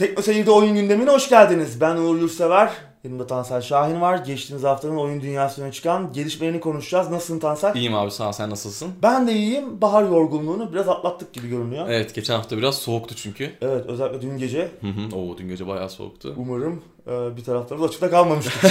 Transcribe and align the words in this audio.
Tekno 0.00 0.22
Seyir'de 0.22 0.50
oyun 0.50 0.74
gündemine 0.74 1.10
hoş 1.10 1.28
geldiniz. 1.28 1.80
Ben 1.80 1.96
Uğur 1.96 2.18
Yurtsever. 2.20 2.70
Yanımda 3.04 3.26
Tansel 3.26 3.60
Şahin 3.60 4.00
var. 4.00 4.18
Geçtiğimiz 4.18 4.64
haftanın 4.64 4.96
oyun 4.96 5.20
dünyasına 5.20 5.72
çıkan 5.72 6.12
gelişmelerini 6.12 6.60
konuşacağız. 6.60 7.10
Nasılsın 7.10 7.38
Tansel? 7.38 7.74
İyiyim 7.74 7.94
abi 7.94 8.10
sağ 8.10 8.28
ol 8.28 8.32
sen 8.32 8.50
nasılsın? 8.50 8.92
Ben 9.02 9.28
de 9.28 9.32
iyiyim. 9.32 9.80
Bahar 9.80 10.02
yorgunluğunu 10.02 10.72
biraz 10.72 10.88
atlattık 10.88 11.32
gibi 11.32 11.48
görünüyor. 11.48 11.88
Evet 11.88 12.14
geçen 12.14 12.34
hafta 12.34 12.56
biraz 12.56 12.74
soğuktu 12.74 13.16
çünkü. 13.16 13.50
Evet 13.60 13.86
özellikle 13.86 14.22
dün 14.22 14.38
gece. 14.38 14.70
Hı 14.80 14.86
hı. 14.86 15.16
Oo 15.16 15.38
dün 15.38 15.48
gece 15.48 15.66
bayağı 15.66 15.90
soğuktu. 15.90 16.34
Umarım 16.36 16.82
bir 17.06 17.44
taraftarımız 17.44 17.88
açıkta 17.88 18.10
kalmamıştır. 18.10 18.70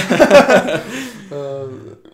e, 1.32 1.38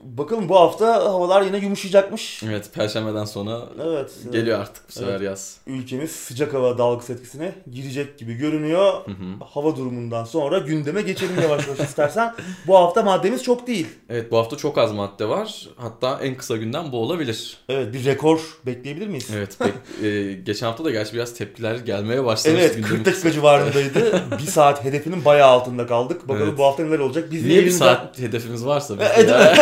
bakalım 0.02 0.48
bu 0.48 0.56
hafta 0.56 0.94
havalar 0.94 1.42
yine 1.42 1.58
yumuşayacakmış. 1.58 2.42
Evet 2.42 2.70
perşembeden 2.74 3.24
sonra 3.24 3.60
Evet. 3.84 4.10
e, 4.28 4.30
geliyor 4.30 4.60
artık 4.60 4.88
bu 4.88 4.92
sefer 4.92 5.10
Evet. 5.12 5.22
yaz. 5.22 5.56
Ülkemiz 5.66 6.10
sıcak 6.10 6.54
hava 6.54 6.78
dalgası 6.78 7.12
etkisine 7.12 7.52
girecek 7.70 8.18
gibi 8.18 8.34
görünüyor. 8.34 8.92
Hı 8.92 9.10
hı. 9.10 9.44
Hava 9.54 9.76
durumundan 9.76 10.24
sonra 10.24 10.58
gündeme 10.58 11.02
geçelim 11.02 11.40
yavaş 11.42 11.66
yavaş 11.66 11.80
istersen. 11.80 12.34
Bu 12.66 12.76
hafta 12.76 13.02
maddemiz 13.02 13.42
çok 13.42 13.66
değil. 13.66 13.86
Evet 14.08 14.30
bu 14.30 14.36
hafta 14.38 14.56
çok 14.56 14.78
az 14.78 14.92
madde 14.92 15.28
var. 15.28 15.68
Hatta 15.76 16.18
en 16.22 16.34
kısa 16.36 16.56
günden 16.56 16.92
bu 16.92 16.96
olabilir. 16.98 17.56
Evet 17.68 17.94
bir 17.94 18.04
rekor 18.04 18.40
bekleyebilir 18.66 19.06
miyiz? 19.08 19.30
Evet 19.36 19.56
bek- 19.60 20.06
e, 20.06 20.32
geçen 20.32 20.66
hafta 20.66 20.84
da 20.84 20.90
gerçi 20.90 21.14
biraz 21.14 21.34
tepkiler 21.34 21.74
gelmeye 21.76 22.24
başlamış. 22.24 22.60
Evet 22.60 22.76
Gündem- 22.76 22.88
40 22.88 23.04
dakika 23.06 23.30
civarındaydı. 23.32 24.22
bir 24.38 24.46
saat 24.46 24.84
hedefinin 24.84 25.24
bayağı 25.24 25.48
altında 25.50 25.86
kaldık. 26.08 26.28
Bakalım 26.28 26.48
Evet. 26.48 26.58
bu 26.58 26.64
hafta 26.64 26.82
neler 26.84 26.98
olacak. 26.98 27.28
Biz 27.30 27.44
Niye 27.44 27.56
bir 27.58 27.62
elimizden- 27.62 27.78
saat 27.78 28.18
hedefimiz 28.18 28.66
varsa 28.66 28.94
biz 28.98 29.06
E? 29.06 29.54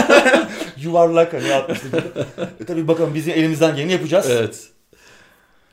Yuvarlak 0.82 1.32
hani 1.32 1.52
60 1.54 1.82
gibi. 1.82 1.96
e, 2.60 2.64
tabii 2.64 2.88
bakalım 2.88 3.14
bizim 3.14 3.32
elimizden 3.34 3.76
geleni 3.76 3.92
yapacağız. 3.92 4.26
evet. 4.30 4.68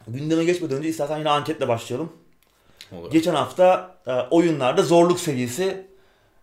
Gündeme 0.08 0.44
geçmeden 0.44 0.78
önce 0.78 0.90
istersen 0.90 1.18
yine 1.18 1.30
anketle 1.30 1.68
başlayalım. 1.68 2.12
Olur. 2.92 3.12
Geçen 3.12 3.36
hafta 3.36 3.96
e, 4.08 4.12
oyunlarda 4.14 4.82
zorluk 4.82 5.20
seviyesi 5.20 5.86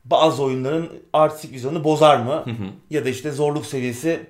bazı 0.04 0.42
oyunların 0.42 0.88
artistik 1.12 1.52
vizyonunu 1.52 1.84
bozar 1.84 2.16
mı? 2.16 2.32
Hı 2.44 2.50
hı. 2.50 2.66
ya 2.90 3.04
da 3.04 3.08
işte 3.08 3.30
zorluk 3.32 3.66
seviyesi 3.66 4.26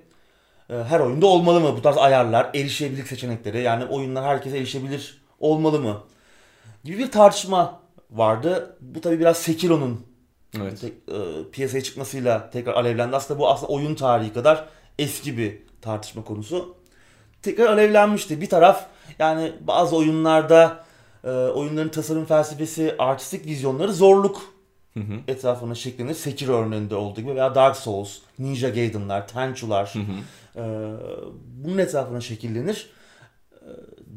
e, 0.70 0.74
her 0.74 1.00
oyunda 1.00 1.26
olmalı 1.26 1.60
mı? 1.60 1.76
Bu 1.76 1.82
tarz 1.82 1.96
ayarlar, 1.98 2.50
erişebilirlik 2.54 3.06
seçenekleri 3.06 3.62
yani 3.62 3.84
oyunlar 3.84 4.24
herkese 4.24 4.56
erişebilir 4.58 5.22
olmalı 5.40 5.80
mı? 5.80 5.96
Gibi 6.84 6.98
bir 6.98 7.10
tartışma 7.10 7.80
vardı. 8.10 8.76
Bu 8.80 9.00
tabi 9.00 9.20
biraz 9.20 9.36
Sekiro'nun 9.38 10.06
Evet. 10.56 10.80
tek- 10.80 10.92
e, 10.92 11.50
piyasaya 11.52 11.82
çıkmasıyla 11.82 12.50
tekrar 12.50 12.74
alevlendi. 12.74 13.16
Aslında 13.16 13.40
bu 13.40 13.48
aslında 13.48 13.72
oyun 13.72 13.94
tarihi 13.94 14.32
kadar 14.32 14.64
eski 14.98 15.38
bir 15.38 15.58
tartışma 15.82 16.24
konusu. 16.24 16.76
Tekrar 17.42 17.66
alevlenmişti. 17.66 18.40
Bir 18.40 18.48
taraf 18.48 18.86
yani 19.18 19.52
bazı 19.60 19.96
oyunlarda 19.96 20.84
e, 21.24 21.28
oyunların 21.30 21.88
tasarım 21.88 22.24
felsefesi, 22.24 22.94
artistik 22.98 23.46
vizyonları 23.46 23.92
zorluk 23.92 24.42
Hı 24.94 25.00
hı. 25.00 25.12
etrafına 25.28 25.74
şeklenir. 25.74 26.14
Sekiro 26.14 26.52
örneğinde 26.52 26.94
olduğu 26.94 27.20
gibi 27.20 27.34
veya 27.34 27.54
Dark 27.54 27.76
Souls, 27.76 28.18
Ninja 28.38 28.68
Gaiden'lar, 28.68 29.28
Tenchu'lar 29.28 29.94
e, 30.56 30.62
bunun 31.64 31.78
etrafına 31.78 32.20
şekillenir 32.20 32.90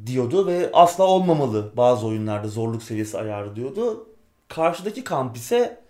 diyordu 0.06 0.48
ve 0.48 0.70
asla 0.74 1.04
olmamalı 1.04 1.72
bazı 1.78 2.08
oyunlarda 2.08 2.48
zorluk 2.48 2.84
seviyesi 2.84 3.18
ayarı 3.18 3.56
diyordu. 3.56 4.08
Karşıdaki 4.48 5.04
kamp 5.04 5.38
ise 5.38 5.82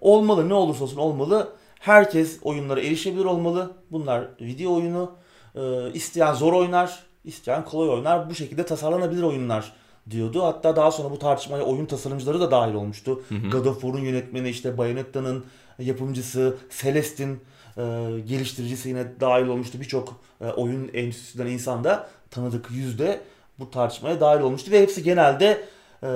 olmalı 0.00 0.48
ne 0.48 0.54
olursa 0.54 0.84
olsun 0.84 0.96
olmalı. 0.96 1.52
Herkes 1.80 2.38
oyunlara 2.42 2.80
erişebilir 2.80 3.24
olmalı. 3.24 3.72
Bunlar 3.90 4.28
video 4.40 4.74
oyunu. 4.74 5.12
E, 5.54 5.92
isteyen 5.92 6.34
zor 6.34 6.52
oynar, 6.52 7.06
isteyen 7.24 7.64
kolay 7.64 7.88
oynar. 7.88 8.30
Bu 8.30 8.34
şekilde 8.34 8.66
tasarlanabilir 8.66 9.22
oyunlar 9.22 9.72
diyordu. 10.10 10.44
Hatta 10.44 10.76
daha 10.76 10.90
sonra 10.90 11.10
bu 11.10 11.18
tartışmaya 11.18 11.62
oyun 11.62 11.86
tasarımcıları 11.86 12.40
da 12.40 12.50
dahil 12.50 12.74
olmuştu. 12.74 13.22
Hı 13.28 13.34
hı. 13.34 13.50
God 13.50 13.64
of 13.64 13.80
War'un 13.80 14.04
yönetmeni 14.04 14.48
işte 14.48 14.78
Bayonetta'nın 14.78 15.44
yapımcısı 15.78 16.56
Celeste'in 16.82 17.40
e, 17.76 17.82
geliştiricisi 18.26 18.88
yine 18.88 19.20
dahil 19.20 19.46
olmuştu. 19.46 19.80
Birçok 19.80 20.20
e, 20.40 20.46
oyun 20.46 20.90
endüstrisinden 20.94 21.46
insan 21.46 21.84
da 21.84 22.08
tanıdık 22.30 22.70
yüzde 22.70 23.20
bu 23.58 23.70
tartışmaya 23.70 24.20
dahil 24.20 24.40
olmuştu 24.40 24.70
ve 24.70 24.82
hepsi 24.82 25.02
genelde 25.02 25.64
e, 26.02 26.08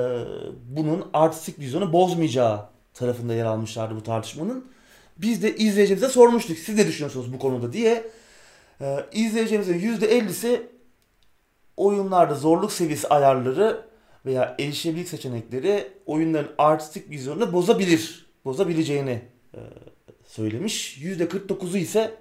bunun 0.69 1.11
artistik 1.13 1.59
vizyonu 1.59 1.93
bozmayacağı 1.93 2.67
tarafında 2.95 3.35
yer 3.35 3.45
almışlardı 3.45 3.97
bu 3.97 4.03
tartışmanın. 4.03 4.71
Biz 5.17 5.43
de 5.43 5.57
izleyicimize 5.57 6.09
sormuştuk. 6.09 6.59
Siz 6.59 6.77
ne 6.77 6.87
düşünüyorsunuz 6.87 7.33
bu 7.33 7.39
konuda 7.39 7.73
diye. 7.73 8.11
E, 8.81 9.07
izleyicimizin 9.13 9.81
%50'si 9.81 10.63
oyunlarda 11.77 12.35
zorluk 12.35 12.73
seviyesi 12.73 13.09
ayarları 13.09 13.85
veya 14.27 14.57
erişebilirlik 14.59 15.09
seçenekleri 15.09 15.93
oyunların 16.07 16.51
artistik 16.59 17.11
vizyonunu 17.11 17.53
bozabilir. 17.53 18.27
Bozabileceğini 18.45 19.23
e, 19.55 19.61
söylemiş. 20.27 20.99
%49'u 20.99 21.77
ise 21.77 22.15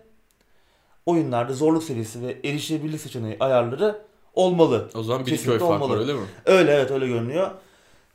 oyunlarda 1.05 1.53
zorluk 1.53 1.83
seviyesi 1.83 2.21
ve 2.21 2.37
erişebilirlik 2.43 3.01
seçeneği 3.01 3.37
ayarları 3.39 4.08
olmalı. 4.33 4.89
O 4.95 5.03
zaman 5.03 5.25
bir 5.25 5.31
Kesinlikle 5.31 5.57
köy 5.59 5.67
fark 5.67 5.81
var 5.81 5.97
öyle 5.97 6.13
mi? 6.13 6.19
Öyle 6.45 6.71
evet 6.71 6.91
öyle 6.91 7.07
görünüyor. 7.07 7.51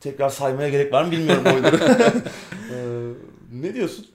Tekrar 0.01 0.29
saymaya 0.29 0.69
gerek 0.69 0.93
var 0.93 1.05
mı 1.05 1.11
bilmiyorum 1.11 1.45
oyunları. 1.47 1.81
E, 2.73 2.77
ne 3.53 3.75
diyorsun? 3.75 4.07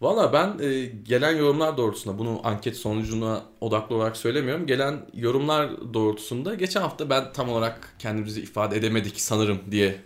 Valla 0.00 0.32
ben 0.32 0.58
e, 0.64 0.84
gelen 0.84 1.36
yorumlar 1.36 1.76
doğrultusunda 1.76 2.18
bunu 2.18 2.40
anket 2.44 2.76
sonucuna 2.76 3.42
odaklı 3.60 3.96
olarak 3.96 4.16
söylemiyorum. 4.16 4.66
Gelen 4.66 5.06
yorumlar 5.14 5.94
doğrultusunda 5.94 6.54
geçen 6.54 6.80
hafta 6.80 7.10
ben 7.10 7.32
tam 7.32 7.48
olarak 7.48 7.94
kendimizi 7.98 8.40
ifade 8.40 8.76
edemedik 8.76 9.20
sanırım 9.20 9.58
diye 9.70 9.96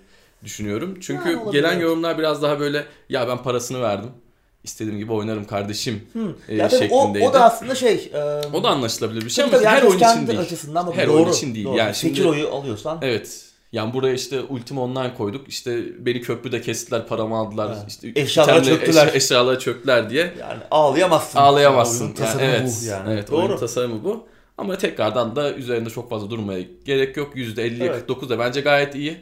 düşünüyorum. 0.45 0.99
Çünkü 1.01 1.37
olabilir, 1.37 1.53
gelen 1.53 1.81
yorumlar 1.81 2.19
biraz 2.19 2.43
daha 2.43 2.61
böyle 2.61 2.87
ya 3.09 3.29
ben 3.29 3.39
parasını 3.43 3.81
verdim. 3.81 4.11
İstediğim 4.65 4.99
gibi 4.99 5.13
oynarım 5.13 5.45
kardeşim 5.45 6.03
Hı. 6.13 6.35
e, 6.49 6.57
Ya 6.57 6.69
tabii 6.69 6.77
o, 6.77 6.99
şeklindeydi. 7.03 7.29
o 7.29 7.33
da 7.33 7.45
aslında 7.45 7.75
şey. 7.75 8.11
E, 8.15 8.19
O 8.53 8.63
da 8.63 8.69
anlaşılabilir 8.69 9.25
bir 9.25 9.31
şey 9.31 9.45
ama 9.45 9.61
her 9.63 9.83
oyun 9.83 9.97
için 9.99 10.27
değil. 10.27 10.41
açısından 10.41 10.87
bakın. 10.87 10.99
Her 10.99 11.07
doğru, 11.09 11.17
oyun 11.17 11.29
için 11.33 11.55
değil. 11.55 11.67
Doğru. 11.67 11.77
Yani 11.77 11.95
şimdi- 11.95 12.15
Sekiro'yu 12.17 12.49
alıyorsan. 12.49 12.99
Evet. 13.03 13.45
Yani 13.73 13.95
buraya 13.95 14.15
işte 14.15 14.41
Ultima 14.41 14.83
Online 14.83 15.15
koyduk. 15.15 15.49
İşte 15.49 15.81
beni 16.07 16.21
köprüde 16.21 16.61
kestiler, 16.61 17.07
paramı 17.07 17.37
aldılar. 17.37 17.69
Ha. 17.69 17.85
İşte 17.89 18.13
Eşyalara 18.17 18.63
çöktüler. 18.63 19.07
eşya- 19.07 19.17
eşyalara 19.17 19.59
çöktüler 19.59 20.11
diye. 20.11 20.35
Yani 20.41 20.61
ağlayamazsın. 20.71 21.39
Ağlayamazsın. 21.39 22.05
Oyunun 22.05 22.17
Yani 22.21 22.27
tasarımı 22.33 22.51
evet. 22.57 22.79
bu 22.83 22.87
yani. 22.87 23.13
Evet, 23.13 23.31
Doğru. 23.31 23.37
oyun 23.47 23.57
tasarımı 23.57 24.05
bu. 24.05 24.27
Ama 24.59 24.79
tekrardan 24.79 25.37
da 25.37 25.53
üzerinde 25.55 25.91
çok 25.91 26.11
fazla 26.11 26.31
durmaya 26.31 26.65
gerek 26.85 27.17
yok. 27.17 27.37
%50'ye 27.37 27.87
Evet. 27.89 27.99
49 27.99 28.31
da 28.31 28.39
bence 28.39 28.61
gayet 28.61 28.95
iyi. 28.95 29.17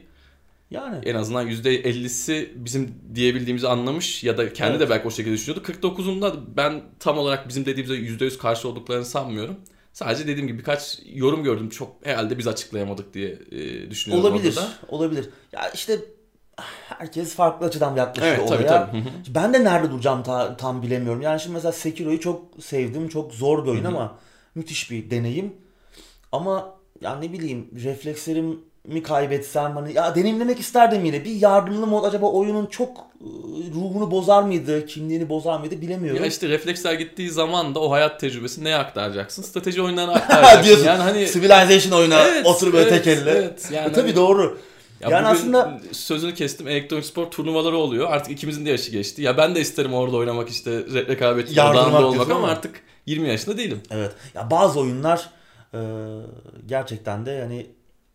Yani. 0.70 0.98
En 1.04 1.14
azından 1.14 1.48
%50'si 1.48 2.48
bizim 2.54 2.94
diyebildiğimizi 3.14 3.68
anlamış 3.68 4.24
ya 4.24 4.38
da 4.38 4.52
kendi 4.52 4.70
Evet. 4.70 4.80
de 4.80 4.90
belki 4.90 5.08
o 5.08 5.10
şekilde 5.10 5.34
düşünüyordu. 5.34 5.72
49'unda 5.72 6.34
ben 6.56 6.82
tam 7.00 7.18
olarak 7.18 7.48
bizim 7.48 7.66
dediğimize 7.66 7.94
%100 8.26 8.38
karşı 8.38 8.68
olduklarını 8.68 9.04
sanmıyorum. 9.04 9.56
Sadece 9.92 10.26
dediğim 10.26 10.46
gibi 10.48 10.58
birkaç 10.58 10.98
yorum 11.06 11.42
gördüm. 11.44 11.68
Çok 11.70 11.96
herhalde 12.06 12.38
biz 12.38 12.46
açıklayamadık 12.46 13.14
diye 13.14 13.38
e, 13.50 13.90
düşünüyorum 13.90 14.26
Olabilir. 14.26 14.48
orada 14.56 14.60
da. 14.62 14.72
Olabilir. 14.88 15.28
Ya 15.52 15.70
işte 15.74 15.98
herkes 16.88 17.34
farklı 17.34 17.66
açıdan 17.66 17.96
yaklaşıyor 17.96 18.36
Evet 18.38 18.48
olaya. 18.50 18.66
tabii 18.66 18.90
tabii. 18.92 19.04
Ben 19.34 19.54
de 19.54 19.64
nerede 19.64 19.90
duracağım 19.90 20.22
ta- 20.22 20.56
tam 20.56 20.82
bilemiyorum. 20.82 21.22
Yani 21.22 21.40
şimdi 21.40 21.54
mesela 21.54 21.72
Sekiro'yu 21.72 22.20
çok 22.20 22.64
sevdim. 22.64 23.08
Çok 23.08 23.34
zor 23.34 23.64
bir 23.64 23.70
oyun 23.70 23.84
ama 23.84 24.18
müthiş 24.54 24.90
bir 24.90 25.10
deneyim. 25.10 25.52
Ama 26.32 26.74
ya 27.00 27.16
ne 27.16 27.32
bileyim 27.32 27.68
reflekslerimi 28.87 29.03
kaybetsem 29.03 29.72
hani 29.77 29.93
ya 29.93 30.15
deneyimlemek 30.15 30.61
isterdim 30.61 31.05
yine. 31.05 31.25
Bir 31.25 31.31
yardımlı 31.31 31.87
mod 31.87 32.05
acaba 32.05 32.27
oyunun 32.27 32.66
çok 32.66 33.06
ruhunu 33.75 34.11
bozar 34.11 34.43
mıydı, 34.43 34.87
kimliğini 34.87 35.28
bozar 35.28 35.59
mıydı 35.61 35.81
bilemiyorum. 35.81 36.22
Ya 36.22 36.28
işte 36.28 36.49
refleksler 36.49 36.93
gittiği 36.94 37.31
zaman 37.31 37.75
da 37.75 37.81
o 37.81 37.91
hayat 37.91 38.21
tecrübesi 38.21 38.65
neye 38.65 38.77
aktaracaksın? 38.77 39.43
Strateji 39.43 39.83
oyunlarına 39.83 40.12
aktaracaksın. 40.15 40.65
Diyorsun. 40.65 40.87
yani 40.87 41.03
hani 41.03 41.27
Civilization 41.33 41.99
oyuna 42.00 42.21
Evet, 42.28 42.47
otur 42.47 42.72
böyle 42.72 42.89
evet, 42.91 43.05
tek 43.05 43.19
elle. 43.19 43.31
evet. 43.31 43.69
Yani 43.72 43.89
E, 43.89 43.93
tabii 43.93 44.06
hani- 44.06 44.16
doğru. 44.16 44.59
Ya 45.00 45.09
Yani 45.10 45.27
aslında- 45.27 45.81
sözünü 45.93 46.34
kestim 46.34 46.69
elektronik 46.69 47.05
spor 47.05 47.27
turnuvaları 47.31 47.77
oluyor. 47.77 48.10
Artık 48.10 48.33
ikimizin 48.33 48.66
de 48.66 48.71
yaşı 48.71 48.91
geçti. 48.91 49.22
Ya 49.22 49.36
ben 49.36 49.54
de 49.54 49.60
isterim 49.60 49.95
orada 49.95 50.16
oynamak 50.16 50.48
işte 50.48 50.71
re- 50.71 51.07
rekabetçi 51.09 51.53
odağında 51.53 52.07
olmak 52.07 52.31
ama. 52.31 52.48
artık 52.48 52.81
20 53.07 53.28
yaşında 53.28 53.59
değilim. 53.59 53.81
Evet. 53.91 54.13
Ya 54.34 54.51
bazı 54.51 54.81
oyunlar 54.81 55.31
e, 55.74 55.78
gerçekten 56.66 57.27
de 57.27 57.31
yani 57.31 57.66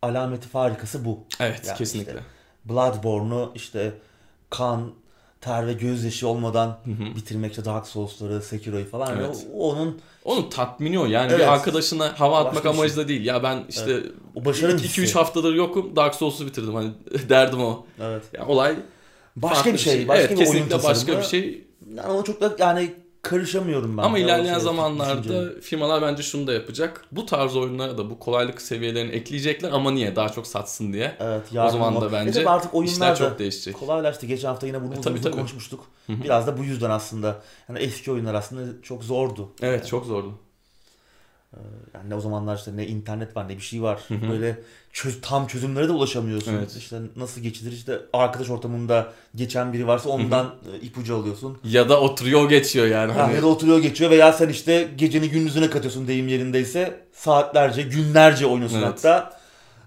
alameti 0.04 0.48
farikası 0.48 1.04
bu. 1.04 1.18
Evet 1.40 1.62
Yani 1.66 1.78
kesinlikle. 1.78 2.12
işte 2.12 2.22
Bloodborne'u 2.64 3.52
işte 3.54 3.92
kan, 4.50 4.90
ter 5.40 5.66
ve 5.66 5.72
gözyaşı 5.72 6.28
olmadan 6.28 6.66
Hı 6.84 6.90
hı. 6.90 7.16
bitirmek 7.16 7.50
işte 7.50 7.64
Dark 7.64 7.86
Souls'ları, 7.86 8.42
Sekiro'yu 8.42 8.90
falan. 8.90 9.18
Evet. 9.18 9.46
o- 9.54 9.70
onun 9.70 10.00
Onun 10.24 10.50
tatmini 10.50 10.98
o 10.98 11.06
yani 11.06 11.30
Evet. 11.32 11.40
bir 11.40 11.52
arkadaşına 11.52 12.20
hava 12.20 12.38
atmak 12.38 12.54
Başka 12.54 12.68
bir 12.68 12.74
şey. 12.74 12.80
amacıyla 12.80 13.08
değil. 13.08 13.24
Ya 13.24 13.42
ben 13.42 13.64
işte 13.68 14.00
o 14.34 14.44
başarı 14.44 14.72
2-3 14.72 15.02
hissi. 15.02 15.14
haftadır 15.18 15.54
yokum 15.54 15.96
Dark 15.96 16.14
Souls'u 16.14 16.46
bitirdim 16.46 16.74
hani 16.74 16.90
derdim 17.28 17.60
o. 17.60 17.86
Evet. 18.00 18.22
Ya 18.32 18.46
olay 18.46 18.76
Başka 19.36 19.72
bir 19.72 19.78
şey, 19.78 20.08
başka 20.08 20.22
evet, 20.24 20.40
bir 20.40 20.46
oyun 20.50 20.68
tasarımı. 20.68 20.82
başka 20.82 21.18
bir 21.18 21.22
şey. 21.22 21.64
Yani 21.96 22.12
o 22.12 22.24
çok 22.24 22.40
da 22.40 22.56
yani 22.58 22.94
karışamıyorum 23.24 23.96
ben. 23.98 24.02
Ama 24.02 24.18
ilerleyen 24.18 24.54
şey, 24.54 24.62
zamanlarda 24.62 25.22
düşünce. 25.22 25.60
firmalar 25.60 26.02
bence 26.02 26.22
şunu 26.22 26.46
da 26.46 26.52
yapacak. 26.52 27.04
Bu 27.12 27.26
tarz 27.26 27.56
oyunlara 27.56 27.98
da 27.98 28.10
bu 28.10 28.18
kolaylık 28.18 28.62
seviyelerini 28.62 29.12
ekleyecekler 29.12 29.70
ama 29.72 29.90
niye? 29.90 30.16
Daha 30.16 30.28
çok 30.28 30.46
satsın 30.46 30.92
diye. 30.92 31.16
Evet, 31.20 31.42
O 31.66 31.68
zaman 31.70 32.00
da 32.00 32.06
E 32.06 32.12
bence 32.12 32.32
tabii 32.32 32.48
artık 32.48 32.74
oyunlar 32.74 32.92
işler 32.92 33.10
da 33.10 33.16
çok 33.16 33.38
değişecek. 33.38 33.74
kolaylaştı. 33.74 34.26
Geçen 34.26 34.48
hafta 34.48 34.66
yine 34.66 34.82
bunu 34.82 34.92
uzun 34.92 35.02
tabii, 35.02 35.20
tabii. 35.20 35.32
konuşmuştuk. 35.36 35.84
Hı 36.06 36.12
hı. 36.12 36.22
Biraz 36.24 36.46
da 36.46 36.58
bu 36.58 36.64
yüzden 36.64 36.90
aslında. 36.90 37.42
Yani 37.68 37.78
eski 37.78 38.12
oyunlar 38.12 38.34
aslında 38.34 38.82
çok 38.82 39.04
zordu. 39.04 39.48
Evet 39.62 39.86
çok 39.86 40.04
zordu. 40.06 40.32
Yani 41.94 42.10
ne 42.10 42.14
o 42.14 42.20
zamanlar 42.20 42.56
işte 42.56 42.76
ne 42.76 42.86
internet 42.86 43.36
var 43.36 43.48
ne 43.48 43.56
bir 43.56 43.62
şey 43.62 43.82
var. 43.82 44.00
Hı 44.08 44.14
hı. 44.14 44.30
Böyle 44.30 44.58
çöz, 44.92 45.20
tam 45.20 45.46
çözümlere 45.46 45.88
de 45.88 45.92
ulaşamıyorsun. 45.92 46.54
Evet. 46.54 46.76
İşte 46.76 46.96
nasıl 47.16 47.40
geçilir 47.40 47.72
işte 47.72 48.00
arkadaş 48.12 48.50
ortamında 48.50 49.12
geçen 49.34 49.72
biri 49.72 49.86
varsa 49.86 50.08
ondan 50.08 50.46
e, 50.46 50.86
ipucu 50.86 51.16
alıyorsun. 51.16 51.58
Ya 51.64 51.88
da 51.88 52.00
oturuyor 52.00 52.48
geçiyor 52.48 52.86
yani. 52.86 53.12
Ha, 53.12 53.22
Hani 53.22 53.34
ya 53.34 53.42
da 53.42 53.46
oturuyor 53.46 53.78
geçiyor 53.78 54.10
veya 54.10 54.32
sen 54.32 54.48
işte 54.48 54.88
geceni 54.96 55.30
gündüzüne 55.30 55.70
katıyorsun 55.70 56.08
deyim 56.08 56.28
yerindeyse 56.28 57.00
saatlerce 57.12 57.82
günlerce 57.82 58.46
oynuyorsun 58.46 58.78
Evet. 58.78 58.86
hatta. 58.88 59.40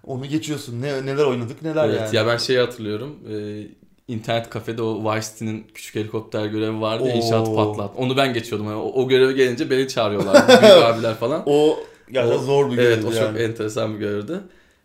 Onu 0.04 0.26
geçiyorsun. 0.26 0.82
Ne, 0.82 1.06
neler 1.06 1.24
oynadık 1.26 1.62
neler 1.62 1.90
Evet 1.90 2.02
yani. 2.02 2.16
ya 2.16 2.28
ben 2.28 2.38
şeyi 2.38 2.60
hatırlıyorum. 2.60 3.20
Ee, 3.30 3.68
internet 4.08 4.50
kafede 4.50 4.82
o 4.82 5.16
Vice 5.16 5.28
City'nin 5.28 5.68
küçük 5.74 5.96
helikopter 5.96 6.46
görevi 6.46 6.82
vardı 6.82 7.08
ya 7.08 7.14
Oo. 7.14 7.18
inşaat 7.18 7.56
patlat. 7.56 7.92
Onu 7.98 8.18
ben 8.18 8.34
geçiyordum. 8.34 8.68
Yani 8.68 8.78
o, 8.78 9.04
o 9.04 9.08
göreve 9.08 9.34
gelince 9.34 9.70
beni 9.70 9.88
çağırıyorlar. 9.88 10.48
Büyük 10.62 10.64
abiler 10.84 11.16
falan. 11.16 11.44
O 11.46 11.80
gerçekten 12.12 12.40
O- 12.40 12.44
zor 12.44 12.72
bir 12.72 12.78
Evet 12.78 12.84
görevdi 12.88 13.08
o 13.08 13.12
çok 13.12 13.22
yani. 13.22 13.40
enteresan 13.40 13.94
bir 13.94 14.00
görevdi. 14.00 14.40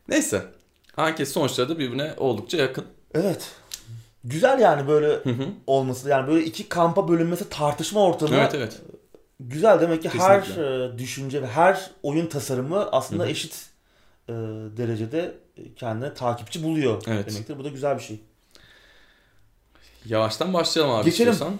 Neyse. 0.08 0.42
Anket 0.96 1.28
sonuçları 1.28 1.68
da 1.68 1.78
birbirine 1.78 2.14
oldukça 2.16 2.56
yakın. 2.58 2.84
Evet. 3.14 3.50
Güzel 4.24 4.58
yani 4.60 4.88
böyle 4.88 5.06
Hı 5.08 5.30
hı. 5.30 5.46
olması. 5.66 6.08
Yani 6.08 6.28
böyle 6.28 6.44
iki 6.44 6.68
kampa 6.68 7.08
bölünmesi 7.08 7.48
tartışma 7.48 8.00
ortamı. 8.04 8.34
evet 8.36 8.54
evet. 8.54 8.80
Güzel 9.40 9.80
demek 9.80 10.02
ki 10.02 10.08
her 10.08 10.44
Kesinlikle. 10.44 10.84
e, 10.84 10.98
düşünce 10.98 11.42
ve 11.42 11.46
her 11.46 11.90
oyun 12.02 12.26
tasarımı 12.26 12.88
aslında 12.92 13.22
Hı 13.22 13.26
hı. 13.26 13.30
eşit 13.30 13.66
e, 14.28 14.32
derecede 14.76 15.34
kendine 15.76 16.14
takipçi 16.14 16.62
buluyor 16.62 17.02
Evet. 17.06 17.30
demektir. 17.30 17.58
Bu 17.58 17.64
da 17.64 17.68
güzel 17.68 17.96
bir 17.98 18.02
şey. 18.02 18.20
Yavaştan 20.08 20.54
başlayalım 20.54 20.94
abi 20.94 21.04
Geçelim. 21.04 21.32
istiyorsan. 21.32 21.58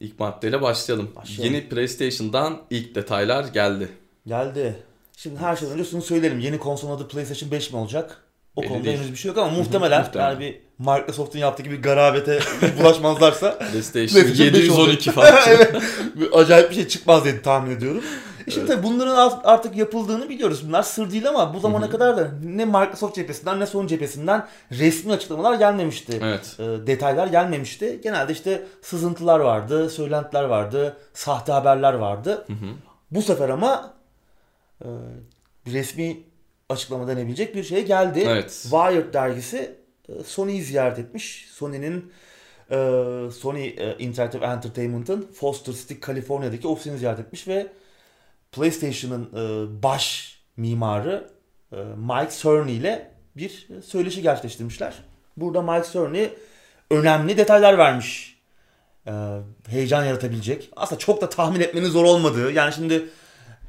İlk 0.00 0.18
maddeyle 0.20 0.62
başlayalım. 0.62 1.10
Başlayalım. 1.16 1.54
Yeni 1.54 1.68
PlayStation'dan 1.68 2.58
ilk 2.70 2.94
detaylar 2.94 3.44
geldi. 3.44 3.88
Geldi. 4.26 4.76
Şimdi 5.16 5.36
her 5.40 5.56
şeyden 5.56 5.74
önce 5.78 5.90
şunu 5.90 6.02
söyleyelim. 6.02 6.38
Yeni 6.40 6.58
konsolun 6.58 6.96
adı 6.96 7.08
PlayStation 7.08 7.50
5 7.50 7.72
mi 7.72 7.78
olacak? 7.78 8.16
O 8.56 8.62
Belli 8.62 8.68
konuda 8.68 8.84
değil. 8.84 8.98
henüz 8.98 9.12
bir 9.12 9.16
şey 9.16 9.28
yok 9.28 9.38
ama 9.38 9.50
muhtemelen, 9.50 10.02
muhtemelen. 10.02 10.30
yani 10.30 10.40
bir 10.40 10.60
Microsoft'un 10.78 11.38
yaptığı 11.38 11.62
gibi 11.62 11.76
garabete 11.80 12.40
bulaşmazlarsa 12.80 13.58
PlayStation, 13.58 14.22
PlayStation 14.22 14.54
5 14.54 14.62
712 14.62 15.10
falan. 15.10 15.34
evet. 15.48 15.82
Acayip 16.32 16.70
bir 16.70 16.74
şey 16.74 16.88
çıkmaz 16.88 17.24
diye 17.24 17.42
tahmin 17.42 17.76
ediyorum. 17.76 18.04
Şimdi 18.50 18.66
tabii 18.66 18.82
bunların 18.82 19.40
artık 19.44 19.76
yapıldığını 19.76 20.28
biliyoruz. 20.28 20.68
Bunlar 20.68 20.82
sır 20.82 21.10
değil 21.10 21.28
ama 21.28 21.54
bu 21.54 21.60
zamana 21.60 21.90
kadar 21.90 22.16
da 22.16 22.30
ne 22.44 22.64
Microsoft 22.64 23.14
cephesinden 23.14 23.60
ne 23.60 23.66
Sony 23.66 23.88
cephesinden 23.88 24.46
resmi 24.72 25.12
açıklamalar 25.12 25.54
gelmemişti. 25.54 26.18
evet. 26.22 26.56
E, 26.58 26.86
detaylar 26.86 27.26
gelmemişti. 27.26 28.00
Genelde 28.02 28.32
işte 28.32 28.66
sızıntılar 28.82 29.40
vardı, 29.40 29.90
söylentiler 29.90 30.44
vardı, 30.44 30.96
sahte 31.14 31.52
haberler 31.52 31.92
vardı. 31.94 32.46
Bu 33.10 33.22
sefer 33.22 33.48
ama 33.48 33.94
e, 34.84 34.88
resmi 35.66 36.20
açıklama 36.68 37.08
denebilecek 37.08 37.54
bir 37.54 37.64
şey 37.64 37.84
geldi. 37.84 38.24
Evet. 38.26 38.50
Wired 38.62 39.14
dergisi 39.14 39.74
e, 40.08 40.24
Sony'yi 40.24 40.62
ziyaret 40.62 40.98
etmiş. 40.98 41.48
Sony'nin 41.52 42.12
e, 42.70 42.76
Sony 43.32 43.66
e, 43.66 43.96
Interactive 43.98 44.46
Entertainment'ın 44.46 45.28
Foster 45.34 45.72
City, 45.72 45.94
Kaliforniya'daki 45.94 46.68
ofisini 46.68 46.98
ziyaret 46.98 47.20
etmiş 47.20 47.48
ve 47.48 47.66
PlayStation'ın 48.52 49.24
e, 49.34 49.82
baş 49.82 50.36
mimarı 50.56 51.30
e, 51.72 51.76
Mike 51.96 52.32
Cerny 52.42 52.76
ile 52.76 53.10
bir 53.36 53.68
söyleşi 53.86 54.22
gerçekleştirmişler. 54.22 54.94
Burada 55.36 55.62
Mike 55.62 55.92
Cerny 55.92 56.28
önemli 56.90 57.36
detaylar 57.36 57.78
vermiş. 57.78 58.40
E, 59.06 59.12
heyecan 59.68 60.04
yaratabilecek. 60.04 60.70
Aslında 60.76 60.98
çok 60.98 61.20
da 61.20 61.28
tahmin 61.28 61.60
etmenin 61.60 61.88
zor 61.88 62.04
olmadığı. 62.04 62.52
Yani 62.52 62.72
şimdi 62.72 63.08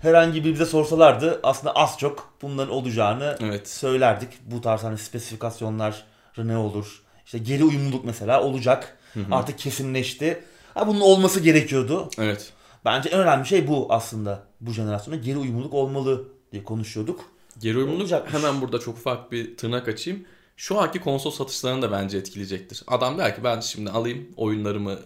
herhangi 0.01 0.45
bir 0.45 0.53
bize 0.53 0.65
sorsalardı 0.65 1.39
aslında 1.43 1.75
az 1.75 1.97
çok 1.97 2.33
bunların 2.41 2.73
olacağını 2.73 3.37
Evet. 3.41 3.69
söylerdik. 3.69 4.29
Bu 4.45 4.61
tarz 4.61 4.83
hani 4.83 4.97
spesifikasyonlar 4.97 6.03
ne 6.37 6.57
olur? 6.57 7.01
İşte 7.25 7.37
geri 7.37 7.63
uyumluluk 7.63 8.05
mesela 8.05 8.43
olacak. 8.43 8.97
Hı 9.13 9.19
hı. 9.19 9.35
Artık 9.35 9.59
kesinleşti. 9.59 10.43
Ha, 10.73 10.87
bunun 10.87 11.01
olması 11.01 11.39
gerekiyordu. 11.39 12.09
Evet. 12.17 12.53
Bence 12.85 13.09
en 13.09 13.19
önemli 13.19 13.45
şey 13.45 13.67
bu 13.67 13.87
aslında. 13.89 14.43
Bu 14.61 14.71
jenerasyona 14.71 15.17
geri 15.17 15.37
uyumluluk 15.37 15.73
olmalı 15.73 16.27
diye 16.51 16.63
konuşuyorduk. 16.63 17.25
Geri 17.59 17.77
uyumluluk 17.77 18.01
Olacakmış. 18.01 18.33
hemen 18.33 18.61
burada 18.61 18.79
çok 18.79 18.97
ufak 18.97 19.31
bir 19.31 19.57
tırnak 19.57 19.87
açayım. 19.87 20.25
Şu 20.57 20.79
anki 20.79 20.99
konsol 20.99 21.31
satışlarını 21.31 21.81
da 21.81 21.91
bence 21.91 22.17
etkileyecektir. 22.17 22.83
Adam 22.87 23.17
der 23.17 23.35
ki 23.35 23.43
ben 23.43 23.59
şimdi 23.59 23.89
alayım 23.89 24.27
oyunlarımı 24.37 24.99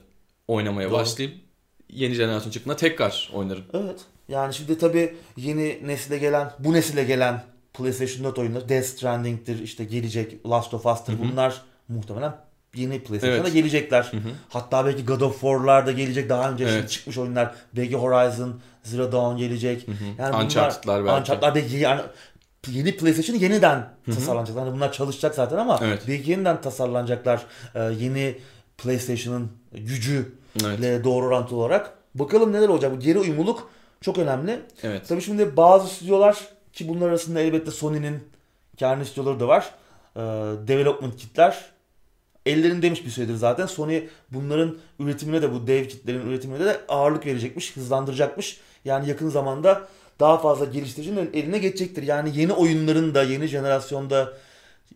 oynamaya 0.48 0.90
Doğru. 0.90 0.98
başlayayım. 0.98 1.40
Yeni 1.90 2.14
jenerasyon 2.14 2.52
çıktığında 2.52 2.76
tekrar 2.76 3.32
oynarım. 3.34 3.64
Evet. 3.74 4.02
Yani 4.30 4.54
şimdi 4.54 4.78
tabii 4.78 5.16
yeni 5.38 5.88
nesile 5.88 6.18
gelen, 6.18 6.52
bu 6.60 6.74
nesile 6.74 7.04
gelen 7.04 7.44
PlayStation 7.74 8.24
4 8.24 8.40
oyunları 8.40 8.70
Death 8.70 8.86
Stranding'dir, 8.86 9.60
işte 9.60 9.84
gelecek 9.86 10.46
Last 10.50 10.74
of 10.74 10.86
Us'tır. 10.86 11.14
Hı 11.14 11.18
hı. 11.18 11.32
Bunlar 11.32 11.62
muhtemelen 11.88 12.36
yeni 12.78 13.00
PlayStation'a 13.04 13.42
Evet. 13.44 13.54
gelecekler. 13.54 14.04
Hı 14.12 14.18
hı. 14.18 14.30
Hatta 14.50 14.86
belki 14.86 15.06
God 15.06 15.22
of 15.22 15.34
War'lar 15.34 15.86
da 15.88 15.92
gelecek. 15.92 16.30
Daha 16.30 16.52
önce 16.52 16.66
şimdi 16.68 16.80
Evet. 16.80 16.90
çıkmış 16.90 17.18
oyunlar. 17.18 17.56
Belki 17.74 17.96
Horizon, 17.96 18.60
Zero 18.84 19.12
Dawn 19.12 19.38
gelecek. 19.38 19.88
Hı 19.88 19.92
hı. 19.92 19.96
Yani 20.20 20.34
bunlar- 20.34 20.44
Uncharted'lar 20.44 21.06
belki. 21.06 21.20
Uncharted'lar 21.22 21.56
belki 21.56 21.76
yani 21.76 22.02
yeni 22.72 22.98
PlayStation 22.98 23.36
yeniden 23.38 23.90
tasarlanacak. 24.06 24.58
Hani 24.58 24.72
bunlar 24.74 24.92
çalışacak 24.92 25.36
zaten 25.36 25.58
ama 25.58 25.80
Evet. 25.84 26.04
belki 26.08 26.32
yeniden 26.32 26.62
tasarlanacaklar. 26.62 27.42
Ee, 27.76 27.80
yeni 28.00 28.38
PlayStation'ın 28.78 29.52
gücüyle 29.72 30.26
Evet. 30.82 31.04
doğru 31.04 31.26
orantılı 31.26 31.60
olarak. 31.60 31.94
Bakalım 32.16 32.52
neler 32.54 32.70
olacak. 32.70 32.92
Bu 32.96 33.00
geri 33.00 33.20
uyumluluk 33.20 33.70
çok 34.02 34.18
önemli. 34.18 34.60
Evet. 34.84 35.08
Tabii 35.08 35.22
şimdi 35.22 35.58
bazı 35.58 35.88
stüdyolar 35.88 36.38
ki 36.74 36.88
bunlar 36.88 37.10
arasında 37.10 37.40
elbette 37.40 37.72
Sony'nin 37.72 38.24
kendi 38.78 39.06
stüdyoları 39.06 39.40
da 39.40 39.48
var. 39.48 39.70
Ee, 40.16 40.20
development 40.68 41.18
kitler 41.18 41.66
ellerindeymiş 42.46 43.06
bir 43.06 43.10
süredir 43.10 43.36
zaten. 43.36 43.66
Sony 43.66 44.02
bunların 44.32 44.78
üretimine 45.00 45.42
de 45.42 45.54
bu 45.54 45.68
dev 45.68 45.86
kitlerin 45.88 46.28
üretimine 46.28 46.66
de 46.66 46.82
ağırlık 46.90 47.26
verecekmiş, 47.26 47.76
hızlandıracakmış. 47.76 48.58
Yani 48.86 49.10
yakın 49.10 49.30
zamanda 49.30 49.88
daha 50.20 50.38
fazla 50.38 50.66
geliştiricinin 50.66 51.30
eline 51.34 51.58
geçecektir. 51.58 52.04
Yani 52.04 52.40
yeni 52.40 52.54
oyunların 52.54 53.16
da 53.16 53.24
yeni 53.24 53.48
jenerasyonda 53.48 54.34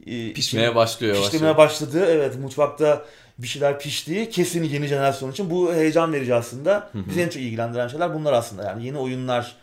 e, 0.05 0.33
Pişmeye 0.33 0.75
başlıyor 0.75 1.15
pişmeye 1.15 1.45
yavaş. 1.45 1.57
başladığı 1.57 2.05
evet 2.05 2.35
mutfakta 2.39 3.05
bir 3.37 3.47
şeyler 3.47 3.79
piştiği 3.79 4.29
kesin 4.29 4.63
yeni 4.63 4.87
jenerasyon 4.87 5.31
için 5.31 5.49
bu 5.49 5.73
heyecan 5.73 6.13
verici 6.13 6.35
aslında. 6.35 6.89
Bizi 6.93 7.21
en 7.21 7.29
çok 7.29 7.41
ilgilendiren 7.41 7.87
şeyler 7.87 8.13
bunlar 8.13 8.33
aslında. 8.33 8.63
Yani 8.63 8.85
yeni 8.85 8.97
oyunlar. 8.97 9.55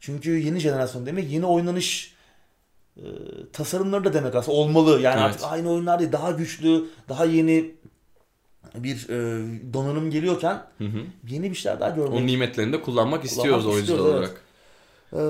Çünkü 0.00 0.38
yeni 0.38 0.58
jenerasyon 0.60 1.06
demek 1.06 1.30
yeni 1.30 1.46
oynanış 1.46 2.12
e, 2.98 3.06
tasarımları 3.52 4.04
da 4.04 4.12
demek 4.14 4.34
aslında 4.34 4.56
olmalı. 4.56 5.00
Yani 5.00 5.20
Evet. 5.20 5.30
artık 5.30 5.44
aynı 5.52 5.70
oyunlar 5.70 5.98
değil 5.98 6.12
daha 6.12 6.30
güçlü, 6.30 6.84
daha 7.08 7.24
yeni 7.24 7.70
bir 8.74 9.08
e, 9.08 9.44
donanım 9.72 10.10
geliyorken 10.10 10.62
Hı 10.78 10.84
hı. 10.84 10.98
yeni 11.28 11.50
bir 11.50 11.56
şeyler 11.56 11.80
daha 11.80 11.90
O 11.92 11.94
görmek. 11.94 12.24
nimetlerini 12.24 12.72
de 12.72 12.82
kullanmak 12.82 13.24
istiyoruz 13.24 13.66
oyuncular 13.66 13.80
istiyoruz, 13.80 14.04
evet. 14.06 14.14
olarak. 14.14 14.42
E, 15.12 15.20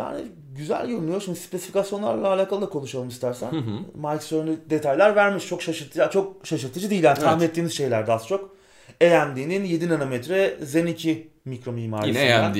yani 0.00 0.22
güzel 0.56 0.86
görünüyor. 0.88 1.20
Şimdi 1.20 1.38
spesifikasyonlarla 1.38 2.28
alakalı 2.28 2.62
da 2.62 2.68
konuşalım 2.68 3.08
istersen. 3.08 3.52
Hı 3.52 3.56
hı. 3.56 3.70
Mike 3.94 4.26
Cerny 4.28 4.56
detaylar 4.70 5.16
vermiş. 5.16 5.46
Çok 5.46 5.62
şaşırtıcı, 5.62 6.08
çok 6.12 6.46
şaşırtıcı 6.46 6.90
değil 6.90 7.02
yani 7.02 7.14
Evet. 7.18 7.24
tahmin 7.24 7.44
ettiğimiz 7.44 7.72
şeylerdi 7.72 8.12
az 8.12 8.26
çok. 8.26 8.56
AMD'nin 9.04 9.64
7 9.64 9.88
nanometre 9.88 10.58
Zen 10.62 10.86
2 10.86 11.30
mikro 11.44 11.72
mimarisinden. 11.72 12.24
Yine 12.24 12.36
AMD. 12.38 12.56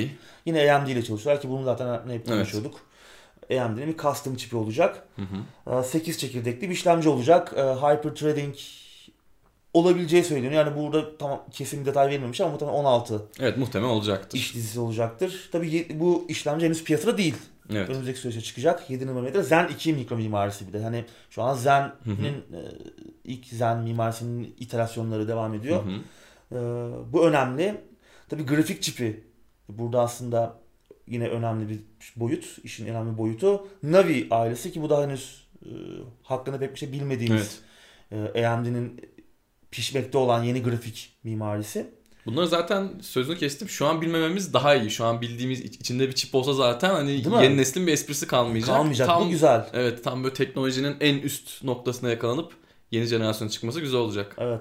Yine 0.46 0.72
AMD 0.72 0.88
ile 0.88 1.02
çalışıyorlar 1.02 1.42
ki 1.42 1.48
bunu 1.48 1.64
zaten 1.64 1.94
hep 2.08 2.24
Evet. 2.30 2.54
AMD'nin 3.58 3.86
bir 3.88 3.96
custom 3.96 4.36
çipi 4.36 4.56
olacak. 4.56 5.06
Hı 5.16 5.22
hı. 5.76 5.84
8 5.84 6.18
çekirdekli 6.18 6.68
bir 6.68 6.74
işlemci 6.74 7.08
olacak. 7.08 7.52
Ee, 7.56 7.60
Hyper 7.62 8.14
threading 8.14 8.54
olabileceği 9.74 10.24
söyleniyor. 10.24 10.52
Yani 10.52 10.76
burada 10.76 11.18
tamam 11.18 11.44
kesin 11.52 11.80
bir 11.80 11.86
detay 11.86 12.08
verilmemiş 12.08 12.40
ama 12.40 12.50
muhtemelen 12.50 12.76
16 12.78 13.22
Evet 13.40 13.56
muhtemelen 13.58 13.90
olacaktır. 13.90 14.38
iş 14.38 14.54
dizisi 14.54 14.80
olacaktır. 14.80 15.48
Tabii 15.52 15.86
bu 15.94 16.24
işlemci 16.28 16.66
henüz 16.66 16.84
piyasada 16.84 17.18
değil. 17.18 17.34
Evet. 17.72 17.90
Önümüzdeki 17.90 18.18
süreçte 18.18 18.40
çıkacak. 18.40 18.90
7 18.90 19.06
nanometre 19.06 19.42
Zen 19.42 19.68
2 19.68 19.92
mikro 19.92 20.16
mimarisi 20.16 20.68
bir 20.68 20.72
de. 20.72 20.82
Hani 20.82 21.04
şu 21.30 21.42
an 21.42 21.54
Zen'in 21.54 22.34
e, 22.34 22.60
ilk 23.24 23.46
Zen 23.46 23.78
mimarisinin 23.78 24.54
iterasyonları 24.58 25.28
devam 25.28 25.52
Hı 25.52 25.56
ediyor. 25.56 25.82
hı. 25.84 25.90
Ee, 26.52 26.56
bu 27.12 27.26
önemli. 27.28 27.80
Tabii 28.28 28.46
grafik 28.46 28.82
çipi 28.82 29.24
burada 29.68 30.00
aslında 30.00 30.59
yine 31.10 31.28
önemli 31.28 31.68
bir 31.68 31.78
boyut. 32.16 32.44
İşin 32.64 32.86
önemli 32.86 33.18
boyutu. 33.18 33.66
Navi 33.82 34.26
ailesi 34.30 34.72
ki 34.72 34.82
bu 34.82 34.90
da 34.90 35.02
henüz 35.02 35.44
e, 35.62 35.70
hakkında 36.22 36.58
pek 36.58 36.74
bir 36.74 36.78
şey 36.78 36.92
bilmediğimiz 36.92 37.60
e, 38.12 38.46
AMD'nin 38.46 39.00
pişmekte 39.70 40.18
olan 40.18 40.42
yeni 40.42 40.62
grafik 40.62 41.12
mimarisi. 41.24 41.86
Bu 42.26 42.30
Bunları 42.30 42.48
zaten 42.48 42.88
sözünü 43.02 43.36
kestim. 43.38 43.68
Şu 43.68 43.86
an 43.86 44.00
bilmememiz 44.00 44.52
daha 44.54 44.74
iyi. 44.74 44.90
Şu 44.90 45.04
an 45.04 45.20
bildiğimiz 45.20 45.60
iç- 45.60 45.74
içinde 45.74 46.08
bir 46.08 46.12
çip 46.12 46.34
olsa 46.34 46.52
zaten 46.52 46.90
hani 46.90 47.08
Değil 47.08 47.26
mi? 47.26 47.42
yeni 47.44 47.56
neslin 47.56 47.86
bir 47.86 47.92
esprisi 47.92 48.26
kalmayacak. 48.26 48.76
Kalmayacak. 48.76 49.08
Tam, 49.08 49.24
Bu 49.26 49.30
güzel. 49.30 49.66
Evet 49.72 50.04
tam 50.04 50.24
böyle 50.24 50.34
teknolojinin 50.34 50.96
en 51.00 51.18
üst 51.18 51.64
noktasına 51.64 52.10
yakalanıp 52.10 52.52
yeni 52.90 53.06
jenerasyona 53.06 53.50
çıkması 53.50 53.80
güzel 53.80 54.00
olacak. 54.00 54.36
Evet. 54.38 54.60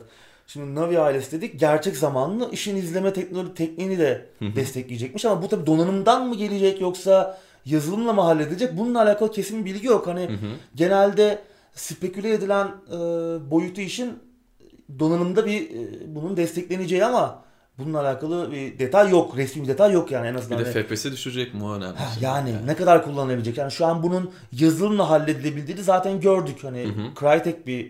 Şimdi 0.49 0.75
Navi 0.75 0.99
ailesi 0.99 1.31
dedik 1.31 1.59
gerçek 1.59 1.97
zamanlı 1.97 2.51
işin 2.51 2.75
izleme 2.75 3.13
teknoloji 3.13 3.53
tekniğini 3.53 3.99
de 3.99 4.25
destekleyecekmiş 4.41 5.25
ama 5.25 5.41
bu 5.41 5.47
tabii 5.47 5.65
donanımdan 5.65 6.27
mı 6.27 6.35
gelecek 6.35 6.81
yoksa 6.81 7.39
yazılımla 7.65 8.13
mı 8.13 8.21
halledilecek? 8.21 8.77
Bununla 8.77 9.01
alakalı 9.01 9.31
kesin 9.31 9.65
bilgi 9.65 9.87
yok. 9.87 10.07
Hani 10.07 10.21
Hı 10.21 10.33
hı. 10.33 10.51
genelde 10.75 11.39
speküle 11.73 12.33
edilen 12.33 12.67
e, 12.87 12.97
boyutu 13.51 13.81
işin 13.81 14.13
donanımda 14.99 15.45
bir 15.45 15.61
e, 15.61 16.15
bunun 16.15 16.37
destekleneceği 16.37 17.05
ama 17.05 17.43
bununla 17.79 18.01
alakalı 18.01 18.51
bir 18.51 18.79
detay 18.79 19.09
yok. 19.09 19.37
Resmi 19.37 19.63
bir 19.63 19.67
detay 19.67 19.91
yok 19.91 20.11
yani 20.11 20.27
en 20.27 20.33
Bir 20.33 20.39
azından. 20.39 20.65
de 20.65 20.83
FPS'i 20.83 21.11
düşecek 21.11 21.51
o 21.63 21.73
önemli. 21.73 21.97
Ha, 21.97 22.09
yani 22.21 22.55
ne 22.65 22.75
kadar 22.75 23.03
kullanılabilecek? 23.03 23.57
Yani 23.57 23.71
şu 23.71 23.85
an 23.85 24.03
bunun 24.03 24.31
yazılımla 24.51 25.09
halledilebildiğini 25.09 25.83
zaten 25.83 26.21
gördük. 26.21 26.63
Hani 26.63 26.83
Hı 26.83 26.87
hı. 26.89 27.01
Crytek 27.19 27.67
bir 27.67 27.85
e, 27.85 27.89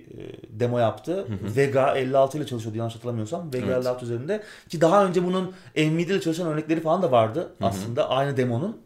demo 0.60 0.79
yaptı. 0.79 1.13
Hı 1.13 1.22
hı. 1.22 1.55
Vega 1.55 1.96
56 1.96 2.38
ile 2.38 2.46
çalışıyordu 2.46 2.77
yanlış 2.77 2.96
hatırlamıyorsam. 2.96 3.53
Vega 3.53 3.65
Evet. 3.65 3.77
56 3.77 4.05
üzerinde. 4.05 4.43
Ki 4.69 4.81
daha 4.81 5.05
önce 5.05 5.25
bunun 5.25 5.53
Nvidia 5.75 6.13
ile 6.15 6.22
çalışan 6.22 6.48
örnekleri 6.48 6.81
falan 6.81 7.01
da 7.01 7.12
vardı 7.12 7.39
Hı 7.39 7.65
hı. 7.65 7.67
aslında 7.69 8.10
aynı 8.10 8.38
demonun. 8.38 8.77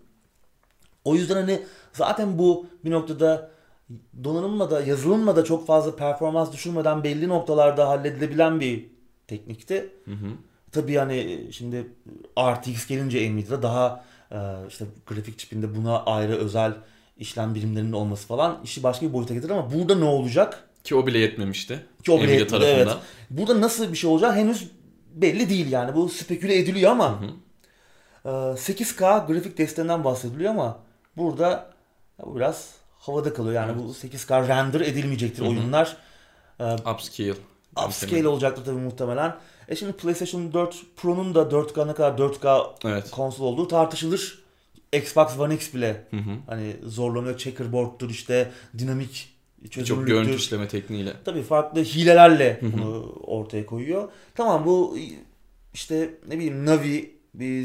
O 1.05 1.15
yüzden 1.15 1.35
hani 1.35 1.63
zaten 1.93 2.37
bu 2.37 2.65
bir 2.85 2.91
noktada 2.91 3.49
donanımla 4.23 4.71
da 4.71 4.81
yazılımla 4.81 5.35
da 5.35 5.43
çok 5.43 5.67
fazla 5.67 5.95
performans 5.95 6.51
düşürmeden 6.53 7.03
belli 7.03 7.27
noktalarda 7.29 7.87
halledilebilen 7.89 8.59
bir 8.59 8.85
teknikti. 9.27 9.89
Hı 10.05 10.11
hı. 10.11 10.27
Tabii 10.73 10.91
yani 10.91 11.47
şimdi 11.51 11.87
RTX 12.39 12.87
gelince 12.87 13.33
Nvidia'da 13.33 13.61
daha 13.63 14.03
e, 14.31 14.37
işte 14.67 14.85
grafik 15.07 15.39
çipinde 15.39 15.75
buna 15.75 16.03
ayrı 16.03 16.35
özel 16.37 16.73
işlem 17.17 17.55
birimlerinin 17.55 17.91
olması 17.91 18.27
falan 18.27 18.59
işi 18.63 18.83
başka 18.83 19.05
bir 19.07 19.13
boyuta 19.13 19.33
getirir 19.33 19.51
ama 19.51 19.73
burada 19.73 19.95
ne 19.95 20.05
olacak? 20.05 20.69
Ki 20.83 20.95
o 20.95 21.07
bile 21.07 21.17
yetmemişti. 21.19 21.85
Ki 22.03 22.11
o 22.11 22.17
bile 22.17 22.23
Nvidia 22.25 22.39
yetmedi, 22.39 22.61
tarafından. 22.61 22.87
evet. 22.87 22.97
Burada 23.29 23.61
nasıl 23.61 23.91
bir 23.91 23.97
şey 23.97 24.09
olacak 24.09 24.35
henüz 24.35 24.71
belli 25.13 25.49
değil 25.49 25.71
yani. 25.71 25.95
Bu 25.95 26.09
speküle 26.09 26.57
ediliyor 26.57 26.91
ama 26.91 27.21
Hı 27.21 27.25
hı. 27.25 28.29
e, 28.29 28.29
8K 28.59 29.27
grafik 29.27 29.57
desteğinden 29.57 30.03
bahsediliyor 30.03 30.51
ama 30.51 30.79
burada 31.17 31.69
bu 32.25 32.35
biraz 32.35 32.69
havada 32.99 33.33
kalıyor. 33.33 33.55
Yani 33.55 33.83
bu 33.83 33.87
8K 33.93 34.47
render 34.47 34.81
edilmeyecektir 34.81 35.41
Hı 35.41 35.45
hı. 35.45 35.49
oyunlar. 35.49 35.97
E, 36.59 36.73
Upscale. 36.73 37.33
upscale 37.87 38.27
olacaktır 38.27 38.65
tabii 38.65 38.79
muhtemelen. 38.79 39.35
E 39.69 39.75
şimdi 39.75 39.93
PlayStation 39.93 40.53
4 40.53 40.75
Pro'nun 40.95 41.35
da 41.35 41.39
4K 41.41 41.87
ne 41.87 41.93
kadar 41.93 42.17
4K 42.17 42.65
Evet. 42.85 43.11
konsol 43.11 43.45
olduğu 43.45 43.67
tartışılır. 43.67 44.43
Xbox 44.93 45.39
One 45.39 45.55
X 45.55 45.73
bile 45.73 46.07
Hı 46.11 46.17
hı. 46.17 46.31
hani 46.47 46.75
zorlanıyor. 46.83 47.37
Checkerboard'dur 47.37 48.09
işte 48.09 48.51
dinamik 48.77 49.33
Çok 49.85 50.07
görüntü 50.07 50.35
işleme 50.35 50.67
tekniğiyle. 50.67 51.13
Tabii 51.25 51.41
farklı 51.43 51.83
hilelerle 51.83 52.57
Hı 52.61 52.65
hı. 52.65 52.73
bunu 52.73 53.11
ortaya 53.23 53.65
koyuyor. 53.65 54.09
Tamam 54.35 54.65
bu 54.65 54.97
işte 55.73 56.09
ne 56.27 56.35
bileyim 56.35 56.65
Navi 56.65 57.15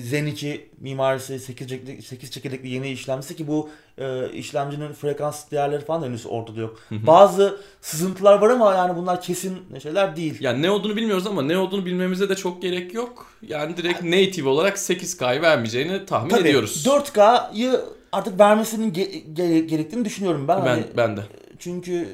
Zen 0.03 0.27
2 0.27 0.71
mimarisi 0.81 1.39
8 1.41 1.69
çekirdekli, 1.69 2.03
8 2.03 2.31
çekirdekli 2.31 2.69
yeni 2.69 2.91
işlemcisi 2.91 3.37
ki 3.37 3.47
bu 3.49 3.69
e, 3.99 4.33
işlemcinin 4.33 4.93
frekans 4.93 5.51
değerleri 5.51 5.85
falan 5.85 6.03
da 6.03 6.07
henüz 6.07 6.27
ortada 6.27 6.61
yok. 6.61 6.79
Bazı 6.91 7.61
sızıntılar 7.81 8.39
var 8.39 8.51
ama 8.51 8.75
yani 8.75 8.97
bunlar 8.97 9.21
kesin 9.23 9.59
şeyler 9.83 10.17
değil. 10.17 10.37
Yani 10.41 10.63
ne 10.63 10.71
olduğunu 10.71 10.97
bilmiyoruz 10.97 11.27
ama 11.27 11.43
ne 11.43 11.59
olduğunu 11.59 11.87
bilmemize 11.87 12.29
de 12.29 12.35
çok 12.35 12.63
gerek 12.63 12.95
yok. 12.95 13.27
Yani 13.43 13.77
direkt 13.77 14.03
native 14.03 14.49
olarak 14.49 14.77
8K'yı 14.77 15.43
vermeyeceğini 15.43 16.07
tahmin 16.07 16.31
Tabii 16.31 16.41
ediyoruz. 16.49 16.87
4K'yı 16.87 17.81
artık 18.13 18.41
vermesinin 18.41 18.93
ge- 18.93 19.35
ge- 19.35 19.61
gerektiğini 19.67 20.05
düşünüyorum 20.05 20.49
ben. 20.49 20.59
Ben 20.65 20.67
Hani 20.71 20.85
ben 20.97 21.17
de. 21.17 21.21
çünkü 21.59 22.09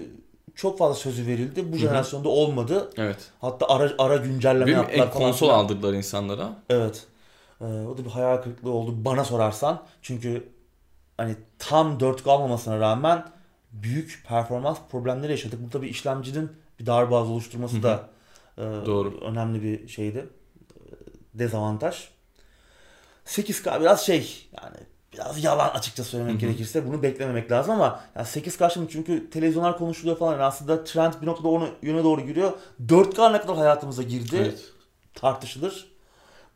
çok 0.55 0.79
fazla 0.79 0.95
sözü 0.95 1.27
verildi. 1.27 1.73
Bu 1.73 1.77
jenerasyonda 1.77 2.29
olmadı. 2.29 2.91
Evet. 2.97 3.17
Hatta 3.41 3.67
ara 3.69 3.93
ara 3.99 4.17
güncelleme 4.17 4.67
Benim 4.67 4.77
yaptılar 4.79 5.13
falan 5.13 5.27
konsol 5.27 5.47
filan. 5.47 5.59
aldırdılar 5.65 5.93
insanlara. 5.93 6.57
Evet. 6.71 7.03
Ee, 7.61 7.65
o 7.65 7.99
da 7.99 8.05
bir 8.05 8.11
hayal 8.11 8.37
kırıklığı 8.37 8.71
oldu 8.71 8.95
bana 9.05 9.25
sorarsan. 9.25 9.83
Çünkü 10.03 10.49
hani 11.17 11.37
tam 11.59 11.99
4K 11.99 12.31
olmamasına 12.31 12.81
rağmen 12.81 13.25
büyük 13.73 14.25
performans 14.29 14.79
problemleri 14.91 15.33
yaşadık. 15.33 15.61
Bu 15.67 15.71
tabii 15.71 15.89
işlemcinin 15.89 16.53
bir 16.81 16.87
darbaz 16.87 17.31
oluşturması 17.31 17.83
da 17.83 18.09
e, 18.59 18.63
Doğru. 18.63 19.21
önemli 19.21 19.63
bir 19.63 19.89
şeydi. 19.89 20.29
Dezavantaj. 21.35 22.09
8K 23.27 23.81
biraz 23.81 24.07
şey 24.07 24.49
yani 24.63 24.77
biraz 25.13 25.45
yalan 25.45 25.69
açıkça 25.69 26.05
söylemek 26.05 26.41
gerekirse 26.41 26.87
bunu 26.89 27.03
beklememek 27.03 27.51
lazım 27.51 27.75
ama 27.75 28.01
yani 28.17 28.27
8K 28.27 28.73
şimdi 28.73 28.93
çünkü 28.93 29.31
televizyonlar 29.31 29.79
konuşuluyor 29.79 30.19
falan 30.19 30.33
yani 30.33 30.43
aslında 30.43 30.85
trend 30.85 31.13
bir 31.23 31.27
noktada 31.27 31.49
onu 31.49 31.69
yöne 31.83 32.05
doğru 32.05 32.21
giriyor. 32.21 32.53
4K 32.87 33.33
ne 33.33 33.41
kadar 33.41 33.57
hayatımıza 33.57 34.03
girdi 34.03 34.37
Evet. 34.37 34.73
tartışılır. 35.15 35.94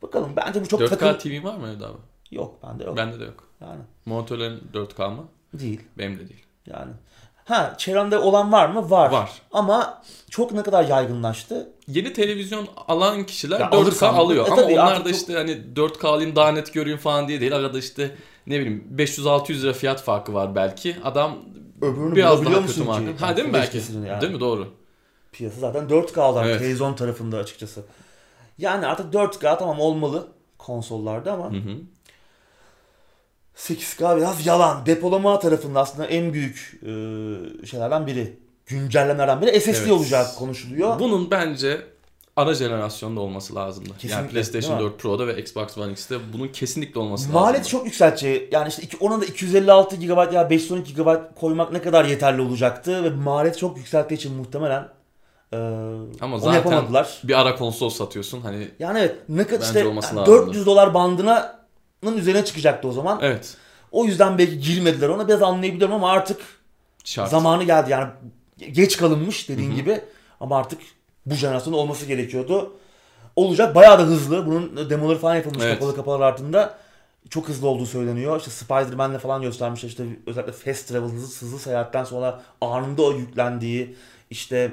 Bakalım 0.02 0.32
bence 0.36 0.60
bu 0.60 0.68
çok 0.68 0.80
4K 0.80 0.88
takım... 0.88 1.18
TV 1.18 1.44
var 1.44 1.54
mı 1.56 1.68
evde 1.76 1.86
abi? 1.86 1.98
Yok 2.30 2.54
bende 2.62 2.84
yok. 2.84 2.96
Bende 2.96 3.20
de 3.20 3.24
yok. 3.24 3.44
Yani 3.60 3.80
Monitörlerin 4.06 4.60
4K 4.74 5.14
mı? 5.14 5.24
değil 5.54 5.80
Benim 5.98 6.14
de 6.18 6.28
değil. 6.28 6.44
yani. 6.66 6.92
Ha 7.44 7.74
çevremde 7.78 8.18
olan 8.18 8.52
var 8.52 8.68
mı? 8.68 8.90
Var. 8.90 9.10
Var. 9.10 9.30
Ama 9.52 10.02
çok 10.30 10.52
ne 10.52 10.62
kadar 10.62 10.84
yaygınlaştı. 10.84 11.72
Yeni 11.88 12.12
televizyon 12.12 12.68
alan 12.88 13.24
kişiler 13.24 13.60
Ya 13.60 13.66
4K 13.66 13.76
alırsan- 13.76 14.14
alıyor. 14.14 14.46
E 14.46 14.50
Ama 14.50 14.62
tabii 14.62 14.72
onlar 14.80 15.04
da 15.04 15.08
çok- 15.08 15.20
işte 15.20 15.34
hani 15.34 15.60
4K 15.76 16.08
alayım 16.08 16.36
daha 16.36 16.52
net 16.52 16.74
göreyim 16.74 16.98
falan 16.98 17.28
diye 17.28 17.40
değil. 17.40 17.56
Arada 17.56 17.78
işte 17.78 18.14
ne 18.46 18.60
bileyim 18.60 18.84
500-600 18.96 19.62
lira 19.62 19.72
fiyat 19.72 20.02
farkı 20.02 20.34
var 20.34 20.54
belki. 20.54 20.96
Adam 21.04 21.36
Öbürünü 21.82 22.16
biraz 22.16 22.44
daha 22.44 22.66
kötü 22.66 22.84
marka. 22.84 23.26
Ha 23.26 23.36
değil 23.36 23.48
mi 23.48 23.54
belki? 23.54 23.78
Yani. 24.06 24.20
Değil 24.20 24.32
mi? 24.32 24.40
Doğru. 24.40 24.68
Piyasa 25.32 25.60
zaten 25.60 25.88
4K 25.88 26.20
olan 26.30 26.44
Evet. 26.48 26.58
televizyon 26.58 26.94
tarafında 26.94 27.36
açıkçası. 27.38 27.84
Yani 28.58 28.86
artık 28.86 29.14
4K 29.14 29.58
tamam 29.58 29.80
olmalı 29.80 30.28
konsollarda 30.58 31.32
ama 31.32 31.52
Hı 31.52 31.56
hı. 31.56 31.76
8K 33.56 34.16
biraz 34.16 34.46
yalan. 34.46 34.86
Depolama 34.86 35.38
tarafında 35.38 35.80
aslında 35.80 36.06
en 36.06 36.32
büyük 36.32 36.80
e, 36.82 36.86
şeylerden 37.66 38.06
biri. 38.06 38.38
Güncellemelerden 38.66 39.42
biri 39.42 39.60
SSD 39.60 39.68
Evet. 39.68 39.90
olacak 39.90 40.26
konuşuluyor. 40.38 40.98
Bunun 40.98 41.30
bence 41.30 41.86
ana 42.36 42.54
jenerasyonda 42.54 43.20
olması 43.20 43.54
lazımdı. 43.54 43.88
Kesinlikle, 43.88 44.16
yani 44.16 44.30
PlayStation 44.30 44.78
değil 44.78 44.88
mi? 44.88 44.92
4 44.92 45.00
Pro'da 45.02 45.26
ve 45.26 45.40
Xbox 45.40 45.78
One 45.78 45.92
X'te 45.92 46.16
bunun 46.32 46.48
kesinlikle 46.48 47.00
olması 47.00 47.24
lazım. 47.24 47.40
Maliyeti 47.40 47.68
çok 47.68 47.86
yükseltecek. 47.86 48.52
Yani 48.52 48.68
işte 48.68 48.96
ona 49.00 49.20
da 49.20 49.24
256 49.24 49.96
GB 49.96 50.32
ya 50.32 50.50
512 50.50 50.94
GB 50.94 51.08
koymak 51.40 51.72
ne 51.72 51.82
kadar 51.82 52.04
yeterli 52.04 52.42
olacaktı 52.42 53.04
ve 53.04 53.10
maliyeti 53.10 53.58
çok 53.58 53.76
yükselttiği 53.76 54.18
için 54.18 54.34
muhtemelen 54.34 54.88
e, 55.52 55.56
Ama 56.20 56.38
zaten 56.38 56.52
yapamadılar. 56.54 57.20
bir 57.24 57.40
ara 57.40 57.56
konsol 57.56 57.90
satıyorsun. 57.90 58.40
Hani 58.40 58.68
Yani 58.78 58.98
evet 58.98 59.16
ne 59.28 59.46
kadar 59.46 59.64
işte 59.66 59.78
yani 59.78 59.96
lazımdı. 59.96 60.26
400 60.26 60.66
dolar 60.66 60.94
bandının 60.94 62.16
üzerine 62.16 62.44
çıkacaktı 62.44 62.88
o 62.88 62.92
zaman. 62.92 63.18
evet 63.22 63.56
O 63.92 64.04
yüzden 64.04 64.38
belki 64.38 64.58
girmediler 64.60 65.08
ona 65.08 65.28
biraz 65.28 65.42
anlayabiliyorum 65.42 65.94
ama 65.94 66.10
artık 66.10 66.40
şart. 67.04 67.30
zamanı 67.30 67.64
geldi 67.64 67.90
yani 67.90 68.08
geç 68.72 68.96
kalınmış 68.96 69.48
dediğin 69.48 69.68
Hı 69.70 69.72
hı. 69.72 69.76
gibi 69.76 70.00
ama 70.40 70.58
artık 70.58 70.80
bu 71.26 71.34
jenerasyonda 71.34 71.76
olması 71.78 72.06
gerekiyordu. 72.06 72.72
Olacak 73.36 73.74
bayağı 73.74 73.98
da 73.98 74.02
hızlı. 74.02 74.46
Bunun 74.46 74.90
demoları 74.90 75.18
falan 75.18 75.34
yapılmış 75.36 75.64
Evet. 75.64 75.74
kapalı 75.78 75.96
kapalı 75.96 76.26
altında. 76.26 76.78
Çok 77.30 77.48
hızlı 77.48 77.68
olduğu 77.68 77.86
söyleniyor. 77.86 78.38
İşte 78.38 78.50
Spider-Man'le 78.50 79.18
falan 79.18 79.42
göstermişler. 79.42 79.88
İşte 79.88 80.04
özellikle 80.26 80.52
fast 80.52 80.88
travel, 80.88 81.08
hızlı, 81.08 81.46
hızlı 81.46 81.58
seyahatten 81.58 82.04
sonra 82.04 82.42
anında 82.60 83.02
o 83.02 83.12
yüklendiği 83.12 83.96
işte 84.30 84.72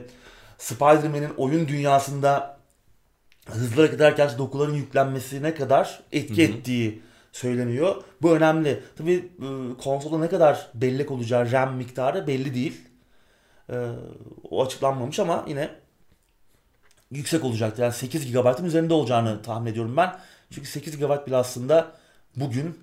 Spider-Man'in 0.57 1.33
oyun 1.38 1.67
dünyasında 1.67 2.57
hızlı 3.50 3.75
hareket 3.75 3.95
ederken 3.95 4.29
dokuların 4.38 4.74
yüklenmesine 4.74 5.55
kadar 5.55 6.03
etki 6.12 6.47
Hı 6.47 6.53
hı. 6.53 6.57
ettiği 6.57 7.01
söyleniyor. 7.31 7.95
Bu 8.21 8.35
önemli. 8.35 8.83
Tabii 8.97 9.29
e, 9.39 9.47
konsolda 9.83 10.17
ne 10.17 10.29
kadar 10.29 10.67
bellek 10.74 11.12
olacağı 11.12 11.51
RAM 11.51 11.75
miktarı 11.75 12.27
belli 12.27 12.53
değil. 12.53 12.81
E, 13.69 13.75
o 14.50 14.65
açıklanmamış 14.65 15.19
ama 15.19 15.45
yine 15.47 15.69
yüksek 17.12 17.43
olacaktır. 17.43 17.83
Yani 17.83 17.93
8 17.93 18.31
GB'ın 18.31 18.65
üzerinde 18.65 18.93
olacağını 18.93 19.41
tahmin 19.41 19.71
ediyorum 19.71 19.97
ben. 19.97 20.15
Çünkü 20.51 20.67
8 20.67 20.97
GB 20.97 21.27
bile 21.27 21.35
aslında 21.35 21.91
bugün 22.35 22.79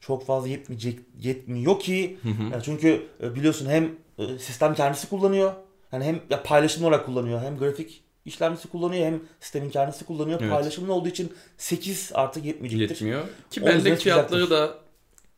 çok 0.00 0.26
fazla 0.26 0.48
yetmeyecek 0.48 0.98
yetmiyor 1.20 1.80
ki. 1.80 2.18
Hı 2.22 2.28
hı. 2.28 2.42
Yani 2.42 2.62
çünkü 2.62 3.06
e, 3.22 3.34
biliyorsun 3.34 3.66
hem 3.70 3.90
e, 4.18 4.38
sistem 4.38 4.74
kendisi 4.74 5.08
kullanıyor. 5.08 5.52
Yani 5.92 6.04
hem 6.04 6.20
ya 6.30 6.42
paylaşımlı 6.42 6.86
olarak 6.86 7.06
kullanıyor. 7.06 7.42
Hem 7.42 7.58
grafik 7.58 8.02
işlemcisi 8.24 8.68
kullanıyor 8.68 9.06
hem 9.06 9.20
sistemin 9.40 9.70
kendisi 9.70 10.04
kullanıyor. 10.04 10.40
Evet. 10.40 10.52
Paylaşımlı 10.52 10.92
olduğu 10.92 11.08
için 11.08 11.32
8 11.58 12.10
artık 12.14 12.44
yetmeyecektir. 12.44 12.94
Yetmiyor. 12.94 13.24
Ki 13.50 13.66
bellek 13.66 13.98
fiyatları 13.98 14.42
çıkacaktır. 14.42 14.50
da 14.50 14.78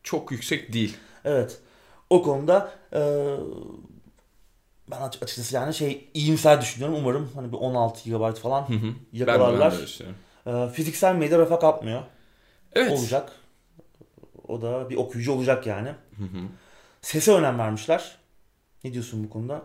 çok 0.03 0.33
yüksek 0.33 0.73
değil. 0.73 0.97
Evet. 1.25 1.59
O 2.11 2.23
konuda 2.23 2.73
e, 2.93 3.01
ben 4.91 5.01
açıkçası 5.01 5.55
yani 5.55 5.75
şey 5.75 6.09
iyimser 6.15 6.61
düşünüyorum. 6.61 6.97
Umarım 6.99 7.31
hani 7.35 7.53
bir 7.53 7.57
16 7.57 8.11
GB 8.11 8.37
falan 8.37 8.69
Hı 8.69 8.73
hı. 8.73 8.83
Ben 8.83 8.93
de, 8.93 8.97
ben 9.13 9.19
yakalarlar. 9.19 9.73
de. 9.73 10.05
Ee, 10.47 10.69
fiziksel 10.69 11.15
medya 11.15 11.39
rafa 11.39 11.59
kalkmıyor. 11.59 12.03
Evet. 12.73 12.99
Olacak. 12.99 13.33
O 14.49 14.63
da 14.63 14.91
bir 14.91 14.97
okuyucu 14.97 15.33
olacak 15.33 15.67
yani. 15.67 15.89
Hı 15.89 16.25
hı. 16.25 16.39
Sese 17.03 17.33
önem 17.33 17.59
vermişler. 17.59 18.17
Ne 18.85 18.93
diyorsun 18.93 19.25
bu 19.25 19.31
konuda? 19.31 19.63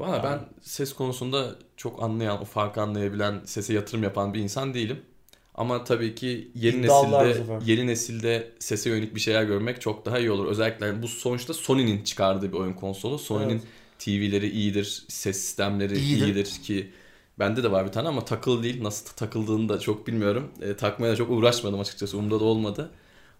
Valla 0.00 0.22
ben 0.22 0.40
ses 0.62 0.92
konusunda 0.92 1.56
çok 1.76 2.02
anlayan, 2.02 2.42
o 2.42 2.44
farkı 2.44 2.80
anlayabilen, 2.82 3.40
sese 3.44 3.74
yatırım 3.74 4.02
yapan 4.02 4.34
bir 4.34 4.40
insan 4.40 4.74
değilim. 4.74 5.00
Ama 5.54 5.84
tabii 5.84 6.14
ki 6.14 6.50
yeni 6.54 6.82
nesilde 6.82 7.42
yeni 7.66 7.86
nesilde 7.86 8.52
sese 8.58 8.90
yönelik 8.90 9.14
bir 9.14 9.20
şeyler 9.20 9.42
görmek 9.44 9.80
çok 9.80 10.06
daha 10.06 10.18
iyi 10.18 10.30
olur. 10.30 10.46
Özellikle 10.46 10.86
yani 10.86 11.02
bu 11.02 11.08
sonuçta 11.08 11.54
Sony'nin 11.54 12.04
çıkardığı 12.04 12.52
bir 12.52 12.56
oyun 12.58 12.72
konsolu. 12.72 13.18
Sony'nin 13.18 13.50
Evet. 13.50 13.62
TV'leri 13.98 14.50
iyidir, 14.50 15.04
ses 15.08 15.36
sistemleri 15.40 15.98
İyidir. 15.98 16.26
iyidir 16.26 16.44
ki 16.62 16.90
bende 17.38 17.62
de 17.62 17.70
var 17.70 17.86
bir 17.86 17.92
tane 17.92 18.08
ama 18.08 18.24
takılı 18.24 18.62
değil. 18.62 18.82
Nasıl 18.82 19.06
takıldığını 19.16 19.68
da 19.68 19.78
çok 19.80 20.06
bilmiyorum. 20.06 20.50
E, 20.62 20.76
takmaya 20.76 21.12
da 21.12 21.16
çok 21.16 21.30
uğraşmadım 21.30 21.80
açıkçası. 21.80 22.16
Umurumda 22.18 22.40
da 22.40 22.44
olmadı. 22.44 22.90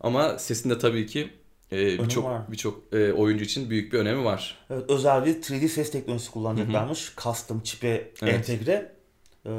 Ama 0.00 0.38
sesinde 0.38 0.78
tabii 0.78 1.06
ki 1.06 1.30
e, 1.72 1.76
birçok 1.98 2.50
birçok 2.52 2.82
e, 2.92 3.12
oyuncu 3.12 3.44
için 3.44 3.70
büyük 3.70 3.92
bir 3.92 3.98
önemi 3.98 4.24
var. 4.24 4.58
Evet, 4.70 4.84
özel 4.90 5.24
bir 5.24 5.34
3D 5.42 5.68
ses 5.68 5.90
teknolojisi 5.90 6.30
kullanacaklarmış. 6.30 7.12
Custom 7.16 7.60
çipe 7.60 7.88
Evet. 8.22 8.34
entegre. 8.34 8.94
Ee, 9.46 9.50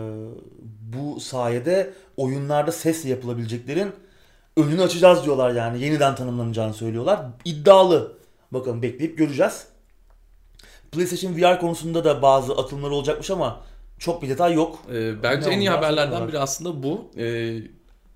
bu 0.81 1.19
sayede 1.19 1.93
oyunlarda 2.17 2.71
sesle 2.71 3.09
yapılabileceklerin 3.09 3.91
önünü 4.57 4.81
açacağız 4.81 5.23
diyorlar 5.23 5.51
yani. 5.53 5.81
Yeniden 5.83 6.15
tanımlanacağını 6.15 6.73
söylüyorlar. 6.73 7.19
İddialı. 7.45 8.17
Bakalım 8.51 8.81
bekleyip 8.81 9.17
göreceğiz. 9.17 9.67
PlayStation 10.91 11.35
VR 11.37 11.59
konusunda 11.59 12.03
da 12.03 12.21
bazı 12.21 12.53
atılımlar 12.53 12.89
olacakmış 12.89 13.31
ama 13.31 13.63
çok 13.99 14.21
bir 14.23 14.29
detay 14.29 14.53
yok. 14.53 14.79
Ee, 14.93 15.23
bence 15.23 15.49
Ne 15.49 15.53
en 15.53 15.59
iyi 15.59 15.69
haberlerden 15.69 16.27
biri 16.27 16.39
aslında 16.39 16.83
bu. 16.83 17.11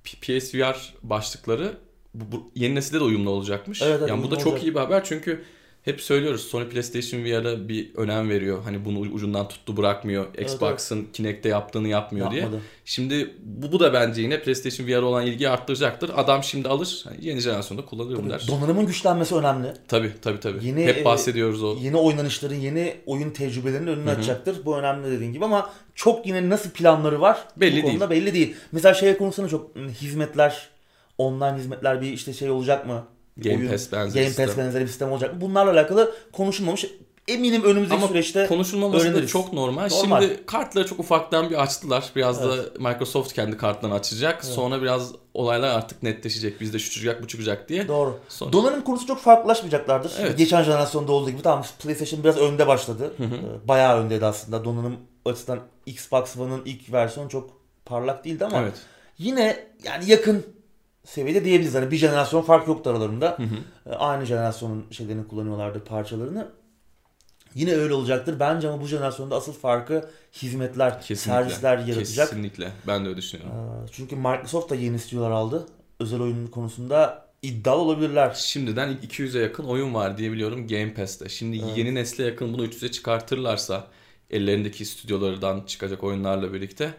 P- 0.03 0.39
PSVR 0.39 0.93
başlıkları 1.03 1.77
bu, 2.13 2.31
bu 2.31 2.51
yeni 2.55 2.75
nesilde 2.75 2.99
de 2.99 3.03
uyumlu 3.03 3.29
olacakmış. 3.29 3.81
Evet, 3.81 3.95
evet, 3.99 4.09
yani 4.09 4.23
bu 4.23 4.31
da 4.31 4.35
çok 4.35 4.47
olacak. 4.47 4.63
iyi 4.63 4.75
bir 4.75 4.79
haber 4.79 5.03
çünkü 5.03 5.43
hep 5.83 6.01
söylüyoruz 6.01 6.41
Sony 6.41 6.69
PlayStation 6.69 7.23
VR'a 7.23 7.69
bir 7.69 7.95
önem 7.95 8.29
veriyor. 8.29 8.63
Hani 8.63 8.85
bunu 8.85 8.99
ucundan 8.99 9.47
tuttu 9.47 9.77
bırakmıyor. 9.77 10.35
Xbox'ın 10.35 11.07
Kinect'te 11.13 11.49
yaptığını 11.49 11.87
yapmıyor 11.87 12.31
diye. 12.31 12.41
Yapmadı. 12.41 12.61
Şimdi 12.85 13.35
bu, 13.43 13.71
bu 13.71 13.79
da 13.79 13.93
bence 13.93 14.21
yine 14.21 14.41
PlayStation 14.41 14.87
VR'a 14.87 15.05
olan 15.05 15.25
ilgiyi 15.25 15.49
arttıracaktır. 15.49 16.11
Adam 16.15 16.43
şimdi 16.43 16.69
alır 16.69 17.01
hani 17.03 17.17
yeni 17.21 17.39
jenerasyonda 17.39 17.85
kullanırım 17.85 18.29
der. 18.29 18.45
Donanımın 18.47 18.85
güçlenmesi 18.85 19.35
önemli. 19.35 19.73
Tabii 19.87 20.11
tabii 20.21 20.39
tabii. 20.39 20.65
Yeni, 20.65 20.85
hep 20.85 20.97
e, 20.97 21.05
bahsediyoruz 21.05 21.63
o. 21.63 21.77
Yeni 21.81 21.97
oynanışların, 21.97 22.55
yeni 22.55 22.95
oyun 23.05 23.29
tecrübelerinin 23.29 23.87
önünü 23.87 24.09
açacaktır. 24.09 24.65
Bu 24.65 24.77
önemli 24.77 25.11
dediğin 25.11 25.33
gibi 25.33 25.45
ama 25.45 25.69
çok 25.95 26.27
yine 26.27 26.49
nasıl 26.49 26.69
planları 26.69 27.21
var 27.21 27.47
Belli 27.57 27.83
bu 27.83 27.87
konuda 27.87 28.09
belli 28.09 28.33
değil. 28.33 28.55
Mesela 28.71 28.93
şey 28.93 29.17
konusunda 29.17 29.49
çok 29.49 29.75
ım, 29.75 29.89
hizmetler, 29.89 30.69
online 31.19 31.57
hizmetler 31.57 32.01
bir 32.01 32.13
işte 32.13 32.33
şey 32.33 32.49
olacak 32.49 32.87
mı? 32.87 33.03
Game 33.37 33.55
Oyun- 33.57 33.71
Pass 33.71 33.91
benzeri 33.91 34.23
Game 34.33 34.45
Pass 34.47 34.57
benzeri 34.57 34.83
bir 34.83 34.87
sistem 34.87 35.11
olacak 35.11 35.33
mı? 35.35 35.41
Bunlarla 35.41 35.71
alakalı 35.71 36.15
konuşulmamış. 36.33 36.85
Eminim 37.27 37.63
önümüzdeki 37.63 37.97
Ama 37.99 38.07
süreçte 38.07 38.45
konuşulmaması 38.47 39.05
da 39.05 39.09
öğreniriz. 39.09 39.29
çok 39.29 39.53
normal. 39.53 39.89
Normal. 39.89 40.21
Şimdi 40.21 40.45
kartları 40.45 40.87
çok 40.87 40.99
ufaktan 40.99 41.49
bir 41.49 41.61
açtılar. 41.61 42.09
Biraz 42.15 42.43
da 42.43 42.55
Microsoft 42.79 43.33
kendi 43.33 43.57
kartlarını 43.57 43.95
açacak. 43.95 44.45
Sonra 44.45 44.81
biraz 44.81 45.11
olaylar 45.33 45.67
artık 45.69 46.03
netleşecek. 46.03 46.61
Bizde 46.61 46.79
şu 46.79 46.91
çıkacak 46.91 47.23
bu 47.23 47.27
çıkacak 47.27 47.69
diye. 47.69 47.87
Doğru. 47.87 48.19
Sonra- 48.29 48.53
Donanım 48.53 48.83
konusu 48.83 49.07
çok 49.07 49.19
farklılaşmayacaklardır. 49.21 50.11
Evet. 50.19 50.37
Geçen 50.37 50.63
jenerasyonda 50.63 51.11
olduğu 51.11 51.29
gibi 51.29 51.41
tamam 51.41 51.65
PlayStation 51.83 52.23
biraz 52.23 52.37
önde 52.37 52.67
başladı. 52.67 53.13
Ee, 53.19 53.67
Bayağı 53.67 53.99
öndeydi 54.03 54.25
aslında. 54.25 54.65
Donanım 54.65 54.97
açısından 55.25 55.59
Xbox 55.85 56.37
One'ın 56.37 56.61
ilk 56.65 56.91
versiyonu 56.93 57.29
çok 57.29 57.49
parlak 57.85 58.25
değildi 58.25 58.45
ama 58.45 58.57
Evet. 58.61 58.73
yine 59.17 59.65
yani 59.83 60.09
yakın 60.11 60.43
seviyede 61.09 61.45
diyebiliriz. 61.45 61.75
Hani 61.75 61.91
bir 61.91 61.97
jenerasyon 61.97 62.41
fark 62.41 62.67
yoktu 62.67 62.89
aralarında. 62.89 63.37
Ee, 63.85 63.89
Aynı 63.93 64.25
jenerasyonun 64.25 64.85
şeylerini 64.91 65.27
kullanıyorlardı 65.27 65.83
parçalarını. 65.83 66.47
Yine 67.55 67.73
öyle 67.73 67.93
olacaktır. 67.93 68.39
Bence 68.39 68.69
ama 68.69 68.81
bu 68.81 68.87
jenerasyonda 68.87 69.35
asıl 69.35 69.53
farkı 69.53 70.09
hizmetler, 70.33 71.01
Kesinlikle. 71.01 71.15
servisler 71.33 71.77
yaratacak. 71.77 72.29
Kesinlikle. 72.29 72.71
Ben 72.87 73.05
de 73.05 73.07
öyle 73.09 73.17
düşünüyorum. 73.17 73.55
Ee, 73.55 73.87
Çünkü 73.91 74.15
Microsoft 74.15 74.69
da 74.69 74.75
yeni 74.75 74.99
stüdyolar 74.99 75.31
aldı. 75.31 75.65
Özel 75.99 76.21
oyun 76.21 76.47
konusunda 76.47 77.25
iddialı 77.41 77.81
olabilirler. 77.81 78.33
Şimdiden 78.33 78.97
200'e 79.07 79.41
yakın 79.41 79.63
oyun 79.63 79.93
var 79.93 80.17
diye 80.17 80.31
biliyorum 80.31 80.67
Game 80.67 80.93
Pass'te. 80.93 81.29
Şimdi 81.29 81.57
yeni 81.75 81.95
nesle 81.95 82.23
yakın 82.25 82.53
bunu 82.53 82.65
300'e 82.65 82.91
çıkartırlarsa 82.91 83.87
ellerindeki 84.31 84.85
stüdyolardan 84.85 85.61
çıkacak 85.67 86.03
oyunlarla 86.03 86.53
birlikte 86.53 86.93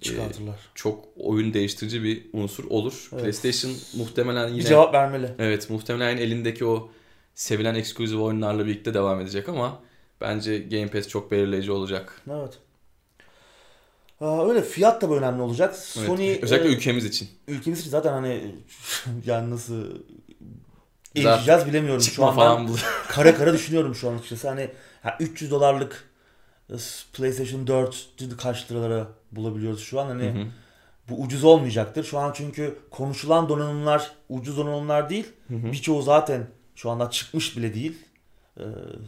Çıkartırlar. 0.00 0.56
çok 0.74 1.04
oyun 1.16 1.54
değiştirici 1.54 2.02
bir 2.02 2.26
unsur 2.32 2.64
olur. 2.70 3.08
Evet. 3.12 3.22
PlayStation 3.22 3.76
muhtemelen 3.96 4.48
yine 4.48 4.58
Bir 4.58 4.64
cevap 4.64 4.94
vermeli. 4.94 5.30
Evet 5.38 5.70
muhtemelen 5.70 6.16
elindeki 6.16 6.64
o 6.64 6.90
sevilen 7.34 7.74
eksklusif 7.74 8.18
oyunlarla 8.18 8.66
birlikte 8.66 8.94
devam 8.94 9.20
edecek 9.20 9.48
ama 9.48 9.80
bence 10.20 10.58
Game 10.58 10.86
Pass 10.88 11.08
çok 11.08 11.30
belirleyici 11.30 11.72
olacak. 11.72 12.22
Evet. 12.30 12.58
Aa, 14.20 14.48
öyle 14.48 14.62
fiyat 14.62 15.02
da 15.02 15.06
önemli 15.10 15.42
olacak. 15.42 15.68
Evet, 15.70 16.06
Sony 16.06 16.38
Özellikle 16.42 16.68
e, 16.68 16.72
ülkemiz 16.72 17.04
için. 17.04 17.28
ülkemiz 17.48 17.80
için 17.80 17.90
zaten 17.90 18.12
hani 18.12 18.54
yani 19.26 19.50
nasıl 19.50 19.84
erişeceğiz 21.16 21.66
bilemiyorum. 21.66 22.00
Şu 22.00 22.10
Çıkma 22.10 22.28
an 22.28 22.34
falan 22.34 22.68
ben 22.68 22.74
kara 23.08 23.36
kara 23.36 23.52
düşünüyorum 23.52 23.94
şu 23.94 24.10
an 24.10 24.14
açıkçası. 24.14 24.48
Hani 24.48 24.70
ha, 25.02 25.16
300 25.20 25.50
dolarlık 25.50 25.92
e, 25.92 26.09
PlayStation 27.12 27.66
4 27.66 28.08
kaç 28.38 28.70
liralara 28.70 29.08
bulabiliyoruz 29.32 29.80
şu 29.82 30.00
an. 30.00 30.06
Hani 30.06 30.24
Hı 30.24 30.30
hı. 30.30 30.46
bu 31.08 31.22
ucuz 31.22 31.44
olmayacaktır. 31.44 32.04
Şu 32.04 32.18
an 32.18 32.32
çünkü 32.36 32.78
konuşulan 32.90 33.48
donanımlar 33.48 34.12
ucuz 34.28 34.56
donanımlar 34.56 35.10
değil. 35.10 35.26
Birçoğu 35.48 36.02
zaten 36.02 36.46
şu 36.74 36.90
anda 36.90 37.10
çıkmış 37.10 37.56
bile 37.56 37.74
değil. 37.74 37.98
Ee, 38.58 38.62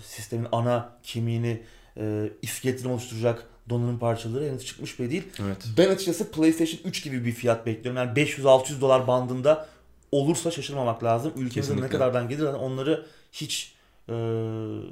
sistemin 0.06 0.46
ana 0.52 0.92
kemiğini 1.02 1.62
e, 1.96 2.30
iskeletini 2.42 2.92
oluşturacak 2.92 3.46
donanım 3.68 3.98
parçaları 3.98 4.44
henüz 4.48 4.64
çıkmış 4.66 4.98
bile 4.98 5.10
değil. 5.10 5.22
Evet. 5.42 5.66
Ben 5.78 5.88
açıkçası 5.88 6.30
PlayStation 6.30 6.80
3 6.84 7.04
gibi 7.04 7.24
bir 7.24 7.32
fiyat 7.32 7.66
bekliyorum. 7.66 7.96
Yani 7.96 8.18
500-600 8.18 8.80
dolar 8.80 9.06
bandında 9.06 9.68
olursa 10.12 10.50
şaşırmamak 10.50 11.04
lazım. 11.04 11.32
Ülkemize 11.36 11.56
ne 11.72 11.76
Kesinlikle. 11.76 11.88
kadardan 11.88 12.28
gelir 12.28 12.42
zaten 12.42 12.58
onları 12.58 13.06
hiç 13.32 13.74
e, 14.08 14.12
O 14.12 14.16
zamana 14.16 14.82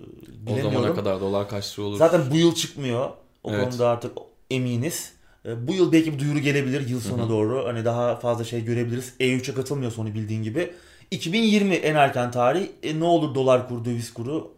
bilemiyorum. 0.47 0.95
kadar 0.97 1.21
dolar 1.21 1.49
kaç 1.49 1.79
lira 1.79 1.87
olur? 1.87 1.99
Zaten 1.99 2.21
bu 2.31 2.37
yıl 2.37 2.55
çıkmıyor. 2.55 3.11
O 3.45 3.53
Evet. 3.53 3.65
konuda 3.65 3.89
artık 3.89 4.13
eminiz. 4.51 5.13
E, 5.47 5.69
Bu 5.69 5.73
yıl 5.75 5.93
belki 5.93 6.13
bir 6.13 6.19
duyuru 6.19 6.39
gelebilir 6.39 6.89
yıl 6.89 7.01
sonuna 7.01 7.29
doğru. 7.29 7.65
Hani 7.67 7.85
daha 7.85 8.17
fazla 8.17 8.45
şey 8.45 8.65
görebiliriz. 8.65 9.15
E3'e 9.21 9.55
katılmıyor 9.55 9.93
Sony 9.93 10.15
bildiğin 10.15 10.43
gibi. 10.43 10.73
2020 11.11 11.75
en 11.75 11.95
erken 11.95 12.31
tarih. 12.31 12.69
E, 12.83 13.01
ne 13.01 13.05
olur 13.05 13.35
dolar 13.35 13.69
kuru, 13.69 13.85
döviz 13.85 14.15
kuru 14.15 14.53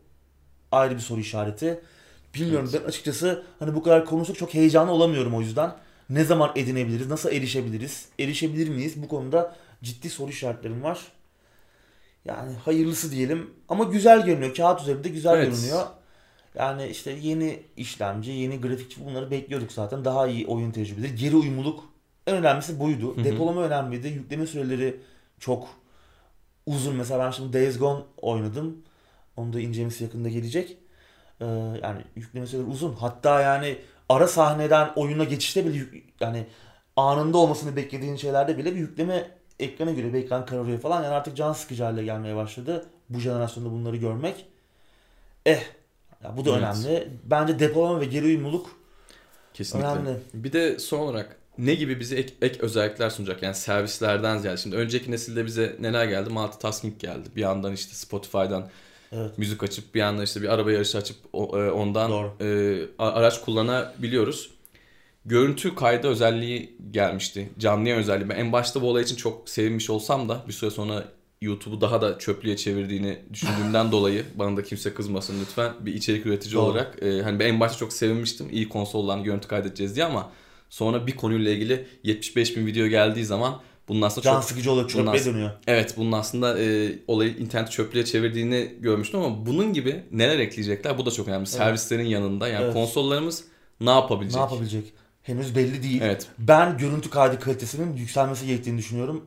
ayrı 0.72 0.94
bir 0.94 1.00
soru 1.00 1.20
işareti. 1.20 1.80
Bilmiyorum 2.34 2.70
ben 2.74 2.82
açıkçası 2.88 3.42
hani 3.58 3.74
bu 3.74 3.82
kadar 3.82 4.04
konuştuk 4.04 4.38
çok 4.38 4.54
heyecanlı 4.54 4.92
olamıyorum 4.92 5.34
o 5.34 5.40
yüzden. 5.40 5.74
Ne 6.10 6.24
zaman 6.24 6.52
edinebiliriz? 6.56 7.06
Nasıl 7.08 7.32
erişebiliriz? 7.32 8.08
Erişebilir 8.18 8.68
miyiz? 8.68 9.02
Bu 9.02 9.08
konuda 9.08 9.56
ciddi 9.82 10.10
soru 10.10 10.30
işaretlerim 10.30 10.82
var. 10.82 10.98
Yani 12.24 12.52
hayırlısı 12.54 13.10
diyelim. 13.12 13.50
Ama 13.68 13.84
güzel 13.84 14.24
görünüyor. 14.26 14.54
Kağıt 14.54 14.80
üzerinde 14.82 15.08
güzel 15.08 15.36
Evet. 15.36 15.50
görünüyor. 15.50 15.86
Yani 16.54 16.86
işte 16.86 17.10
yeni 17.10 17.62
işlemci, 17.76 18.30
yeni 18.30 18.60
grafikçi 18.60 19.04
bunları 19.04 19.30
bekliyorduk 19.30 19.72
zaten. 19.72 20.04
Daha 20.04 20.26
iyi 20.26 20.46
oyun 20.46 20.70
tecrübeleri. 20.70 21.14
Geri 21.14 21.36
uyumluluk 21.36 21.84
en 22.26 22.36
önemlisi 22.36 22.80
buydu. 22.80 23.16
hı. 23.16 23.24
Depolama 23.24 23.62
önemliydi. 23.62 24.08
Yükleme 24.08 24.46
süreleri 24.46 25.00
çok 25.38 25.68
uzun. 26.66 26.96
Mesela 26.96 27.26
ben 27.26 27.30
şimdi 27.30 27.52
Days 27.52 27.78
Gone 27.78 28.02
oynadım. 28.16 28.82
Onun 29.36 29.52
da 29.52 29.60
incelemesi 29.60 30.04
yakında 30.04 30.28
gelecek. 30.28 30.76
Ee, 31.40 31.44
yani 31.82 32.00
yükleme 32.16 32.46
süreleri 32.46 32.66
uzun. 32.68 32.92
Hatta 32.92 33.40
yani 33.40 33.78
ara 34.08 34.28
sahneden 34.28 34.90
oyuna 34.96 35.24
geçişte 35.24 35.66
bile 35.66 35.84
yani 36.20 36.46
anında 36.96 37.38
olmasını 37.38 37.76
beklediğin 37.76 38.16
şeylerde 38.16 38.58
bile 38.58 38.74
bir 38.74 38.80
yükleme 38.80 39.30
ekrana 39.62 39.90
göre 39.92 40.12
bir 40.12 40.18
ekran 40.18 40.46
kararıyor 40.46 40.80
falan. 40.80 41.02
Yani 41.02 41.14
artık 41.14 41.36
can 41.36 41.52
sıkıcı 41.52 41.82
hale 41.82 42.04
gelmeye 42.04 42.36
başladı. 42.36 42.86
Bu 43.08 43.20
jenerasyonda 43.20 43.70
bunları 43.70 43.96
görmek. 43.96 44.46
Eh 45.46 45.62
ya 46.24 46.36
bu 46.36 46.44
da 46.44 46.50
Evet. 46.50 46.58
önemli. 46.62 47.08
Bence 47.24 47.58
depolama 47.58 48.00
ve 48.00 48.04
geri 48.04 48.24
uyumluluk 48.24 48.70
Kesinlikle. 49.54 49.88
önemli. 49.90 50.16
Bir 50.34 50.52
de 50.52 50.78
son 50.78 50.98
olarak 50.98 51.36
ne 51.58 51.74
gibi 51.74 52.00
bize 52.00 52.16
ek, 52.16 52.34
ek 52.42 52.58
özellikler 52.60 53.10
sunacak? 53.10 53.42
Yani 53.42 53.54
servislerden 53.54 54.38
ziyade. 54.38 54.56
Şimdi 54.56 54.76
önceki 54.76 55.10
nesilde 55.10 55.46
bize 55.46 55.76
neler 55.80 56.04
geldi? 56.04 56.30
Multitasking 56.30 56.98
geldi. 56.98 57.28
Bir 57.36 57.40
yandan 57.40 57.72
işte 57.72 57.94
Spotify'dan 57.94 58.68
Evet. 59.12 59.38
müzik 59.38 59.62
açıp 59.62 59.94
bir 59.94 60.00
yandan 60.00 60.24
işte 60.24 60.42
bir 60.42 60.48
araba 60.48 60.72
yarışı 60.72 60.98
açıp 60.98 61.16
e, 61.34 61.36
ondan 61.70 62.10
Doğru. 62.10 62.32
e, 62.40 62.78
araç 62.98 63.40
kullanabiliyoruz. 63.40 64.50
Görüntü 65.24 65.74
kaydı 65.74 66.08
özelliği 66.08 66.76
gelmişti. 66.90 67.50
Canlı 67.58 67.88
yayın 67.88 68.00
özelliği. 68.00 68.28
Ben 68.28 68.36
en 68.36 68.52
başta 68.52 68.82
bu 68.82 68.88
olay 68.88 69.02
için 69.02 69.16
çok 69.16 69.48
sevinmiş 69.48 69.90
olsam 69.90 70.28
da 70.28 70.44
bir 70.48 70.52
süre 70.52 70.70
sonra 70.70 71.04
YouTube'u 71.40 71.80
daha 71.80 72.02
da 72.02 72.18
çöplüğe 72.18 72.56
çevirdiğini 72.56 73.18
düşündüğümden 73.32 73.92
dolayı 73.92 74.24
bana 74.34 74.56
da 74.56 74.62
kimse 74.62 74.94
kızmasın 74.94 75.40
lütfen 75.40 75.72
bir 75.80 75.94
içerik 75.94 76.26
üretici 76.26 76.54
Doğru. 76.54 76.62
olarak 76.62 77.02
e, 77.02 77.22
hani 77.22 77.38
ben 77.38 77.46
en 77.46 77.60
başta 77.60 77.78
çok 77.78 77.92
sevinmiştim 77.92 78.46
iyi 78.52 78.68
konsoldan 78.68 79.24
görüntü 79.24 79.48
kaydedeceğiz 79.48 79.96
diye 79.96 80.04
ama 80.04 80.30
Sonra 80.70 81.06
bir 81.06 81.16
konuyla 81.16 81.50
ilgili 81.50 81.86
75 82.04 82.56
bin 82.56 82.66
video 82.66 82.86
geldiği 82.86 83.24
zaman 83.24 83.60
bunun 83.88 84.02
aslında 84.02 84.24
Can 84.24 84.34
çok 84.34 84.44
sıkıcı 84.44 84.72
oluyor. 84.72 84.88
Çöpe 84.88 85.10
aslında- 85.10 85.24
dönüyor. 85.34 85.50
Evet 85.66 85.94
bunun 85.96 86.12
aslında 86.12 86.58
e, 86.60 86.92
olayı 87.06 87.36
internet 87.36 87.70
çöplüğe 87.70 88.04
çevirdiğini 88.04 88.74
görmüştüm 88.80 89.20
ama 89.20 89.46
bunun 89.46 89.72
gibi 89.72 90.02
neler 90.12 90.38
ekleyecekler 90.38 90.98
bu 90.98 91.06
da 91.06 91.10
çok 91.10 91.28
önemli. 91.28 91.46
Servislerin 91.46 92.04
yanında 92.06 92.48
yani 92.48 92.64
Evet. 92.64 92.74
konsollarımız 92.74 93.44
ne 93.80 93.90
yapabilecek? 93.90 94.36
Ne 94.36 94.40
yapabilecek? 94.40 94.92
Henüz 95.22 95.56
belli 95.56 95.82
değil. 95.82 96.00
Evet. 96.02 96.26
Ben 96.38 96.78
görüntü 96.78 97.10
kaydı 97.10 97.40
kalitesinin 97.40 97.96
yükselmesi 97.96 98.46
gerektiğini 98.46 98.78
düşünüyorum. 98.78 99.24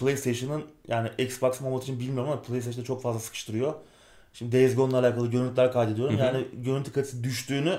PlayStation'ın 0.00 0.62
yani 0.88 1.08
Xbox 1.18 1.60
Mobile 1.60 1.82
için 1.82 2.00
bilmiyorum 2.00 2.30
ama 2.32 2.42
PlayStation'da 2.42 2.86
çok 2.86 3.02
fazla 3.02 3.20
sıkıştırıyor. 3.20 3.74
Şimdi 4.32 4.52
Days 4.56 4.76
Gone'la 4.76 4.98
alakalı 4.98 5.30
görüntüler 5.30 5.72
kaydediyorum. 5.72 6.14
Hı 6.18 6.22
hı. 6.22 6.26
Yani 6.26 6.44
görüntü 6.52 6.92
kalitesi 6.92 7.24
düştüğünü 7.24 7.78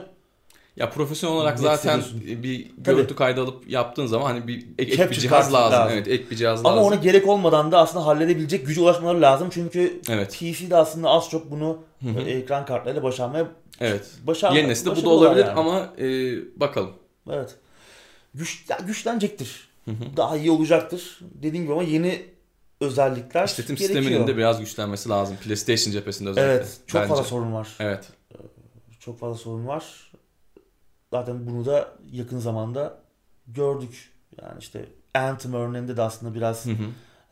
Ya 0.77 0.89
profesyonel 0.89 1.35
olarak 1.37 1.59
zaten 1.59 2.01
bir 2.43 2.71
görüntü 2.77 3.15
kaydı 3.15 3.41
alıp 3.41 3.69
yaptığın 3.69 4.05
zaman 4.05 4.25
hani 4.25 4.47
bir 4.47 4.65
ek, 4.77 4.91
ek 5.03 5.09
bir 5.09 5.15
cihaz 5.15 5.53
lazım. 5.53 5.71
lazım. 5.79 5.93
Evet, 5.93 6.07
ek 6.07 6.23
bir 6.31 6.35
cihaz 6.35 6.59
ama 6.59 6.69
lazım. 6.77 6.83
ona 6.83 6.95
gerek 6.95 7.27
olmadan 7.27 7.71
da 7.71 7.79
aslında 7.79 8.05
halledebilecek 8.05 8.67
güce 8.67 8.81
ulaşmaları 8.81 9.21
lazım. 9.21 9.49
Çünkü 9.53 10.01
Evet. 10.09 10.31
PC'de 10.39 10.75
aslında 10.75 11.09
az 11.09 11.29
çok 11.29 11.51
bunu 11.51 11.77
Hı 12.03 12.09
hı. 12.09 12.19
e, 12.19 12.31
ekran 12.31 12.65
kartlarıyla 12.65 13.03
başarmaya 13.03 13.47
Evet. 13.79 14.07
başar 14.27 14.51
Yeni 14.51 14.67
nesilde 14.67 14.95
bu 14.95 15.03
da 15.05 15.09
olabilir 15.09 15.45
yani. 15.45 15.59
ama 15.59 15.89
e, 15.99 16.05
bakalım. 16.59 16.91
Evet. 17.31 17.55
Güç, 18.33 18.65
güçlenecektir. 18.87 19.69
Hı 19.85 19.91
hı. 19.91 20.17
Daha 20.17 20.37
iyi 20.37 20.51
olacaktır. 20.51 21.19
Dediğim 21.21 21.63
gibi 21.63 21.73
ama 21.73 21.83
yeni 21.83 22.25
özellikler 22.81 23.45
İşletim 23.45 23.75
gerekiyor. 23.75 24.01
sisteminin 24.03 24.27
de 24.27 24.37
biraz 24.37 24.59
güçlenmesi 24.59 25.09
lazım. 25.09 25.37
PlayStation 25.43 25.91
cephesinde 25.91 26.29
özellikle. 26.29 26.53
Evet. 26.53 26.77
Çok 26.87 27.01
bence. 27.01 27.09
fazla 27.09 27.23
sorun 27.23 27.53
var. 27.53 27.67
Evet. 27.79 28.09
Çok 28.99 29.19
fazla 29.19 29.37
sorun 29.37 29.67
var. 29.67 30.11
Zaten 31.13 31.47
bunu 31.47 31.65
da 31.65 31.93
yakın 32.11 32.39
zamanda 32.39 33.01
gördük. 33.47 34.11
Yani 34.41 34.59
işte 34.59 34.85
Anthem 35.13 35.53
örneğinde 35.53 35.97
de 35.97 36.01
aslında 36.01 36.35
biraz 36.35 36.65
Hı 36.65 36.69
hı. 36.71 36.83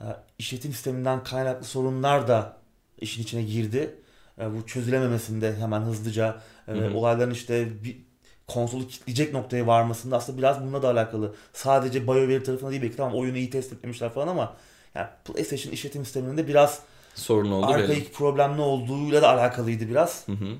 e, 0.01 0.05
işletim 0.39 0.71
sisteminden 0.73 1.23
kaynaklı 1.23 1.65
sorunlar 1.65 2.27
da 2.27 2.57
işin 3.01 3.23
içine 3.23 3.43
girdi. 3.43 3.95
E, 4.41 4.55
bu 4.55 4.65
çözülememesinde 4.65 5.55
hemen 5.55 5.81
hızlıca 5.81 6.41
e, 6.67 6.71
Hı 6.71 6.87
hı. 6.87 6.97
olayların 6.97 7.31
işte 7.31 7.83
bir 7.83 8.06
konsolu 8.47 8.87
kitleyecek 8.87 9.33
noktaya 9.33 9.67
varmasında 9.67 10.17
aslında 10.17 10.37
biraz 10.37 10.61
bununla 10.61 10.81
da 10.81 10.89
alakalı. 10.89 11.35
Sadece 11.53 12.07
BioWare 12.07 12.43
tarafına 12.43 12.71
değil 12.71 12.81
belki 12.81 12.97
tamam 12.97 13.15
oyunu 13.15 13.37
iyi 13.37 13.49
test 13.49 13.73
etmemişler 13.73 14.13
falan 14.13 14.27
ama 14.27 14.55
yani 14.95 15.07
PlayStation 15.25 15.73
işletim 15.73 16.05
sisteminin 16.05 16.37
de 16.37 16.47
biraz 16.47 16.81
Sorun 17.15 17.51
oldu 17.51 17.65
arkaik 17.65 18.13
problemli 18.13 18.61
olduğuyla 18.61 19.21
da 19.21 19.29
alakalıydı 19.29 19.89
biraz. 19.89 20.27
Hı 20.27 20.31
hı. 20.31 20.55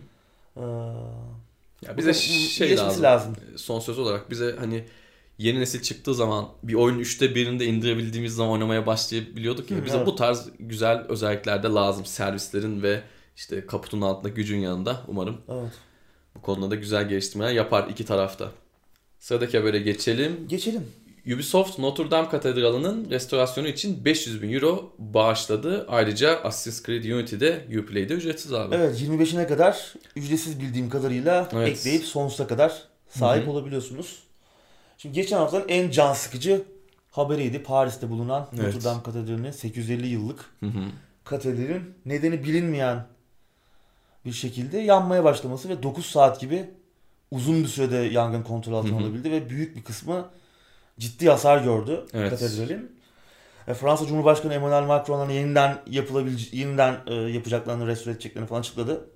Ee, 0.58 0.62
Ya 1.88 1.98
bize 1.98 2.14
şey 2.14 2.68
iyileşmesi 2.68 3.02
lazım. 3.02 3.36
Son 3.56 3.80
söz 3.80 4.00
olarak 4.00 4.32
bize 4.32 4.56
hani 4.60 4.86
yeni 5.38 5.60
nesil 5.60 5.82
çıktığı 5.82 6.16
zaman 6.16 6.50
bir 6.64 6.74
oyun 6.74 7.00
üçte 7.00 7.36
birinde 7.36 7.66
indirebildiğimiz 7.66 8.36
zaman 8.36 8.54
oynamaya 8.54 8.86
başlayabiliyorduk 8.86 9.72
ya. 9.72 9.86
Bize 9.86 9.98
evet. 9.98 10.08
bu 10.08 10.16
tarz 10.16 10.50
güzel 10.60 11.06
özellikler 11.10 11.64
de 11.64 11.68
lazım. 11.68 12.06
Servislerin 12.06 12.84
ve 12.84 13.02
işte 13.36 13.66
kaputun 13.66 14.02
altında 14.02 14.30
gücün 14.30 14.60
yanında 14.60 15.02
umarım 15.08 15.38
Evet. 15.50 15.72
Bu 16.38 16.42
konuda 16.42 16.72
da 16.72 16.76
güzel 16.76 17.10
geliştirmeler 17.10 17.52
yapar 17.52 17.88
iki 17.90 18.06
tarafta. 18.06 18.52
Sıradaki 19.20 19.58
habere 19.58 19.80
geçelim. 19.80 20.46
Geçelim. 20.50 20.84
Ubisoft 21.36 21.80
Notre 21.80 22.12
Dame 22.12 22.30
Katedrali'nin 22.30 23.10
restorasyonu 23.10 23.68
için 23.68 24.06
500 24.06 24.42
bin 24.42 24.54
euro 24.54 24.94
bağışladı. 24.98 25.86
Ayrıca 25.90 26.36
Assassin's 26.44 26.84
Creed 26.86 27.04
Unity'de 27.04 27.66
Uplay'de 27.80 28.14
ücretsiz 28.14 28.54
abi. 28.54 28.76
Evet 28.76 29.02
25'ine 29.02 29.48
kadar 29.48 29.94
ücretsiz 30.16 30.60
bildiğim 30.60 30.90
kadarıyla 30.90 31.50
Evet. 31.54 31.68
ekleyip 31.68 32.04
sonsuza 32.06 32.48
kadar 32.48 32.84
sahip 33.10 33.44
Hı 33.44 33.48
hı. 33.48 33.52
olabiliyorsunuz. 33.52 34.20
Şimdi 34.98 35.16
geçen 35.16 35.38
haftanın 35.38 35.68
en 35.68 35.92
can 35.92 36.14
sıkıcı 36.14 36.62
haberiydi. 37.12 37.64
Paris'te 37.64 38.10
bulunan 38.10 38.48
Evet. 38.54 38.64
Notre 38.66 38.84
Dame 38.84 39.04
Katedrali'nin 39.04 39.52
850 39.52 40.08
yıllık 40.08 40.40
Hı 40.60 40.66
hı. 40.66 40.80
katedralin 41.24 41.94
nedeni 42.06 42.44
bilinmeyen 42.44 43.06
bir 44.28 44.32
şekilde 44.32 44.78
yanmaya 44.78 45.24
başlaması 45.24 45.70
ve 45.70 45.84
9 45.84 46.06
saat 46.06 46.40
gibi 46.40 46.70
uzun 47.32 47.64
bir 47.64 47.68
sürede 47.68 47.96
yangın 47.98 48.44
kontrol 48.44 48.74
altına 48.74 48.98
alabildi 48.98 49.32
ve 49.32 49.50
büyük 49.50 49.76
bir 49.76 49.84
kısmı 49.84 50.30
ciddi 51.00 51.30
hasar 51.30 51.64
gördü 51.64 52.06
Evet. 52.14 52.30
katedralin. 52.30 52.98
E, 53.68 53.74
Fransa 53.74 54.06
Cumhurbaşkanı 54.06 54.54
Emmanuel 54.54 54.84
Macron'un 54.88 55.30
yeniden 55.30 55.78
yapılabilecek 55.88 56.54
yeniden 56.54 56.98
e, 57.08 57.14
yapacaklarını 57.14 57.88
restore 57.88 58.14
edeceklerini 58.14 58.48
falan 58.48 58.60
açıkladı. 58.60 59.10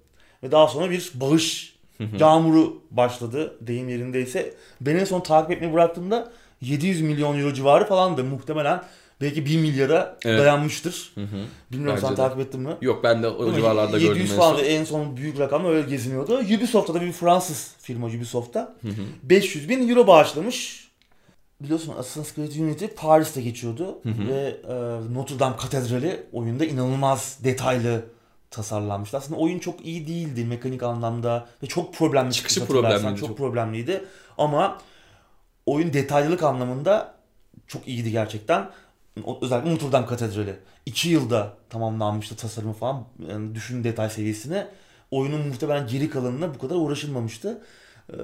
Ve 0.44 0.52
daha 0.52 0.68
sonra 0.68 0.90
bir 0.92 1.12
bağış 1.16 1.76
yağmuru 2.20 2.82
başladı 2.92 3.58
deyim 3.62 3.90
yerindeyse. 3.90 4.54
Ben 4.82 4.96
en 4.96 5.06
son 5.06 5.22
takip 5.22 5.52
etmeyi 5.52 5.74
bıraktığımda 5.74 6.32
700 6.62 7.02
milyon 7.02 7.40
euro 7.40 7.54
civarı 7.54 7.88
falandı. 7.88 8.24
Muhtemelen 8.24 8.84
belki 9.22 9.46
1 9.46 9.58
milyara 9.62 10.18
Evet. 10.26 10.40
dayanmıştır. 10.40 11.12
Hı 11.16 11.22
hı. 11.22 11.26
Bilmiyorum 11.72 11.96
Bence 11.96 12.08
sen 12.08 12.12
de. 12.12 12.16
takip 12.16 12.40
ettin 12.40 12.62
mi? 12.62 12.78
Yok 12.82 13.04
ben 13.04 13.24
de 13.24 13.28
o 13.28 13.44
Ama 13.44 13.54
civarlarda 13.56 13.98
700 13.98 14.10
gördüm 14.10 14.28
en 14.32 14.38
falan 14.38 14.50
son. 14.56 14.60
da 14.60 14.66
en 14.66 14.84
son 14.84 15.18
büyük 15.18 15.40
rakamla 15.40 15.70
öyle 15.70 15.90
geziniyordu. 15.90 16.38
Ubisoft'ta 16.38 16.94
da 16.94 17.02
bir 17.02 17.12
Fransız 17.12 17.76
firma 17.80 18.08
Ubisoft'ta 18.08 18.74
Hı 18.82 18.88
hı. 18.88 19.02
500 19.24 19.70
bin 19.70 19.90
euro 19.90 20.08
bağışlamış. 20.08 20.82
Biliyorsun 21.62 21.94
Assassin's 21.98 22.36
Creed 22.36 22.62
Unity 22.66 22.86
Paris'te 22.86 23.42
geçiyordu 23.42 24.00
Hı 24.04 24.10
hı. 24.10 24.28
ve 24.28 24.58
e, 24.68 24.74
Notre 25.14 25.40
Dame 25.40 25.56
Katedrali 25.58 26.24
oyunda 26.34 26.66
inanılmaz 26.66 27.38
detaylı 27.44 28.06
tasarlanmıştı. 28.52 29.18
Aslında 29.18 29.40
oyun 29.40 29.60
çok 29.60 29.86
iyi 29.86 30.08
değildi 30.08 30.46
mekanik 30.46 30.84
anlamda 30.84 31.48
ve 31.64 31.68
çok 31.68 31.94
problemli 31.94 32.34
Çıkışı 32.34 32.66
problemliydi 32.66 33.20
Çok, 33.20 33.30
çok. 33.30 33.38
problemliydi 33.38 34.04
ama 34.38 34.78
oyun 35.66 35.94
detaylılık 35.94 36.44
anlamında 36.44 37.16
çok 37.68 37.88
iyiydi 37.88 38.12
gerçekten. 38.12 38.70
Özellikle 39.42 39.72
Notre 39.72 39.92
Dame 39.92 40.06
Katedrali. 40.06 40.56
2 40.86 41.10
yılda 41.10 41.54
tamamlanmıştı 41.70 42.36
tasarımı 42.36 42.74
falan. 42.74 43.04
Yani 43.30 43.56
düşün 43.56 43.84
detay 43.84 44.10
seviyesine. 44.10 44.68
Oyunun 45.12 45.48
muhtemelen 45.48 45.88
geri 45.88 46.10
kalanına 46.10 46.54
bu 46.56 46.60
kadar 46.60 46.76
uğraşılmamıştı. 46.76 47.62
Ee, 48.10 48.16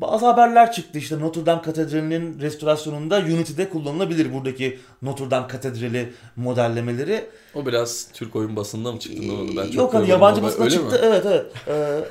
Bazı 0.00 0.26
haberler 0.26 0.72
çıktı 0.72 0.98
işte 0.98 1.18
Notre 1.20 1.46
Dame 1.46 1.62
Katedrali'nin 1.62 2.40
restorasyonunda 2.40 3.18
Unity'de 3.18 3.68
kullanılabilir 3.68 4.32
buradaki 4.34 4.78
Notre 5.02 5.30
Dame 5.30 5.46
Katedrali 5.46 6.12
modellemeleri. 6.36 7.26
O 7.54 7.66
biraz 7.66 8.08
Türk 8.12 8.36
oyun 8.36 8.56
basında 8.56 8.92
mı 8.92 8.98
çıktı 8.98 9.28
ne 9.28 9.32
oldu? 9.32 9.52
Ben 9.56 9.64
çok 9.64 9.74
Yok 9.74 9.94
hani 9.94 10.10
yabancı 10.10 10.42
öyle 10.60 10.70
çıktı. 10.70 10.92
mi? 10.94 11.00
Evet 11.02 11.26
evet. 11.26 11.46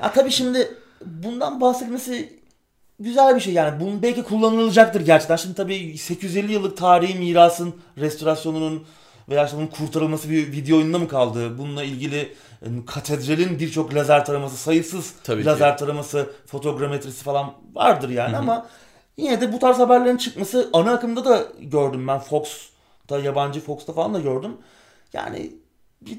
Ee, 0.04 0.12
tabii 0.16 0.32
şimdi 0.32 0.68
bundan 1.06 1.62
bahsetmesi 1.62 2.39
güzel 3.00 3.36
bir 3.36 3.42
şey 3.42 3.54
yani. 3.54 3.80
Bunun 3.80 4.02
belki 4.02 4.24
kullanılacaktır 4.24 5.02
gerçekten. 5.02 5.36
Şimdi 5.36 5.56
tabii 5.56 5.98
850 5.98 6.52
yıllık 6.54 6.78
tarihi 6.78 7.20
mirasın 7.20 7.76
restorasyonunun 7.98 8.86
veya 9.30 9.46
işte 9.46 9.58
bunun 9.58 9.68
kurtarılması 9.68 10.30
bir 10.30 10.52
video 10.52 10.78
oyununda 10.78 11.00
mı 11.00 11.08
kaldı? 11.08 11.58
Bununla 11.58 11.84
ilgili 11.84 12.34
e, 12.62 12.68
katedralin 12.88 13.60
birçok 13.60 13.96
lazer 13.96 14.26
taraması, 14.26 14.58
sayısız 14.58 15.14
Tabii 15.24 15.42
ki. 15.42 15.46
lazer 15.48 15.78
taraması, 15.78 16.30
fotogrametrisi 16.46 17.24
falan 17.24 17.54
vardır 17.74 18.10
yani 18.10 18.32
Hı 18.32 18.36
hı. 18.36 18.40
ama 18.40 18.66
yine 19.18 19.42
de 19.42 19.54
bu 19.54 19.60
tarz 19.60 19.80
haberlerin 19.80 20.18
çıkması 20.18 20.70
ana 20.74 20.92
akımda 20.92 21.26
da 21.26 21.44
gördüm 21.62 22.08
ben 22.08 22.20
Fox'ta 22.20 23.20
yabancı 23.20 23.60
Fox'ta 23.62 23.94
falan 23.94 24.14
da 24.14 24.20
gördüm. 24.20 24.52
Yani 25.14 25.52
bir 26.02 26.18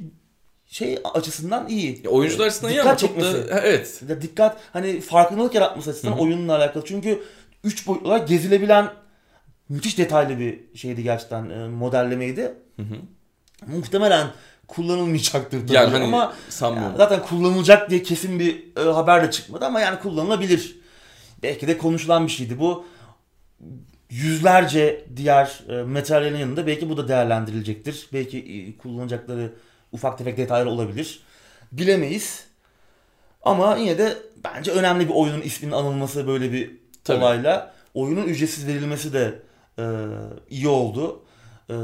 şey 0.71 0.99
açısından 1.15 1.69
iyi. 1.69 2.01
Ya 2.05 2.11
oyuncular 2.11 2.47
açısından 2.47 2.73
iyi 2.73 2.75
Dikkat 2.75 2.87
ama 2.87 2.97
çok 2.97 3.21
da 3.21 3.33
çekmesi. 3.33 3.49
Evet. 3.51 4.03
Ya 4.09 4.23
dikkat 4.23 4.61
hani 4.73 5.01
farkındalık 5.01 5.55
yaratması 5.55 5.91
açısından 5.91 6.13
Hı 6.13 6.17
hı. 6.17 6.21
oyunla 6.23 6.57
alakalı. 6.57 6.85
Çünkü 6.87 7.23
3 7.65 7.87
boyutlu 7.87 8.09
olarak 8.09 8.29
gezilebilen 8.29 8.89
müthiş 9.69 9.99
detaylı 9.99 10.39
bir 10.39 10.61
şeydi 10.75 11.03
gerçekten 11.03 11.51
e, 11.51 11.69
modellemeydi. 11.69 12.53
Hı 12.77 12.83
hı. 12.83 12.97
Muhtemelen 13.67 14.27
kullanılmayacaktır 14.69 15.61
tabii 15.61 15.73
Yani 15.73 15.91
hani 15.91 16.05
ama 16.05 16.35
sanmıyorum. 16.49 16.95
zaten 16.97 17.23
kullanılacak 17.23 17.91
diye 17.91 18.03
kesin 18.03 18.39
bir 18.39 18.77
e, 18.77 18.81
haber 18.91 19.27
de 19.27 19.31
çıkmadı 19.31 19.65
ama 19.65 19.81
yani 19.81 19.99
kullanılabilir. 19.99 20.81
Belki 21.43 21.69
de 21.69 21.79
konuşulan 21.79 22.27
bir 22.27 22.33
şeydi 22.33 22.59
bu. 22.61 22.85
Yüzlerce 24.11 25.05
diğer 25.17 25.61
e, 25.69 25.83
materyalin 25.83 26.39
yanında 26.39 26.67
belki 26.67 26.89
bu 26.89 26.97
da 26.97 27.09
değerlendirilecektir. 27.09 28.09
Belki 28.13 28.39
e, 28.39 28.77
kullanacakları 28.77 29.53
ufak 29.93 30.19
tefek 30.19 30.37
detaylar 30.37 30.67
olabilir. 30.67 31.21
Bilemeyiz. 31.73 32.45
Ama 33.43 33.77
yine 33.77 33.99
de 33.99 34.17
bence 34.45 34.71
önemli 34.71 35.09
bir 35.09 35.15
oyunun 35.15 35.41
isminin 35.41 35.73
anılması 35.73 36.27
böyle 36.27 36.53
bir 36.53 36.71
Tabii. 37.05 37.19
olayla. 37.19 37.75
Oyunun 37.95 38.25
ücretsiz 38.25 38.67
verilmesi 38.67 39.13
de 39.13 39.39
e, 39.79 39.85
iyi 40.51 40.69
oldu. 40.69 41.23
E, 41.71 41.75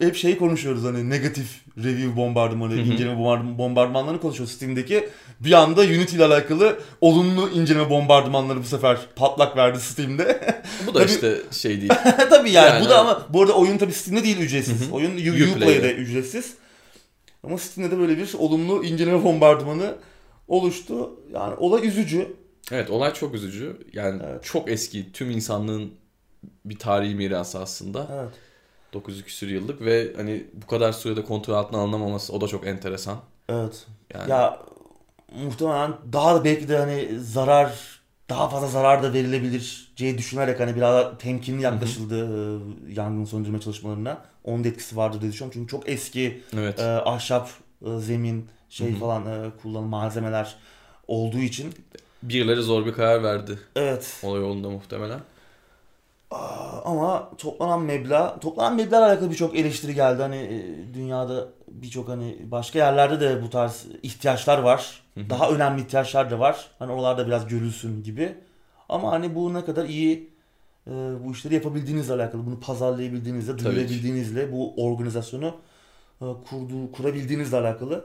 hep 0.06 0.16
şey 0.16 0.38
konuşuyoruz 0.38 0.84
hani 0.84 1.10
negatif 1.10 1.46
review 1.84 2.16
bombardımanı, 2.16 2.74
inceleme 2.74 3.12
bombard- 3.20 3.58
bombardımanlarını 3.58 4.20
konuşuyoruz 4.20 4.54
Steam'deki. 4.54 5.08
Bir 5.40 5.52
anda 5.52 5.80
Unity 5.80 6.16
ile 6.16 6.24
alakalı 6.24 6.78
olumlu 7.00 7.48
inceleme 7.50 7.90
bombardımanları 7.90 8.58
bu 8.58 8.64
sefer 8.64 8.98
patlak 9.16 9.56
verdi 9.56 9.80
Steam'de. 9.80 10.40
Bu 10.86 10.94
da 10.94 10.98
Tabii- 10.98 11.10
işte 11.12 11.38
şey 11.50 11.76
değil. 11.80 11.92
tabii 12.30 12.50
yani, 12.50 12.68
Yani 12.68 12.84
bu 12.84 12.88
da 12.88 13.00
ama 13.00 13.26
bu 13.28 13.42
arada 13.42 13.52
oyun 13.52 13.78
tabii 13.78 13.92
Steam'de 13.92 14.24
değil 14.24 14.38
ücretsiz. 14.38 14.80
Hı 14.86 14.90
hı. 14.90 14.94
Oyun. 14.94 15.10
Uplay'de 15.56 15.94
ücretsiz. 15.94 16.54
Ama 17.44 17.58
Steam'de 17.58 17.96
de 17.96 17.98
böyle 18.00 18.18
bir 18.18 18.34
olumlu 18.38 18.84
inceleme 18.84 19.24
bombardımanı 19.24 19.94
oluştu. 20.48 21.10
Yani 21.32 21.54
olay 21.54 21.86
üzücü. 21.86 22.36
Evet 22.72 22.90
olay 22.90 23.14
çok 23.14 23.34
üzücü. 23.34 23.78
Yani 23.92 24.22
Evet. 24.26 24.44
çok 24.44 24.70
eski 24.70 25.12
tüm 25.12 25.30
insanlığın 25.30 25.90
bir 26.64 26.78
tarihi 26.78 27.14
miras 27.14 27.56
aslında. 27.56 28.06
Evet. 28.12 28.32
900 28.92 29.24
küsür 29.24 29.48
yıllık 29.48 29.80
ve 29.80 30.12
hani 30.16 30.44
bu 30.54 30.66
kadar 30.66 30.92
sürede 30.92 31.24
kontrol 31.24 31.54
altına 31.54 31.80
alınamaması 31.80 32.32
o 32.32 32.40
da 32.40 32.48
çok 32.48 32.66
enteresan. 32.66 33.18
Evet. 33.48 33.86
Yani 34.14 34.30
Ya 34.30 34.58
muhtemelen 35.44 35.92
daha 36.12 36.34
da 36.34 36.44
belki 36.44 36.68
de 36.68 36.78
hani 36.78 37.20
zarar 37.20 37.98
daha 38.28 38.48
fazla 38.48 38.66
zarar 38.68 39.02
da 39.02 39.12
verilebilir 39.12 39.92
diye 39.96 40.18
düşünerek 40.18 40.60
hani 40.60 40.76
biraz 40.76 41.18
temkinli 41.18 41.62
yaklaşıldı 41.62 42.16
e, 42.24 42.92
yangın 42.92 43.24
söndürme 43.24 43.60
çalışmalarına. 43.60 44.24
Onun 44.48 44.64
da 44.64 44.68
etkisi 44.68 44.96
vardır 44.96 45.20
diye 45.20 45.32
düşünüyorum. 45.32 45.54
Çünkü 45.60 45.70
çok 45.70 45.88
eski 45.88 46.42
evet. 46.56 46.78
e, 46.80 46.84
ahşap 46.84 47.48
e, 47.86 47.98
zemin 47.98 48.48
şey 48.68 48.90
Hı 48.92 48.94
hı. 48.94 48.98
falan 49.00 49.26
e, 49.26 49.50
kullanılan 49.62 49.88
malzemeler 49.88 50.54
olduğu 51.08 51.38
için. 51.38 51.74
Birileri 52.22 52.62
zor 52.62 52.86
bir 52.86 52.92
karar 52.92 53.22
verdi 53.22 53.58
Evet. 53.76 54.20
olay 54.22 54.40
yolunda 54.40 54.70
muhtemelen. 54.70 55.20
Aa, 56.30 56.82
Ama 56.84 57.30
toplanan 57.38 57.80
meblağ, 57.82 58.40
toplanan 58.40 58.76
meblağla 58.76 59.06
alakalı 59.06 59.30
birçok 59.30 59.56
eleştiri 59.56 59.94
geldi. 59.94 60.22
Hani 60.22 60.36
e, 60.36 60.94
dünyada 60.94 61.48
birçok 61.68 62.08
hani 62.08 62.38
başka 62.50 62.78
yerlerde 62.78 63.20
de 63.20 63.42
bu 63.42 63.50
tarz 63.50 63.86
ihtiyaçlar 64.02 64.58
var. 64.58 65.02
Daha 65.30 65.50
önemli 65.50 65.80
ihtiyaçlar 65.82 66.30
da 66.30 66.38
var. 66.38 66.66
Hani 66.78 66.92
oralarda 66.92 67.26
biraz 67.26 67.48
görülsün 67.48 68.02
gibi. 68.02 68.34
Ama 68.88 69.12
hani 69.12 69.34
bu 69.34 69.54
ne 69.54 69.64
kadar 69.64 69.84
iyi 69.84 70.30
e, 70.88 70.92
bu 71.24 71.32
işleri 71.32 71.54
yapabildiğinizle 71.54 72.12
alakalı, 72.14 72.46
bunu 72.46 72.60
pazarlayabildiğinizle, 72.60 73.58
duyurabildiğinizle, 73.58 74.52
bu 74.52 74.84
organizasyonu 74.84 75.56
e, 76.22 76.24
kurduğu, 76.50 76.92
kurabildiğinizle 76.92 77.56
alakalı. 77.56 78.04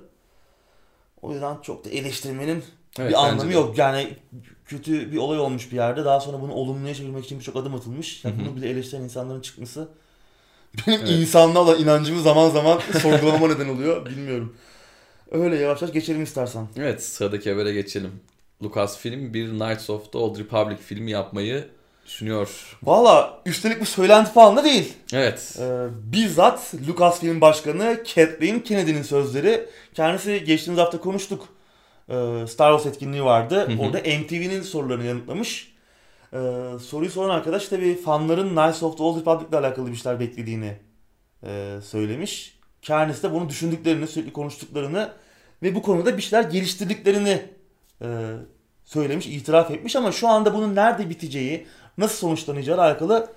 O 1.21 1.31
yüzden 1.31 1.57
çok 1.61 1.85
da 1.85 1.89
eleştirmenin 1.89 2.63
Evet, 2.99 3.09
bir 3.09 3.25
anlamı 3.25 3.49
de. 3.49 3.53
yok. 3.53 3.77
Yani 3.77 4.17
kötü 4.65 5.11
bir 5.11 5.17
olay 5.17 5.39
olmuş 5.39 5.71
bir 5.71 5.75
yerde. 5.75 6.05
Daha 6.05 6.19
sonra 6.19 6.41
bunu 6.41 6.53
olumluya 6.53 6.93
çevirmek 6.93 7.25
için 7.25 7.39
birçok 7.39 7.55
adım 7.55 7.75
atılmış. 7.75 8.25
Yani 8.25 8.35
bunu 8.39 8.55
bile 8.55 8.69
eleştiren 8.69 9.01
insanların 9.01 9.41
çıkması 9.41 9.87
benim 10.87 10.99
Evet. 10.99 11.09
insanlığa 11.09 11.61
olan 11.61 11.79
inancımı 11.79 12.21
zaman 12.21 12.49
zaman 12.49 12.79
sorgulamama 13.01 13.47
neden 13.47 13.69
oluyor. 13.69 14.05
Bilmiyorum. 14.05 14.55
Öyle 15.31 15.55
yavaş 15.55 15.81
yavaş 15.81 15.93
geçelim 15.93 16.23
istersen. 16.23 16.67
Evet 16.77 17.03
sıradaki 17.03 17.51
habere 17.51 17.73
geçelim. 17.73 18.11
Lucasfilm 18.63 19.33
bir 19.33 19.49
Knights 19.49 19.89
of 19.89 20.11
the 20.11 20.17
Old 20.17 20.39
Republic 20.39 20.77
filmi 20.77 21.11
yapmayı 21.11 21.67
düşünüyor. 22.05 22.77
Valla 22.83 23.41
üstelik 23.45 23.81
bu 23.81 23.85
söylenti 23.85 24.31
falan 24.31 24.57
da 24.57 24.63
değil. 24.63 24.93
Evet. 25.13 25.57
Ee, 25.59 25.87
bizzat 25.91 26.73
Lucasfilm 26.87 27.41
Başkanı 27.41 27.97
Kathleen 28.15 28.59
Kennedy'nin 28.59 29.01
sözleri. 29.01 29.69
Kendisi 29.93 30.43
geçtiğimiz 30.43 30.81
hafta 30.81 30.99
konuştuk. 30.99 31.47
Ee, 32.09 32.13
Star 32.47 32.77
Wars 32.77 32.85
etkinliği 32.85 33.23
vardı. 33.23 33.67
Hı 33.67 33.73
hı. 33.73 33.81
Orada 33.81 33.97
MTV'nin 33.97 34.61
sorularını 34.61 35.05
yanıtlamış. 35.05 35.73
Ee, 36.33 36.37
soruyu 36.83 37.09
soran 37.09 37.29
arkadaş 37.29 37.67
tabii 37.67 38.01
fanların 38.01 38.49
Knights 38.49 38.83
of 38.83 38.97
the 38.97 39.03
Old 39.03 39.19
Republic 39.19 39.49
ile 39.49 39.57
alakalı 39.57 39.91
bir 39.91 39.95
şeyler 39.95 40.19
beklediğini 40.19 40.77
e, 41.43 41.79
söylemiş. 41.83 42.59
Kendisi 42.81 43.23
de 43.23 43.31
bunu 43.31 43.49
düşündüklerini, 43.49 44.07
sürekli 44.07 44.33
konuştuklarını 44.33 45.11
ve 45.63 45.75
bu 45.75 45.81
konuda 45.81 46.17
bir 46.17 46.21
şeyler 46.21 46.49
geliştirdiklerini 46.49 47.41
e, 48.01 48.07
söylemiş, 48.85 49.27
itiraf 49.27 49.71
etmiş 49.71 49.95
ama 49.95 50.11
şu 50.11 50.27
anda 50.27 50.53
bunun 50.53 50.75
nerede 50.75 51.09
biteceği, 51.09 51.67
nasıl 51.97 52.17
sonuçlanacağı 52.17 52.81
alakalı 52.81 53.27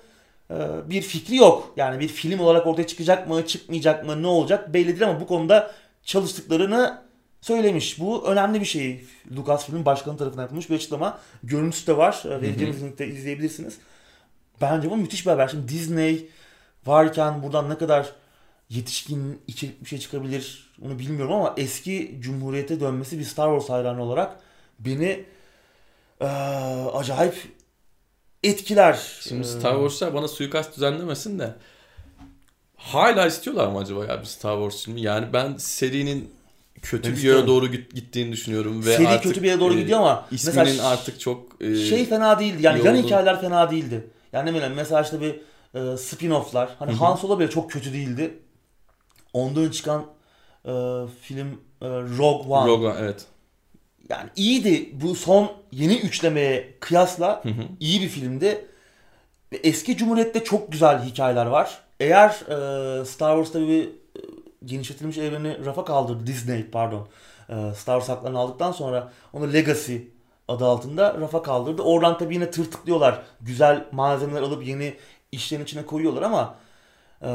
e, 0.51 0.55
bir 0.89 1.01
fikri 1.01 1.35
yok. 1.35 1.73
Yani 1.77 1.99
bir 1.99 2.07
film 2.07 2.39
olarak 2.39 2.67
ortaya 2.67 2.87
çıkacak 2.87 3.27
mı, 3.27 3.47
çıkmayacak 3.47 4.05
mı, 4.05 4.23
ne 4.23 4.27
olacak 4.27 4.73
belli 4.73 4.87
değil 4.87 5.03
ama 5.09 5.19
bu 5.19 5.27
konuda 5.27 5.71
çalıştıklarını 6.03 7.01
söylemiş. 7.41 7.99
Bu 7.99 8.27
önemli 8.27 8.59
bir 8.59 8.65
şey. 8.65 9.05
Lucasfilm'in 9.37 9.85
başkanı 9.85 10.17
tarafından 10.17 10.43
yapılmış 10.43 10.69
bir 10.69 10.75
açıklama. 10.75 11.19
Görüntüsü 11.43 11.87
de 11.87 11.97
var. 11.97 12.23
E, 12.25 12.29
Vereceğimiz 12.41 12.83
linkte 12.83 13.07
izleyebilirsiniz. 13.07 13.77
Bence 14.61 14.89
bu 14.89 14.97
müthiş 14.97 15.25
bir 15.25 15.31
haber. 15.31 15.47
Şimdi 15.47 15.67
Disney 15.67 16.29
varken 16.85 17.43
buradan 17.43 17.69
ne 17.69 17.77
kadar 17.77 18.11
yetişkin 18.69 19.41
içerik 19.47 19.81
bir 19.83 19.89
şey 19.89 19.99
çıkabilir 19.99 20.69
onu 20.85 20.99
bilmiyorum 20.99 21.33
ama 21.33 21.53
eski 21.57 22.17
Cumhuriyet'e 22.19 22.79
dönmesi 22.79 23.19
bir 23.19 23.23
Star 23.23 23.47
Wars 23.59 23.69
hayranı 23.69 24.03
olarak 24.03 24.39
beni 24.79 25.25
eee, 26.21 26.27
acayip 26.93 27.35
etkiler. 28.49 28.99
Şimdi 29.21 29.41
Eee, 29.41 29.43
Star 29.53 29.73
Wars'lar 29.73 30.13
bana 30.13 30.27
suikast 30.27 30.75
düzenlemesin 30.75 31.39
de 31.39 31.55
hala 32.75 33.25
istiyorlar 33.27 33.67
mı 33.67 33.79
acaba 33.79 34.05
ya 34.05 34.19
bir 34.21 34.25
Star 34.25 34.57
Wars 34.57 34.85
filmi? 34.85 35.01
Yani 35.01 35.33
ben 35.33 35.57
serinin 35.57 36.31
kötü 36.81 37.03
Ben 37.03 37.11
bir 37.11 37.15
istiyorum. 37.15 37.39
yere 37.39 37.47
doğru 37.47 37.67
git- 37.67 37.95
gittiğini 37.95 38.31
düşünüyorum 38.31 38.85
ve 38.85 38.95
seri 38.95 39.07
artık 39.07 39.23
kötü 39.23 39.43
bir 39.43 39.47
yere 39.47 39.59
doğru 39.59 39.73
e, 39.73 39.81
gidiyor 39.81 39.99
ama 39.99 40.27
isminin 40.31 40.57
mesela 40.59 40.87
artık 40.89 41.19
çok 41.19 41.61
e, 41.61 41.75
şey 41.75 42.05
fena 42.05 42.39
değildi. 42.39 42.57
Yani 42.63 42.85
yan 42.85 42.97
oldu. 42.97 43.05
hikayeler 43.05 43.41
fena 43.41 43.71
değildi. 43.71 44.07
Yani 44.33 44.51
ne 44.51 44.55
bileyim 44.55 44.73
mesela 44.73 45.01
işte 45.01 45.21
bir 45.21 45.35
e, 45.73 45.79
spin-off'lar. 45.97 46.67
Hani 46.79 46.91
Hı 46.91 46.95
hı. 46.95 46.99
Han 46.99 47.15
Solo 47.15 47.39
bile 47.39 47.49
çok 47.49 47.71
kötü 47.71 47.93
değildi. 47.93 48.39
Ondan 49.33 49.69
çıkan 49.69 50.05
e, 50.65 50.71
film 51.21 51.47
e, 51.81 51.87
Rogue 51.89 52.53
One. 52.53 52.67
Rogue 52.71 52.87
One, 52.89 52.99
evet. 52.99 53.25
Yani 54.09 54.29
iyiydi. 54.35 54.89
Bu 54.93 55.15
son 55.15 55.51
yeni 55.71 55.95
üçlemeye 55.97 56.73
kıyasla 56.79 57.43
Hı 57.43 57.49
hı. 57.49 57.61
iyi 57.79 58.01
bir 58.01 58.07
filmdi. 58.07 58.65
Eski 59.63 59.97
Cumhuriyet'te 59.97 60.43
çok 60.43 60.71
güzel 60.71 61.03
hikayeler 61.03 61.45
var. 61.45 61.81
Eğer 61.99 62.29
e, 62.29 63.05
Star 63.05 63.35
Wars'ta 63.35 63.67
bir 63.67 63.83
e, 63.83 63.89
genişletilmiş 64.65 65.17
evreni 65.17 65.65
rafa 65.65 65.85
kaldırdı 65.85 66.27
Disney 66.27 66.65
pardon. 66.65 67.07
E, 67.49 67.53
Star 67.53 67.99
Wars 67.99 68.09
haklarını 68.09 68.39
aldıktan 68.39 68.71
sonra 68.71 69.11
onu 69.33 69.53
Legacy 69.53 69.97
adı 70.47 70.65
altında 70.65 71.17
rafa 71.21 71.41
kaldırdı. 71.41 71.81
Oradan 71.81 72.17
tabii 72.17 72.33
yine 72.33 72.51
tırtıklıyorlar. 72.51 73.21
Güzel 73.41 73.85
malzemeler 73.91 74.41
alıp 74.41 74.67
yeni 74.67 74.93
işlerin 75.31 75.63
içine 75.63 75.85
koyuyorlar 75.85 76.21
ama 76.21 76.55
e, 77.21 77.29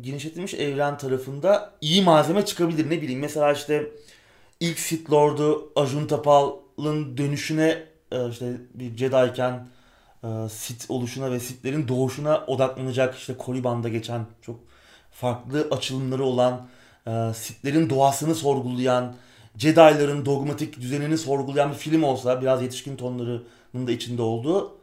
genişletilmiş 0.00 0.54
evren 0.54 0.98
tarafında 0.98 1.70
iyi 1.80 2.02
malzeme 2.02 2.44
çıkabilir. 2.44 2.90
Ne 2.90 3.02
bileyim 3.02 3.20
mesela 3.20 3.52
işte 3.52 3.90
ilk 4.64 4.78
Sith 4.78 5.12
Lord'u 5.12 5.72
Ajun 5.76 6.06
Tapal'ın 6.06 7.16
dönüşüne 7.16 7.82
e, 8.12 8.28
işte 8.30 8.52
bir 8.74 8.96
Jedi'ken 8.96 9.68
e, 10.24 10.28
Sith 10.50 10.90
oluşuna 10.90 11.30
ve 11.30 11.40
Sith'lerin 11.40 11.88
doğuşuna 11.88 12.44
odaklanacak 12.46 13.14
işte 13.14 13.36
Korriban'da 13.36 13.88
geçen 13.88 14.26
çok 14.42 14.56
farklı 15.10 15.68
açılımları 15.70 16.24
olan 16.24 16.66
e, 17.06 17.10
Sith'lerin 17.34 17.90
doğasını 17.90 18.34
sorgulayan 18.34 19.14
Jedi'ların 19.58 20.26
dogmatik 20.26 20.80
düzenini 20.80 21.18
sorgulayan 21.18 21.70
bir 21.70 21.76
film 21.76 22.02
olsa 22.02 22.40
biraz 22.40 22.62
yetişkin 22.62 22.96
tonlarının 22.96 23.86
da 23.86 23.92
içinde 23.92 24.22
olduğu 24.22 24.78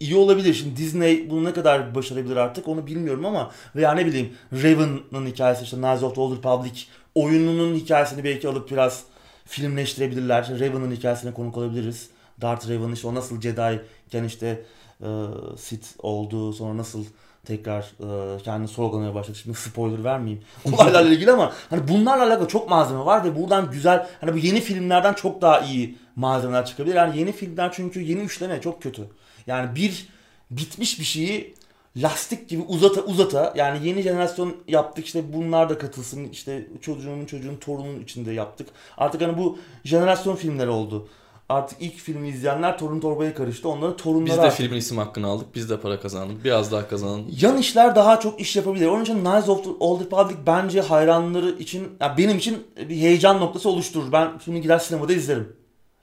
iyi 0.00 0.16
olabilir. 0.16 0.54
Şimdi 0.54 0.76
Disney 0.76 1.30
bunu 1.30 1.44
ne 1.44 1.52
kadar 1.52 1.94
başarabilir 1.94 2.36
artık 2.36 2.68
onu 2.68 2.86
bilmiyorum 2.86 3.26
ama 3.26 3.50
veya 3.76 3.92
ne 3.92 4.06
bileyim 4.06 4.32
Raven'ın 4.52 5.26
hikayesi 5.26 5.64
işte 5.64 5.76
Knights 5.76 6.02
of 6.02 6.14
the 6.14 6.20
Old 6.20 6.36
Republic 6.36 6.86
oyununun 7.14 7.74
hikayesini 7.74 8.24
belki 8.24 8.48
alıp 8.48 8.70
biraz 8.70 9.04
filmleştirebilirler. 9.44 10.48
Raven'ın 10.60 10.90
hikayesine 10.90 11.34
konuk 11.34 11.56
olabiliriz. 11.56 12.10
Darth 12.40 12.68
Raven 12.68 12.92
işte 12.92 13.08
o 13.08 13.14
nasıl 13.14 13.40
Jedi 13.40 13.82
iken 14.06 14.24
işte 14.24 14.62
e, 15.00 15.08
Sith 15.56 15.86
oldu 15.98 16.52
sonra 16.52 16.76
nasıl 16.76 17.04
tekrar 17.44 17.82
e, 17.82 18.42
kendini 18.42 18.68
sorgulamaya 18.68 19.14
başladı. 19.14 19.38
Şimdi 19.38 19.58
spoiler 19.58 20.04
vermeyeyim 20.04 20.44
olaylarla 20.72 21.10
ilgili 21.10 21.30
ama 21.30 21.52
hani 21.70 21.88
bunlarla 21.88 22.24
alakalı 22.24 22.48
çok 22.48 22.70
malzeme 22.70 23.04
var 23.04 23.24
ve 23.24 23.36
buradan 23.36 23.70
güzel 23.70 24.08
hani 24.20 24.32
bu 24.32 24.38
yeni 24.38 24.60
filmlerden 24.60 25.14
çok 25.14 25.42
daha 25.42 25.60
iyi 25.60 25.98
malzemeler 26.16 26.66
çıkabilir. 26.66 26.94
Yani 26.94 27.18
yeni 27.18 27.32
filmler 27.32 27.72
çünkü 27.72 28.00
yeni 28.00 28.20
üçleme 28.20 28.60
çok 28.60 28.82
kötü. 28.82 29.02
Yani 29.46 29.74
bir 29.74 30.08
bitmiş 30.50 30.98
bir 30.98 31.04
şeyi 31.04 31.54
lastik 31.96 32.48
gibi 32.48 32.62
uzata 32.68 33.00
uzata 33.00 33.52
yani 33.56 33.88
yeni 33.88 34.02
jenerasyon 34.02 34.56
yaptık 34.68 35.06
işte 35.06 35.32
bunlar 35.32 35.68
da 35.70 35.78
katılsın 35.78 36.28
işte 36.28 36.68
çocuğumun 36.80 37.26
çocuğun 37.26 37.56
torunun 37.56 38.00
içinde 38.00 38.32
yaptık. 38.32 38.68
Artık 38.98 39.22
hani 39.22 39.38
bu 39.38 39.58
jenerasyon 39.84 40.36
filmleri 40.36 40.68
oldu. 40.70 41.08
Artık 41.48 41.82
ilk 41.82 41.94
filmi 41.96 42.28
izleyenler 42.28 42.78
torun 42.78 43.00
torbaya 43.00 43.34
karıştı. 43.34 43.68
Onların 43.68 43.96
torunları 43.96 44.26
Biz 44.26 44.36
de 44.36 44.40
artık- 44.40 44.56
filmin 44.58 44.76
isim 44.76 44.98
hakkını 44.98 45.26
aldık. 45.26 45.54
Biz 45.54 45.70
de 45.70 45.80
para 45.80 46.00
kazandık. 46.00 46.44
Biraz 46.44 46.72
daha 46.72 46.88
kazanalım. 46.88 47.26
yan 47.40 47.58
işler 47.58 47.94
daha 47.96 48.20
çok 48.20 48.40
iş 48.40 48.56
yapabilir. 48.56 48.86
Onun 48.86 49.02
için 49.02 49.24
Knights 49.24 49.48
of 49.48 49.64
the 49.64 49.70
Old 49.80 50.00
Republic 50.00 50.36
bence 50.46 50.80
hayranları 50.80 51.50
için, 51.50 51.88
ya 52.00 52.14
benim 52.18 52.38
için 52.38 52.66
bir 52.88 52.96
heyecan 52.96 53.40
noktası 53.40 53.68
oluşturur. 53.68 54.12
Ben 54.12 54.38
filmi 54.38 54.60
gider 54.60 54.78
sinemada 54.78 55.12
izlerim. 55.12 55.56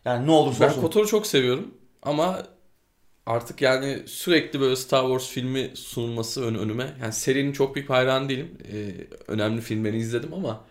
Yani 0.06 0.28
ne 0.28 0.32
olursa 0.32 0.63
Ben 0.63 0.69
olsun. 0.69 0.82
Kotor'u 0.82 1.08
çok 1.08 1.28
seviyorum 1.28 1.67
ama 2.04 2.43
artık 3.27 3.61
yani 3.61 3.99
sürekli 4.07 4.59
böyle 4.61 4.75
Star 4.75 5.01
Wars 5.01 5.27
filmi 5.27 5.71
sunulması 5.75 6.45
ön 6.45 6.55
önüme. 6.55 6.93
Yani 7.01 7.13
serinin 7.13 7.51
çok 7.53 7.75
büyük 7.75 7.89
hayranı 7.89 8.29
değilim. 8.29 8.57
Ee, 8.73 8.75
önemli 9.27 9.61
filmlerini 9.61 9.99
izledim 9.99 10.33
ama 10.33 10.61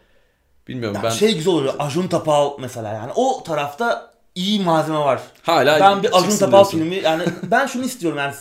bilmiyorum 0.68 0.96
Ya 0.96 1.02
ben 1.02 1.10
Şey 1.10 1.34
güzel 1.34 1.54
oluyor. 1.54 1.74
Ajun 1.78 2.08
Tapal 2.08 2.58
mesela 2.60 2.92
yani 2.92 3.12
o 3.14 3.42
tarafta 3.42 4.14
iyi 4.34 4.60
malzeme 4.60 4.98
var. 4.98 5.20
hala 5.42 5.80
ben 5.80 6.02
bir 6.02 6.18
Ajun 6.18 6.38
Tapal 6.38 6.52
diyorsun. 6.52 6.78
filmi 6.78 6.94
yani 6.96 7.24
ben 7.42 7.66
şunu 7.66 7.84
istiyorum 7.84 8.18
yani 8.18 8.34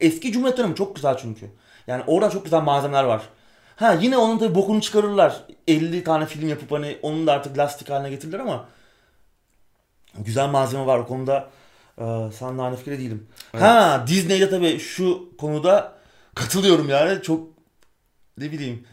eski 0.00 0.32
Cumhuriyet 0.32 0.58
dönemi 0.58 0.74
çok 0.74 0.96
güzel 0.96 1.16
çünkü. 1.18 1.50
Yani 1.86 2.02
orada 2.06 2.30
çok 2.30 2.44
güzel 2.44 2.60
malzemeler 2.60 3.04
var. 3.04 3.22
Ha 3.76 3.92
yine 3.92 4.16
onun 4.18 4.38
tabii 4.38 4.54
bokunu 4.54 4.80
çıkarırlar. 4.80 5.36
50 5.68 6.04
tane 6.04 6.26
film 6.26 6.48
yapıp 6.48 6.72
hani 6.72 6.98
onun 7.02 7.26
da 7.26 7.32
artık 7.32 7.58
lastik 7.58 7.90
haline 7.90 8.10
getirirler 8.10 8.38
ama 8.38 8.68
güzel 10.18 10.48
malzeme 10.48 10.86
var 10.86 10.98
o 10.98 11.06
konuda. 11.06 11.48
Ee, 12.00 12.30
sen 12.32 12.58
aynı 12.58 12.76
fikirde 12.76 12.98
değilim. 12.98 13.26
Evet. 13.54 13.62
Ha 13.62 14.04
Disney'de 14.06 14.50
tabii 14.50 14.78
şu 14.78 15.36
konuda 15.38 15.92
katılıyorum 16.34 16.88
yani. 16.88 17.22
Çok 17.22 17.48
ne 18.38 18.52
bileyim 18.52 18.84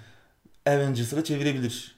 Avengers'ı 0.67 1.23
çevirebilir. 1.23 1.95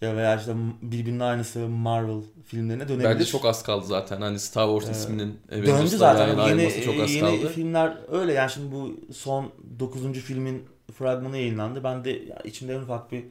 Ya 0.00 0.16
veya 0.16 0.36
işte 0.36 0.52
birbirinin 0.82 1.20
aynısı 1.20 1.58
Marvel 1.58 2.20
filmlerine 2.46 2.88
dönebilir. 2.88 3.08
Bence 3.08 3.24
çok 3.24 3.44
az 3.44 3.62
kaldı 3.62 3.86
zaten. 3.86 4.20
Hani 4.20 4.38
Star 4.38 4.68
Wars 4.80 4.96
Ee, 4.96 5.00
isminin 5.00 5.40
Avengers'la 5.52 5.96
zaten. 5.98 6.28
yani 6.38 6.62
Yeni, 6.62 6.84
çok 6.84 7.00
az 7.00 7.10
yeni 7.14 7.20
kaldı. 7.42 7.48
filmler 7.52 7.96
öyle 8.10 8.32
yani 8.32 8.50
şimdi 8.50 8.72
bu 8.74 9.00
son 9.14 9.52
9. 9.80 10.12
filmin 10.12 10.64
fragmanı 10.98 11.36
yayınlandı. 11.36 11.84
Ben 11.84 12.04
de 12.04 12.22
içimde 12.44 12.74
en 12.74 12.80
ufak 12.80 13.12
bir 13.12 13.24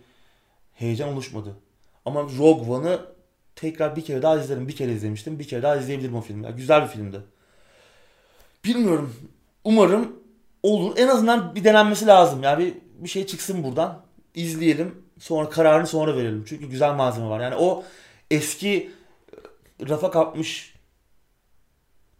heyecan 0.74 1.10
oluşmadı. 1.10 1.56
Ama 2.06 2.22
Rogue 2.22 2.70
One'ı 2.76 3.00
tekrar 3.56 3.96
bir 3.96 4.06
kere 4.06 4.22
daha 4.22 4.38
izlerim. 4.38 4.68
Bir 4.68 4.76
kere 4.76 4.92
izlemiştim. 4.92 5.40
Bir 5.40 5.48
kere 5.48 5.64
daha 5.64 5.76
izleyebilirim 5.76 6.16
o 6.16 6.22
filmi. 6.22 6.46
Ya 6.46 6.52
güzel 6.52 6.84
bir 6.84 6.88
filmdi. 6.88 7.22
Bilmiyorum. 8.66 9.16
Umarım 9.64 10.20
olur. 10.64 10.98
En 10.98 11.08
azından 11.08 11.56
bir 11.56 11.64
denenmesi 11.64 12.08
lazım. 12.08 12.44
Yani 12.44 12.66
bir, 12.66 12.74
bir 13.04 13.10
şey 13.10 13.26
çıksın 13.26 13.64
buradan. 13.64 14.02
İzleyelim. 14.36 15.04
Sonra 15.20 15.50
kararını 15.50 15.88
sonra 15.88 16.18
verelim. 16.18 16.46
Çünkü 16.48 16.66
güzel 16.66 16.94
malzeme 16.94 17.30
var. 17.30 17.40
Yani 17.40 17.56
o 17.56 17.84
eski 18.32 18.92
rafa 19.90 20.12
kapmış 20.12 20.74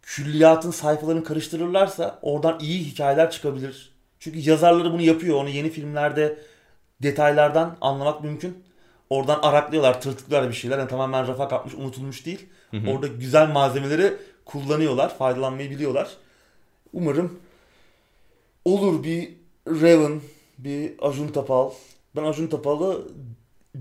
külliyatın 0.02 0.70
sayfalarını 0.70 1.24
karıştırırlarsa 1.24 2.18
oradan 2.22 2.60
iyi 2.60 2.84
hikayeler 2.84 3.30
çıkabilir. 3.30 3.92
Çünkü 4.18 4.50
yazarları 4.50 4.92
bunu 4.92 5.02
yapıyor. 5.02 5.36
Onu 5.36 5.48
yeni 5.48 5.70
filmlerde 5.70 6.38
detaylardan 7.02 7.76
anlamak 7.80 8.24
mümkün. 8.24 8.64
Oradan 9.12 9.38
araklıyorlar, 9.42 10.00
tırtıklıyorlar 10.00 10.50
bir 10.50 10.54
şeyler. 10.54 10.78
Yani 10.78 10.88
tamamen 10.88 11.28
rafa 11.28 11.48
kapmış, 11.48 11.74
unutulmuş 11.74 12.26
değil. 12.26 12.46
Hı 12.70 12.76
hı. 12.76 12.90
Orada 12.90 13.06
güzel 13.06 13.48
malzemeleri 13.48 14.16
kullanıyorlar, 14.44 15.18
faydalanmayı 15.18 15.70
biliyorlar. 15.70 16.08
Umarım 16.92 17.38
olur 18.64 19.04
bir 19.04 19.34
Raven, 19.68 20.20
bir 20.58 20.92
Ajun 21.02 21.28
Tapal. 21.28 21.70
Ben 22.16 22.24
Ajun 22.24 22.46
Tapal'ı 22.46 23.08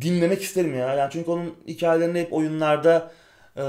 dinlemek 0.02 0.42
isterim 0.42 0.76
ya. 0.78 0.94
Yani 0.94 1.10
çünkü 1.14 1.32
onun 1.32 1.56
hikayelerini 1.68 2.20
hep 2.20 2.34
oyunlarda 2.34 3.12
e, 3.58 3.62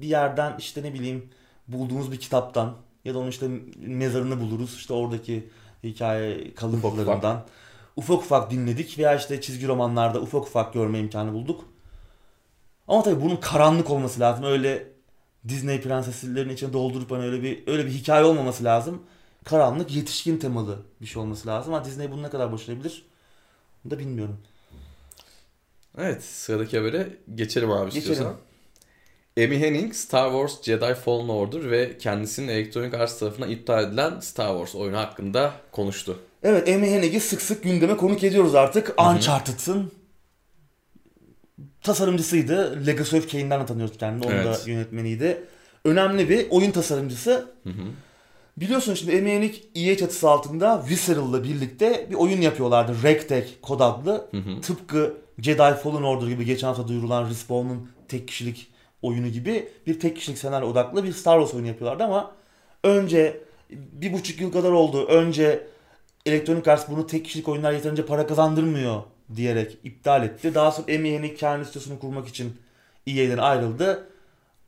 bir 0.00 0.08
yerden 0.08 0.52
işte 0.58 0.82
ne 0.82 0.94
bileyim 0.94 1.30
bulduğumuz 1.68 2.12
bir 2.12 2.20
kitaptan 2.20 2.74
ya 3.04 3.14
da 3.14 3.18
onun 3.18 3.28
işte 3.28 3.48
mezarını 3.76 4.40
buluruz. 4.40 4.74
İşte 4.74 4.92
oradaki 4.92 5.48
hikaye 5.84 6.54
kalıntılarından. 6.54 7.36
Ufak 7.36 7.48
ufak 7.98 8.50
dinledik 8.50 8.98
veya 8.98 9.14
işte 9.16 9.40
çizgi 9.40 9.68
romanlarda 9.68 10.20
ufak 10.20 10.42
ufak 10.42 10.74
görme 10.74 10.98
imkanı 10.98 11.32
bulduk. 11.32 11.64
Ama 12.88 13.02
tabii 13.02 13.20
bunun 13.22 13.36
karanlık 13.36 13.90
olması 13.90 14.20
lazım. 14.20 14.44
Öyle 14.44 14.86
Disney 15.48 15.80
prenseslerin 15.80 16.48
içine 16.48 16.72
doldurup 16.72 17.10
hani 17.10 17.24
öyle 17.24 17.42
bir 17.42 17.66
öyle 17.66 17.86
bir 17.86 17.90
hikaye 17.90 18.24
olmaması 18.24 18.64
lazım. 18.64 19.02
Karanlık 19.44 19.96
yetişkin 19.96 20.36
temalı 20.38 20.78
bir 21.00 21.06
şey 21.06 21.22
olması 21.22 21.48
lazım. 21.48 21.74
Ama 21.74 21.84
Disney 21.84 22.10
bunu 22.10 22.22
ne 22.22 22.30
kadar 22.30 22.52
başarabilir? 22.52 23.04
Bunu 23.84 23.90
da 23.90 23.98
bilmiyorum. 23.98 24.38
Evet 25.98 26.24
sıradaki 26.24 26.78
habere 26.78 27.16
geçelim 27.34 27.70
abi 27.70 27.90
Geçelim. 27.90 28.12
istiyorsan. 28.12 28.36
Amy 29.38 29.58
Hennig 29.58 29.94
Star 29.94 30.30
Wars 30.30 30.62
Jedi 30.62 30.94
Fallen 30.94 31.28
Order 31.28 31.70
ve 31.70 31.98
kendisinin 31.98 32.48
Electronic 32.48 32.96
Arts 32.96 33.18
tarafından 33.18 33.50
iptal 33.50 33.84
edilen 33.84 34.20
Star 34.20 34.48
Wars 34.48 34.74
oyunu 34.74 34.96
hakkında 34.96 35.52
konuştu. 35.72 36.18
Evet 36.42 36.68
Amy 36.68 36.86
Hennig'i 36.90 37.20
sık 37.20 37.42
sık 37.42 37.62
gündeme 37.62 37.96
konuk 37.96 38.24
ediyoruz 38.24 38.54
artık. 38.54 38.88
hı. 38.88 39.02
Uncharted'ın 39.02 39.92
tasarımcısıydı. 41.82 42.86
Legacy 42.86 43.16
of 43.16 43.32
Kain'den 43.32 43.60
de 43.60 43.66
tanıyoruz 43.66 43.98
kendini. 43.98 44.26
Onun 44.26 44.34
Evet. 44.34 44.66
da 44.66 44.70
yönetmeniydi. 44.70 45.44
Önemli 45.84 46.28
bir 46.28 46.46
oyun 46.50 46.70
tasarımcısı. 46.70 47.50
Hı 47.64 47.70
hı. 47.70 47.82
Biliyorsun 48.56 48.94
şimdi 48.94 49.12
Hennig 49.16 49.54
EA 49.74 49.96
çatısı 49.96 50.30
altında 50.30 50.84
Visceral'la 50.88 51.44
birlikte 51.44 52.06
bir 52.10 52.14
oyun 52.14 52.40
yapıyorlardı. 52.40 53.02
Rectech 53.02 53.48
kod 53.62 53.80
adlı. 53.80 54.28
Hı 54.30 54.36
hı. 54.36 54.60
Tıpkı 54.60 55.14
Jedi 55.38 55.56
Fallen 55.82 56.02
Order 56.02 56.26
gibi 56.28 56.44
geçen 56.44 56.66
hafta 56.66 56.88
duyurulan 56.88 57.30
Respawn'un 57.30 57.90
tek 58.08 58.28
kişilik 58.28 58.70
oyunu 59.02 59.28
gibi 59.28 59.68
bir 59.86 60.00
tek 60.00 60.16
kişilik 60.16 60.38
senaryo 60.38 60.68
odaklı 60.68 61.04
bir 61.04 61.12
Star 61.12 61.38
Wars 61.38 61.54
oyunu 61.54 61.68
yapıyorlardı 61.68 62.04
ama 62.04 62.30
önce 62.84 63.40
bir 63.70 64.12
buçuk 64.12 64.40
yıl 64.40 64.52
kadar 64.52 64.70
oldu. 64.70 65.06
Önce 65.06 65.66
Electronic 66.28 66.70
Arts 66.70 66.84
bunu 66.88 67.06
tek 67.06 67.24
kişilik 67.24 67.48
oyunlar 67.48 67.72
yeterince 67.72 68.06
para 68.06 68.26
kazandırmıyor 68.26 69.02
diyerek 69.36 69.78
iptal 69.84 70.24
etti. 70.24 70.54
Daha 70.54 70.70
sonra 70.70 70.88
Hennig 70.88 71.36
kendi 71.38 71.64
stüdyosunu 71.64 71.98
kurmak 71.98 72.28
için 72.28 72.56
EA'den 73.06 73.38
ayrıldı. 73.38 74.08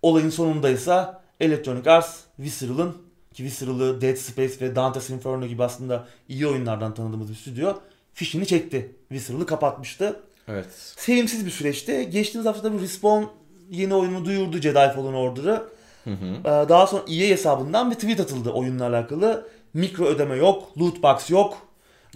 Olayın 0.02 0.30
sonundaysa 0.30 1.22
Electronic 1.40 1.90
Arts 1.90 2.20
Visceral'ın 2.38 2.96
ki 3.34 3.44
Visceral'ı 3.44 4.00
Dead 4.00 4.16
Space 4.16 4.54
ve 4.60 4.76
Dante's 4.76 5.10
Inferno 5.10 5.46
gibi 5.46 5.64
aslında 5.64 6.06
iyi 6.28 6.46
oyunlardan 6.46 6.94
tanıdığımız 6.94 7.30
bir 7.30 7.34
stüdyo 7.34 7.74
fişini 8.14 8.46
çekti. 8.46 8.92
Visceral'ı 9.12 9.46
kapatmıştı. 9.46 10.20
Evet. 10.48 10.66
Sevimsiz 10.96 11.46
bir 11.46 11.50
süreçti. 11.50 12.10
Geçtiğimiz 12.10 12.46
hafta 12.46 12.72
bir 12.72 12.80
Respawn 12.80 13.26
yeni 13.70 13.94
oyunu 13.94 14.24
duyurdu 14.24 14.56
Jedi 14.60 14.74
Fallen 14.74 15.12
Order'ı. 15.12 15.62
Hı 16.04 16.10
hı. 16.10 16.26
Ee, 16.44 16.68
Daha 16.68 16.86
sonra 16.86 17.02
EA 17.08 17.28
hesabından 17.28 17.90
bir 17.90 17.94
tweet 17.94 18.20
atıldı 18.20 18.50
oyunla 18.50 18.86
alakalı. 18.86 19.46
Mikro 19.74 20.04
ödeme 20.04 20.36
yok, 20.36 20.78
loot 20.78 21.02
box 21.02 21.30
yok 21.30 21.66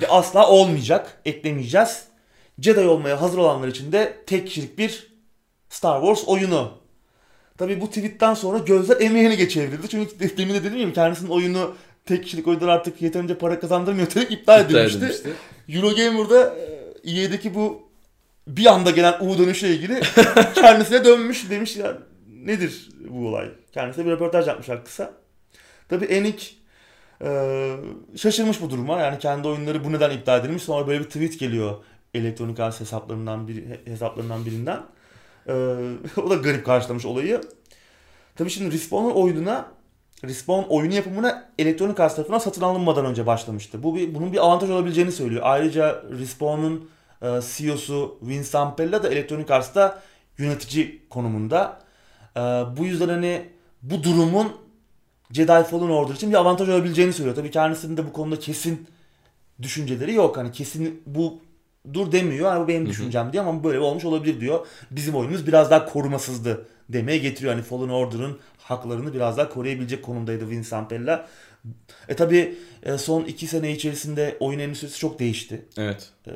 ve 0.03 0.09
asla 0.09 0.49
olmayacak, 0.51 1.21
eklemeyeceğiz. 1.25 2.05
Jedi 2.61 2.81
olmaya 2.81 3.21
hazır 3.23 3.38
olanlar 3.38 3.69
için 3.69 3.93
de 3.93 4.17
tek 4.27 4.47
kişilik 4.47 4.79
bir 4.79 5.12
Star 5.69 6.01
Wars 6.01 6.29
oyunu. 6.29 6.73
Tabii 7.59 7.81
bu 7.81 7.88
tweetten 7.88 8.35
sonra 8.35 8.59
gözler 8.59 9.01
emeğine 9.01 9.35
geçevrildi. 9.35 9.88
Çünkü 9.88 10.37
demin 10.37 10.55
de 10.55 10.64
dedim 10.64 10.79
ya 10.79 10.93
kendisinin 10.93 11.31
oyunu 11.31 11.75
tek 12.07 12.25
kişilik 12.25 12.49
oyunlar 12.49 12.69
artık 12.69 13.03
yeterince 13.03 13.38
para 13.38 13.61
kazandırmıyor 13.61 14.11
diyerek 14.11 14.33
iptal 14.40 14.61
İptal 14.61 14.75
edilmişti. 14.81 14.99
edilmişti. 14.99 15.31
Eurogamer'da 15.69 16.55
e, 17.05 17.11
EA'deki 17.11 17.55
bu 17.55 17.83
bir 18.47 18.67
anda 18.67 18.90
gelen 18.90 19.14
U 19.21 19.38
dönüşle 19.38 19.69
ilgili 19.71 20.01
kendisine 20.55 21.05
dönmüş 21.05 21.51
demiş 21.51 21.77
ya 21.77 21.99
nedir 22.29 22.88
bu 23.09 23.29
olay? 23.29 23.49
Kendisine 23.73 24.07
bir 24.07 24.11
röportaj 24.11 24.47
yapmışlar 24.49 24.85
kısa. 24.85 25.12
Tabii 25.88 26.05
Enik 26.05 26.59
e, 27.25 27.77
şaşırmış 28.17 28.61
bu 28.61 28.71
duruma. 28.71 29.01
Yani 29.01 29.19
kendi 29.19 29.49
oyunları 29.49 29.85
bu 29.85 29.93
neden 29.93 30.11
iptal 30.11 30.41
edilmiş. 30.41 30.63
Sonra 30.63 30.87
böyle 30.87 31.01
bir 31.01 31.09
tweet 31.09 31.39
geliyor 31.39 31.75
Electronic 32.15 32.63
Arts 32.63 32.81
hesaplarından 32.81 33.49
biri, 33.49 33.81
hesaplarından 33.85 34.47
birinden. 34.47 34.83
E, 35.47 35.53
o 36.21 36.31
da 36.31 36.35
garip 36.35 36.67
karşılamış 36.67 37.05
olayı. 37.05 37.41
Tabii 38.37 38.51
şimdi 38.51 38.75
Respawn'un 38.75 39.11
oyununa 39.11 39.67
Respawn 40.25 40.69
oyunu 40.69 40.95
yapımına 40.95 41.51
Electronic 41.59 42.03
Arts 42.03 42.17
tarafından 42.17 42.39
satın 42.39 42.63
alınmadan 42.63 43.07
önce 43.07 43.27
başlamıştı. 43.27 43.83
Bu 43.83 43.95
bir, 43.95 44.15
bunun 44.15 44.33
bir 44.33 44.39
avantaj 44.39 44.71
olabileceğini 44.71 45.13
söylüyor. 45.13 45.43
Ayrıca 45.45 46.03
Respawn'un 46.11 46.91
e, 47.23 47.41
CEO'su 47.57 48.19
Vince 48.23 48.43
Zampella 48.43 49.03
da 49.03 49.09
Electronic 49.09 49.55
Arts'ta 49.55 50.03
yönetici 50.39 51.09
konumunda. 51.11 51.81
E, 52.37 52.41
bu 52.77 52.85
yüzden 52.85 53.09
hani 53.09 53.49
bu 53.83 54.03
durumun 54.03 54.63
Jedi 55.35 55.47
Fallen 55.47 55.88
Order 55.90 56.14
için 56.14 56.31
bir 56.31 56.37
avantaj 56.37 56.68
olabileceğini 56.68 57.12
söylüyor. 57.12 57.37
Tabii 57.37 57.51
kendisinin 57.51 57.97
de 57.97 58.07
bu 58.07 58.12
konuda 58.12 58.38
kesin 58.38 58.87
düşünceleri 59.62 60.14
yok. 60.14 60.37
Hani 60.37 60.53
kesin 60.53 61.03
bu 61.07 61.42
dur 61.92 62.12
demiyor. 62.12 62.51
Hani 62.51 62.64
bu 62.64 62.68
benim 62.68 62.87
düşüncem 62.87 63.33
diyor 63.33 63.47
ama 63.47 63.64
böyle 63.64 63.79
olmuş 63.79 64.05
olabilir 64.05 64.40
diyor. 64.40 64.66
Bizim 64.90 65.14
oyunumuz 65.14 65.47
biraz 65.47 65.70
daha 65.70 65.87
korumasızdı 65.87 66.66
demeye 66.88 67.18
getiriyor. 67.18 67.53
Hani 67.55 67.62
Fallen 67.62 67.88
Order'ın 67.88 68.38
haklarını 68.59 69.14
biraz 69.14 69.37
daha 69.37 69.49
koruyabilecek 69.49 70.03
konumdaydı 70.03 70.51
Vince 70.51 70.68
Zampella. 70.68 71.29
E 72.09 72.16
tabi 72.16 72.59
son 72.99 73.25
iki 73.25 73.47
sene 73.47 73.73
içerisinde 73.73 74.37
oyun 74.40 74.59
endüstrisi 74.59 74.99
çok 74.99 75.18
değişti. 75.18 75.66
Evet. 75.77 76.11
E, 76.27 76.33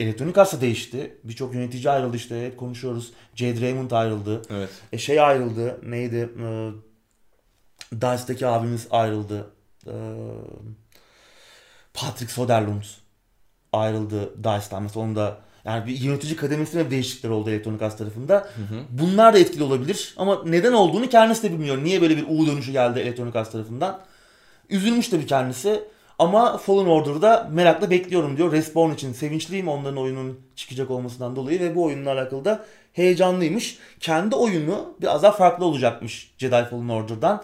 Elektronik 0.00 0.38
Arts 0.38 0.52
da 0.52 0.60
değişti. 0.60 1.16
Birçok 1.24 1.54
yönetici 1.54 1.90
ayrıldı 1.90 2.16
işte 2.16 2.46
hep 2.46 2.58
konuşuyoruz. 2.58 3.12
Jade 3.34 3.60
Raymond 3.60 3.90
ayrıldı. 3.90 4.42
Evet. 4.50 4.70
E 4.92 4.98
şey 4.98 5.20
ayrıldı. 5.20 5.80
Neydi? 5.86 6.28
E, 6.42 6.70
DICE'daki 7.92 8.46
abimiz 8.46 8.86
ayrıldı. 8.90 9.46
E, 9.86 9.94
Patrick 11.94 12.32
Soderlund 12.32 12.82
ayrıldı 13.72 14.44
DICE'dan. 14.44 14.82
Mesela 14.82 15.04
onun 15.04 15.16
da 15.16 15.38
yani 15.64 15.86
bir 15.86 16.00
yönetici 16.00 16.36
kademesinde 16.36 16.90
değişiklikler 16.90 17.30
oldu 17.30 17.50
Electronic 17.50 17.84
Arts 17.84 17.96
tarafında. 17.96 18.34
Hı 18.34 18.74
hı. 18.74 18.80
Bunlar 18.90 19.34
da 19.34 19.38
etkili 19.38 19.62
olabilir 19.62 20.14
ama 20.16 20.42
neden 20.44 20.72
olduğunu 20.72 21.08
kendisi 21.08 21.42
de 21.42 21.52
bilmiyor. 21.52 21.84
Niye 21.84 22.02
böyle 22.02 22.16
bir 22.16 22.26
U 22.28 22.46
dönüşü 22.46 22.72
geldi 22.72 22.98
Electronic 22.98 23.38
Arts 23.38 23.50
tarafından. 23.50 24.00
Üzülmüş 24.68 25.08
tabii 25.08 25.26
kendisi. 25.26 25.84
Ama 26.18 26.58
Fallen 26.58 26.86
Order'da 26.86 27.48
merakla 27.52 27.90
bekliyorum 27.90 28.36
diyor. 28.36 28.52
Respawn 28.52 28.94
için 28.94 29.12
sevinçliyim 29.12 29.68
onların 29.68 29.98
oyunun 29.98 30.40
çıkacak 30.56 30.90
olmasından 30.90 31.36
dolayı 31.36 31.60
ve 31.60 31.74
bu 31.74 31.84
oyunla 31.84 32.12
alakalı 32.12 32.44
da 32.44 32.64
heyecanlıymış. 32.92 33.78
Kendi 34.00 34.36
oyunu 34.36 34.94
biraz 35.00 35.22
daha 35.22 35.32
farklı 35.32 35.64
olacakmış 35.64 36.34
Jedi 36.38 36.66
Fallen 36.70 36.88
Order'dan. 36.88 37.42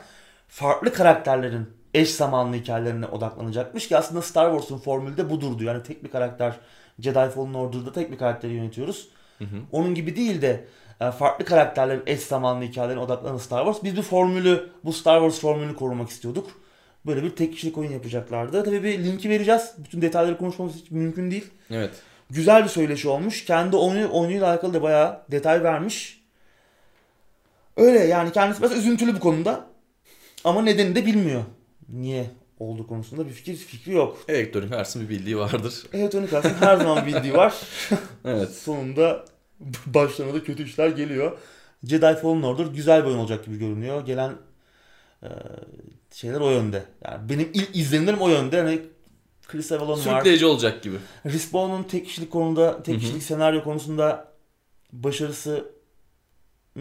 Farklı 0.58 0.92
karakterlerin 0.92 1.68
eş 1.94 2.10
zamanlı 2.10 2.56
hikayelerine 2.56 3.06
odaklanacakmış 3.06 3.88
ki 3.88 3.96
aslında 3.96 4.22
Star 4.22 4.50
Wars'un 4.50 4.78
formülü 4.78 5.16
de 5.16 5.30
budur 5.30 5.58
diyor. 5.58 5.74
Yani 5.74 5.82
tek 5.82 6.04
bir 6.04 6.10
karakter 6.10 6.54
Jedi 6.98 7.30
Fallen 7.30 7.54
Order'da 7.54 7.92
tek 7.92 8.12
bir 8.12 8.18
karakteri 8.18 8.52
yönetiyoruz. 8.52 9.08
Hı 9.38 9.44
hı. 9.44 9.56
Onun 9.72 9.94
gibi 9.94 10.16
değil 10.16 10.42
de 10.42 10.64
e, 11.00 11.10
farklı 11.10 11.44
karakterlerin 11.44 12.02
eş 12.06 12.20
zamanlı 12.20 12.64
hikayelerine 12.64 13.00
odaklanan 13.00 13.36
Star 13.36 13.64
Wars. 13.64 13.84
Biz 13.84 13.96
bir 13.96 14.02
formülü, 14.02 14.70
bu 14.84 14.92
Star 14.92 15.20
Wars 15.20 15.40
formülünü 15.40 15.76
korumak 15.76 16.08
istiyorduk. 16.08 16.50
Böyle 17.06 17.22
bir 17.22 17.30
tek 17.30 17.52
kişilik 17.52 17.78
oyun 17.78 17.92
yapacaklardı. 17.92 18.64
Tabii 18.64 18.82
bir 18.82 19.04
linki 19.04 19.30
vereceğiz. 19.30 19.74
Bütün 19.78 20.02
detayları 20.02 20.38
konuşmamız 20.38 20.74
hiç 20.74 20.90
mümkün 20.90 21.30
değil. 21.30 21.50
Evet. 21.70 21.90
Güzel 22.30 22.64
bir 22.64 22.68
söyleşi 22.68 23.08
olmuş. 23.08 23.44
Kendi 23.44 23.76
oyunu, 23.76 24.12
oyunuyla 24.12 24.48
alakalı 24.48 24.74
da 24.74 24.82
bayağı 24.82 25.22
detay 25.30 25.62
vermiş. 25.62 26.24
Öyle 27.76 27.98
yani 27.98 28.32
kendisi 28.32 28.62
biraz 28.62 28.76
üzüntülü 28.76 29.16
bu 29.16 29.20
konuda. 29.20 29.77
Ama 30.44 30.62
nedeni 30.62 30.94
de 30.94 31.06
bilmiyor. 31.06 31.42
Niye 31.88 32.30
olduğu 32.58 32.86
konusunda 32.86 33.26
bir 33.26 33.32
fikir 33.32 33.56
fikri 33.56 33.92
yok. 33.92 34.18
Elektronik 34.28 34.72
Arts'ın 34.72 35.02
bir 35.02 35.08
bildiği 35.08 35.38
vardır. 35.38 35.86
Elektronik 35.92 36.32
Arts'ın 36.32 36.54
her 36.54 36.76
zaman 36.76 37.06
bildiği 37.06 37.34
var. 37.34 37.54
Evet. 38.24 38.50
Sonunda 38.50 39.24
başlarına 39.86 40.34
da 40.34 40.42
kötü 40.44 40.64
işler 40.64 40.88
geliyor. 40.88 41.38
Jedi 41.84 42.16
Fallen 42.22 42.42
Order 42.42 42.66
güzel 42.66 43.02
bir 43.02 43.08
oyun 43.08 43.18
olacak 43.18 43.44
gibi 43.44 43.58
görünüyor. 43.58 44.06
Gelen 44.06 44.32
e, 45.22 45.28
şeyler 46.12 46.40
o 46.40 46.50
yönde. 46.50 46.82
Yani 47.04 47.28
benim 47.28 47.50
ilk 47.54 47.76
izlenimlerim 47.76 48.20
o 48.20 48.28
yönde. 48.28 48.60
Hani 48.60 48.80
Chris 49.46 49.72
Avalon 49.72 49.98
var. 49.98 50.02
Sürükleyici 50.02 50.46
olacak 50.46 50.82
gibi. 50.82 50.96
Respawn'un 51.26 51.82
tek 51.82 52.06
kişilik 52.06 52.30
konuda, 52.30 52.82
tek 52.82 53.00
kişilik 53.00 53.22
senaryo 53.22 53.64
konusunda 53.64 54.32
başarısını 54.92 55.64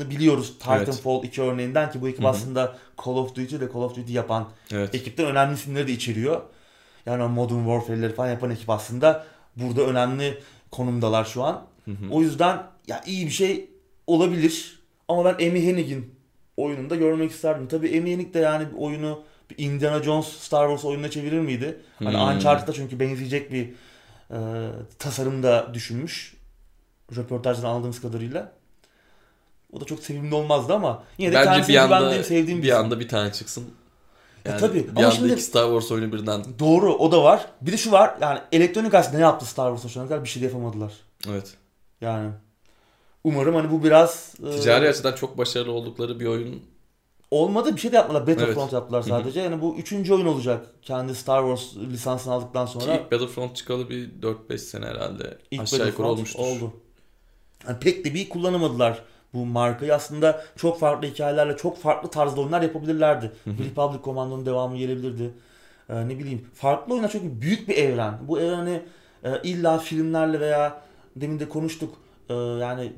biliyoruz. 0.09 0.53
Titanfall 0.59 1.23
2 1.23 1.41
örneğinden 1.41 1.91
ki 1.91 2.01
bu 2.01 2.09
ekip 2.09 2.25
aslında 2.25 2.77
Call 3.05 3.13
of 3.13 3.29
Duty 3.35 3.55
de 3.55 3.67
Call 3.73 3.81
of 3.81 3.95
Duty 3.95 4.13
yapan 4.13 4.49
Evet. 4.71 4.95
ekipten 4.95 5.25
önemli 5.25 5.53
isimleri 5.53 5.87
de 5.87 5.91
içeriyor. 5.91 6.41
Yani 7.05 7.23
Modern 7.23 7.57
Warfare'leri 7.65 8.13
falan 8.13 8.29
yapan 8.29 8.51
ekip 8.51 8.69
aslında 8.69 9.25
burada 9.55 9.81
önemli 9.81 10.37
konumdalar 10.71 11.25
şu 11.25 11.43
an. 11.43 11.63
Hı 11.85 11.91
hı. 11.91 11.95
O 12.11 12.21
yüzden 12.21 12.63
ya 12.87 13.03
iyi 13.05 13.25
bir 13.25 13.31
şey 13.31 13.69
olabilir. 14.07 14.79
Ama 15.07 15.25
ben 15.25 15.33
Amy 15.49 15.63
Hennig'in 15.67 16.15
oyununda 16.57 16.95
görmek 16.95 17.31
isterdim. 17.31 17.67
Tabii 17.67 17.99
Amy 17.99 18.11
Hennig 18.11 18.33
de 18.33 18.39
yani 18.39 18.67
bir 18.71 18.77
oyunu 18.77 19.23
bir 19.49 19.63
Indiana 19.65 20.03
Jones 20.03 20.27
Star 20.27 20.67
Wars 20.67 20.85
oyununa 20.85 21.09
çevirir 21.09 21.39
miydi? 21.39 21.77
Hani 21.99 22.17
Hmm. 22.17 22.35
Uncharted'a 22.35 22.73
çünkü 22.73 22.99
benzeyecek 22.99 23.51
bir 23.51 23.69
e, 24.31 24.37
tasarım 24.99 25.43
da 25.43 25.73
düşünmüş. 25.73 26.37
Röportajdan 27.15 27.69
aldığımız 27.69 28.01
kadarıyla. 28.01 28.51
O 29.73 29.79
da 29.81 29.85
çok 29.85 29.99
sevimli 29.99 30.35
olmazdı 30.35 30.73
ama 30.73 31.03
yine 31.17 31.31
de 31.31 31.35
Bence 31.35 31.49
kendisini 31.49 31.73
bir 31.73 31.79
anda 31.79 31.97
güvendiğim, 31.97 32.23
sevdiğim 32.23 32.61
bir 32.61 32.67
isim. 32.67 32.77
anda 32.77 32.99
bir 32.99 33.07
tane 33.07 33.31
çıksın. 33.33 33.63
Ya 34.45 34.51
Yani 34.51 34.59
tabii. 34.61 34.83
Bir 34.83 34.89
Ama 34.89 34.99
anda 34.99 35.11
şimdi- 35.11 35.33
iki 35.33 35.41
Star 35.41 35.63
Wars 35.65 35.91
oyunu 35.91 36.13
birden. 36.13 36.45
Doğru 36.59 36.93
o 36.95 37.11
da 37.11 37.23
var. 37.23 37.45
Bir 37.61 37.71
de 37.71 37.77
şu 37.77 37.91
var 37.91 38.17
yani 38.21 38.39
elektronik 38.51 38.93
aslında 38.93 39.17
ne 39.17 39.23
yaptı 39.23 39.45
Star 39.45 39.69
Wars'a 39.69 39.89
şu 39.93 39.99
ana 40.01 40.07
kadar 40.07 40.23
bir 40.23 40.29
şey 40.29 40.41
de 40.41 40.45
yapamadılar. 40.45 40.93
Evet. 41.29 41.53
Yani 42.01 42.29
umarım 43.23 43.55
hani 43.55 43.71
bu 43.71 43.83
biraz 43.83 44.33
e, 44.47 44.51
Ticari 44.59 44.89
açıdan 44.89 45.13
çok 45.15 45.37
başarılı 45.37 45.71
oldukları 45.71 46.19
bir 46.19 46.25
oyun. 46.25 46.61
olmadı 47.31 47.75
bir 47.75 47.81
şey 47.81 47.91
de 47.91 47.95
yapmadılar. 47.95 48.27
Battlefront 48.27 48.57
Evet. 48.57 48.73
yaptılar 48.73 49.01
Hı 49.01 49.05
hı. 49.05 49.09
sadece. 49.09 49.41
Yani 49.41 49.61
bu 49.61 49.75
üçüncü 49.75 50.13
oyun 50.13 50.25
olacak. 50.25 50.65
Kendi 50.81 51.15
Star 51.15 51.55
Wars 51.57 51.83
lisansını 51.91 52.33
aldıktan 52.33 52.65
sonra 52.65 52.93
ilk 52.95 53.11
Battlefront 53.11 53.55
çıkalı 53.55 53.89
bir 53.89 54.09
4-5 54.21 54.57
sene 54.61 54.85
herhalde. 54.85 55.37
ilk 55.51 55.61
Aşağı 55.61 55.87
yukarı 55.87 56.07
olmuştur. 56.07 56.39
oldu. 56.39 56.73
Yani 57.67 57.79
pek 57.79 58.05
de 58.05 58.13
bir 58.13 58.29
kullanamadılar 58.29 59.03
bu 59.33 59.45
markayı. 59.45 59.95
Aslında 59.95 60.43
çok 60.55 60.79
farklı 60.79 61.07
hikayelerle 61.07 61.57
çok 61.57 61.77
farklı 61.77 62.09
tarzda 62.09 62.41
oyunlar 62.41 62.61
yapabilirlerdi. 62.61 63.31
Republic 63.47 64.03
Commando'nun 64.03 64.45
devamı 64.45 64.77
gelebilirdi. 64.77 65.33
Ee, 65.89 66.07
ne 66.07 66.19
bileyim 66.19 66.47
farklı 66.53 66.93
oyunlar 66.93 67.09
çünkü 67.11 67.41
büyük 67.41 67.67
bir 67.69 67.77
evren. 67.77 68.13
Bu 68.27 68.39
evreni 68.39 68.81
e, 69.23 69.41
illa 69.43 69.77
filmlerle 69.77 70.39
veya 70.39 70.81
demin 71.15 71.39
de 71.39 71.49
konuştuk 71.49 71.95
e, 72.29 72.33
yani 72.33 72.93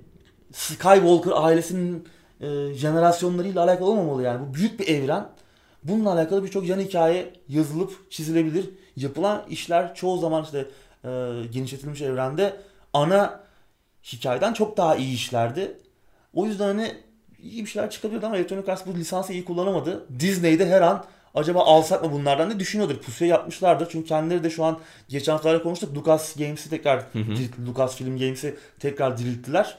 Skywalker 0.51 1.31
ailesinin 1.35 2.07
e, 2.41 2.73
jenerasyonlarıyla 2.73 3.63
alakalı 3.63 3.89
olmamalı 3.89 4.23
yani. 4.23 4.47
Bu 4.49 4.53
büyük 4.53 4.79
bir 4.79 4.87
evren. 4.87 5.29
Bununla 5.83 6.13
alakalı 6.13 6.43
birçok 6.43 6.67
yan 6.67 6.79
hikaye 6.79 7.33
yazılıp 7.47 8.11
çizilebilir. 8.11 8.69
Yapılan 8.95 9.43
işler 9.49 9.95
çoğu 9.95 10.17
zaman 10.17 10.43
işte 10.43 10.65
e, 11.03 11.09
genişletilmiş 11.51 12.01
evrende 12.01 12.57
ana 12.93 13.43
hikayeden 14.03 14.53
çok 14.53 14.77
daha 14.77 14.95
iyi 14.95 15.13
işlerdi. 15.13 15.77
O 16.39 16.45
yüzden 16.45 16.65
hani 16.67 16.95
iyi 17.43 17.65
bir 17.65 17.69
şeyler 17.69 17.89
çıkabilirdi 17.89 18.25
ama 18.25 18.37
Electronic 18.37 18.71
Arts 18.71 18.81
bu 18.85 18.95
lisansı 18.95 19.33
iyi 19.33 19.45
kullanamadı. 19.45 20.05
Disney'de 20.19 20.69
her 20.69 20.81
an 20.81 21.05
acaba 21.35 21.63
alsak 21.63 22.03
mı 22.03 22.11
bunlardan 22.11 22.49
ne 22.49 22.59
düşünüyordur. 22.59 22.95
Pusuya 22.97 23.29
yapmışlardır. 23.29 23.87
Çünkü 23.91 24.07
kendileri 24.07 24.43
de 24.43 24.49
şu 24.49 24.63
an 24.63 24.79
geçen 25.09 25.31
haftalarda 25.31 25.63
konuştuk. 25.63 25.97
Lucas 25.97 26.35
Games'i 26.35 26.69
tekrar 26.69 26.99
Hı 26.99 27.19
hı. 27.19 27.25
diriltti. 27.35 27.65
Lucas 27.67 27.95
Film 27.95 28.17
Games'i 28.19 28.55
tekrar 28.79 29.17
dirilttiler. 29.17 29.77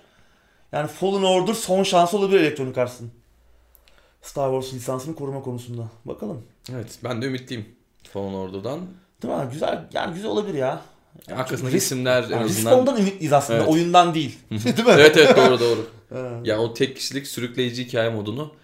Yani 0.73 0.89
Fallen 0.89 1.23
Order 1.23 1.55
son 1.55 1.83
şansı 1.83 2.19
olabilir 2.19 2.41
Electronic 2.41 2.81
Arts'ın. 2.81 3.11
Star 4.23 4.51
Wars 4.61 4.75
lisansını 4.75 5.15
koruma 5.15 5.43
konusunda. 5.43 5.83
Bakalım. 6.05 6.43
Evet 6.73 6.99
ben 7.05 7.23
de 7.23 7.27
ümitliyim 7.27 7.67
Fallen 8.13 8.35
Order'dan. 8.35 8.81
Değil 9.23 9.35
mi? 9.35 9.49
Güzel 9.53 9.85
yani 9.93 10.15
güzel 10.15 10.31
olabilir 10.31 10.55
ya. 10.55 10.81
Arkasındaki 11.33 11.75
Risk- 11.77 11.79
isimler 11.79 12.23
en 12.23 12.29
Yani 12.31 12.45
azından. 12.45 12.71
Respawn'dan 12.71 12.97
ümitliyiz 13.01 13.33
aslında. 13.33 13.59
Evet. 13.59 13.69
Oyundan 13.69 14.15
değil. 14.15 14.39
Değil 14.51 14.65
mi? 14.87 14.93
evet 14.93 15.17
evet 15.17 15.37
doğru 15.37 15.61
doğru. 15.61 15.87
Evet. 16.15 16.47
Ya 16.47 16.59
o 16.59 16.75
tek 16.75 16.97
kişilik 16.97 17.27
sürükleyici 17.27 17.85
hikaye 17.85 18.11
modunu. 18.11 18.55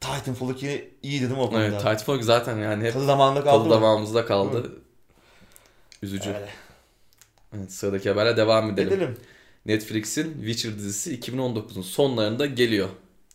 Titanfall 0.00 0.50
2 0.50 0.90
iyi 1.02 1.22
dedim 1.22 1.38
o 1.38 1.50
konuda. 1.50 1.64
Evet 1.64 1.78
Titanfall 1.78 2.22
zaten 2.22 2.58
yani 2.58 2.84
hep 2.84 2.92
Tadı 2.92 3.04
zamanında 3.04 3.44
kaldı 3.44 3.58
tadı 3.58 3.68
mı? 3.68 3.74
damağımızda 3.74 4.26
kaldı. 4.26 4.72
Üzücü. 6.02 6.28
Öyle. 6.28 6.48
Evet, 7.56 7.72
sıradaki 7.72 8.08
haberle 8.08 8.36
devam 8.36 8.70
edelim. 8.70 8.88
Edelim. 8.92 9.16
Netflix'in 9.66 10.34
Witcher 10.34 10.78
dizisi 10.78 11.20
2019'un 11.20 11.82
sonlarında 11.82 12.46
geliyor. 12.46 12.88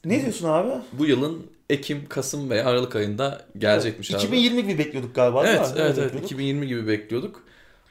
Ne 0.06 0.22
diyorsun 0.22 0.48
abi? 0.48 0.70
Bu 0.94 1.06
yılın 1.06 1.48
Ekim, 1.70 2.08
Kasım 2.10 2.50
veya 2.50 2.66
Aralık 2.66 2.96
ayında 2.96 3.46
gelecekmiş 3.58 4.12
abi. 4.12 4.18
2020 4.18 4.68
gibi 4.68 4.78
bekliyorduk 4.78 5.16
galiba? 5.16 5.48
Evet, 5.48 5.60
evet, 5.60 5.78
evet. 5.78 5.98
bekliyorduk. 5.98 6.26
2020 6.26 6.68
gibi 6.68 6.88
bekliyorduk. 6.88 7.44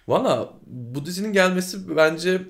Valla 0.09 0.53
bu 0.67 1.07
dizinin 1.07 1.33
gelmesi 1.33 1.97
bence 1.97 2.43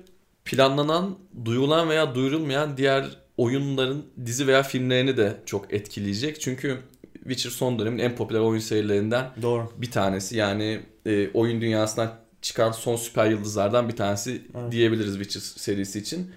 planlanan, 0.45 1.17
duyulan 1.45 1.89
veya 1.89 2.15
duyurulmayan 2.15 2.77
diğer 2.77 3.05
oyunların 3.37 4.05
dizi 4.25 4.47
veya 4.47 4.63
filmlerini 4.63 5.17
de 5.17 5.37
çok 5.45 5.73
etkileyecek. 5.73 6.41
Çünkü 6.41 6.77
Witcher 7.13 7.49
son 7.49 7.79
dönemin 7.79 7.99
en 7.99 8.15
popüler 8.15 8.39
oyun 8.39 8.59
serilerinden 8.59 9.29
Doğru. 9.41 9.71
bir 9.77 9.91
tanesi. 9.91 10.37
Yani 10.37 10.79
e, 11.05 11.29
oyun 11.33 11.61
dünyasından 11.61 12.11
çıkan 12.41 12.71
son 12.71 12.95
süper 12.95 13.29
yıldızlardan 13.29 13.89
bir 13.89 13.95
tanesi 13.95 14.41
Evet. 14.61 14.71
diyebiliriz 14.71 15.13
Witcher 15.17 15.41
serisi 15.41 15.99
için. 15.99 16.31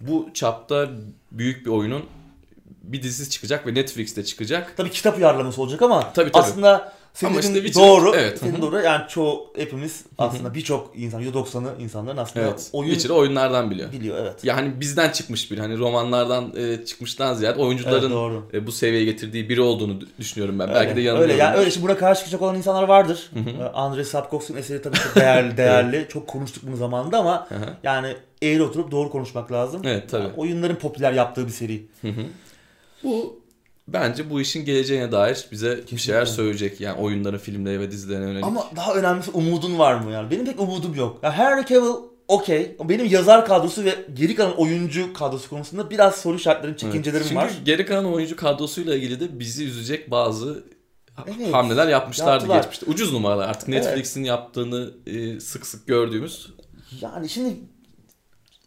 Bu 0.00 0.28
çapta 0.34 0.90
büyük 1.32 1.66
bir 1.66 1.70
oyunun 1.70 2.02
bir 2.82 3.02
dizisi 3.02 3.30
çıkacak 3.30 3.66
ve 3.66 3.74
Netflix'te 3.74 4.24
çıkacak. 4.24 4.74
Tabii 4.76 4.90
kitap 4.90 5.18
uyarlaması 5.18 5.62
olacak 5.62 5.82
ama 5.82 6.00
Tabii, 6.12 6.32
tabii. 6.32 6.42
aslında 6.42 6.92
senin 7.14 7.30
Ama 7.30 7.40
işte 7.40 7.52
Witcher- 7.58 7.74
doğru. 7.74 8.12
evet, 8.14 8.38
Senin 8.38 8.62
doğru. 8.62 8.80
Yani 8.80 9.02
çoğu 9.08 9.50
hepimiz 9.56 10.04
aslında 10.18 10.54
birçok 10.54 10.92
insan 10.96 11.22
%90'ı 11.22 11.82
insanların 11.82 12.16
aslında 12.16 12.46
Evet. 12.46 12.68
oyun 12.72 12.90
Witcher'ı 12.90 13.14
oyunlardan 13.18 13.70
biliyor. 13.70 13.92
biliyor 13.92 14.16
evet. 14.20 14.44
Yani 14.44 14.80
bizden 14.80 15.10
çıkmış 15.10 15.50
bir 15.50 15.58
hani 15.58 15.78
romanlardan 15.78 16.52
e, 16.56 16.84
çıkmıştan 16.84 17.34
ziyade 17.34 17.54
Evet, 17.56 17.66
oyuncuların 17.66 18.10
doğru. 18.12 18.48
e, 18.54 18.66
bu 18.66 18.72
seviyeye 18.72 19.04
getirdiği 19.04 19.48
biri 19.48 19.60
olduğunu 19.60 19.92
dü- 19.92 20.06
düşünüyorum 20.18 20.58
ben. 20.58 20.68
Öyle, 20.68 20.80
Belki 20.80 20.96
de 20.96 21.00
yanılıyorum. 21.00 21.32
Öyle 21.32 21.42
yani 21.42 21.56
öyle 21.56 21.70
şimdi 21.70 21.86
buna 21.86 21.96
karşı 21.98 22.18
çıkacak 22.20 22.42
olan 22.42 22.56
insanlar 22.56 22.82
vardır. 22.82 23.30
Ee, 23.36 23.62
Andrei 23.64 24.04
Sapkowski'nin 24.04 24.58
eseri 24.58 24.82
tabii 24.82 24.96
çok 24.96 25.14
değerli, 25.16 25.56
değerli. 25.56 26.06
Çok 26.08 26.26
konuştuk 26.28 26.62
bunu 26.66 26.76
zamanında 26.76 27.18
ama 27.18 27.48
yani 27.82 28.14
eğri 28.42 28.62
oturup 28.62 28.90
doğru 28.90 29.10
konuşmak 29.10 29.52
lazım. 29.52 29.80
Evet 29.84 30.10
tabii. 30.10 30.22
Yani 30.22 30.32
oyunların 30.36 30.76
popüler 30.76 31.12
yaptığı 31.12 31.46
bir 31.46 31.52
seri. 31.52 31.86
Hı 32.02 32.08
hı. 32.08 32.22
Bu 33.04 33.43
bence 33.88 34.30
bu 34.30 34.40
işin 34.40 34.64
geleceğine 34.64 35.12
dair 35.12 35.46
bize 35.52 35.80
bir 35.92 35.96
şeyler 35.98 36.26
söyleyecek. 36.26 36.80
Yani 36.80 37.00
oyunların, 37.00 37.38
filmlere 37.38 37.80
ve 37.80 37.90
dizilerine 37.90 38.24
yönelik. 38.24 38.44
Ama 38.44 38.66
daha 38.76 38.94
önemlisi 38.94 39.30
umudun 39.30 39.78
var 39.78 39.94
mı 39.94 40.10
yani? 40.12 40.30
Benim 40.30 40.44
pek 40.44 40.60
umudum 40.60 40.94
yok. 40.94 41.18
Ya 41.22 41.32
Henry 41.32 41.66
Cavill 41.66 41.94
okey. 42.28 42.76
Benim 42.88 43.06
yazar 43.06 43.46
kadrosu 43.46 43.84
ve 43.84 43.94
geri 44.14 44.34
kalan 44.34 44.56
oyuncu 44.56 45.12
kadrosu 45.12 45.48
konusunda 45.50 45.90
biraz 45.90 46.14
soru 46.16 46.36
işaretlerim, 46.36 46.76
çekincelerim 46.76 47.22
Çünkü 47.26 47.36
var. 47.40 47.50
geri 47.64 47.86
kalan 47.86 48.12
oyuncu 48.12 48.36
kadrosuyla 48.36 48.94
ilgili 48.94 49.20
de 49.20 49.38
bizi 49.38 49.64
üzecek 49.64 50.10
bazı 50.10 50.64
Evet. 51.38 51.54
hamleler 51.54 51.88
yapmışlardı 51.88 52.30
Yaptılar. 52.32 52.56
geçmişte. 52.56 52.86
Ucuz 52.86 53.12
numaralar 53.12 53.48
artık 53.48 53.68
Evet. 53.68 53.84
Netflix'in 53.84 54.24
yaptığını 54.24 54.90
e, 55.06 55.40
sık 55.40 55.66
sık 55.66 55.86
gördüğümüz. 55.86 56.50
Yani 57.00 57.28
şimdi 57.28 57.56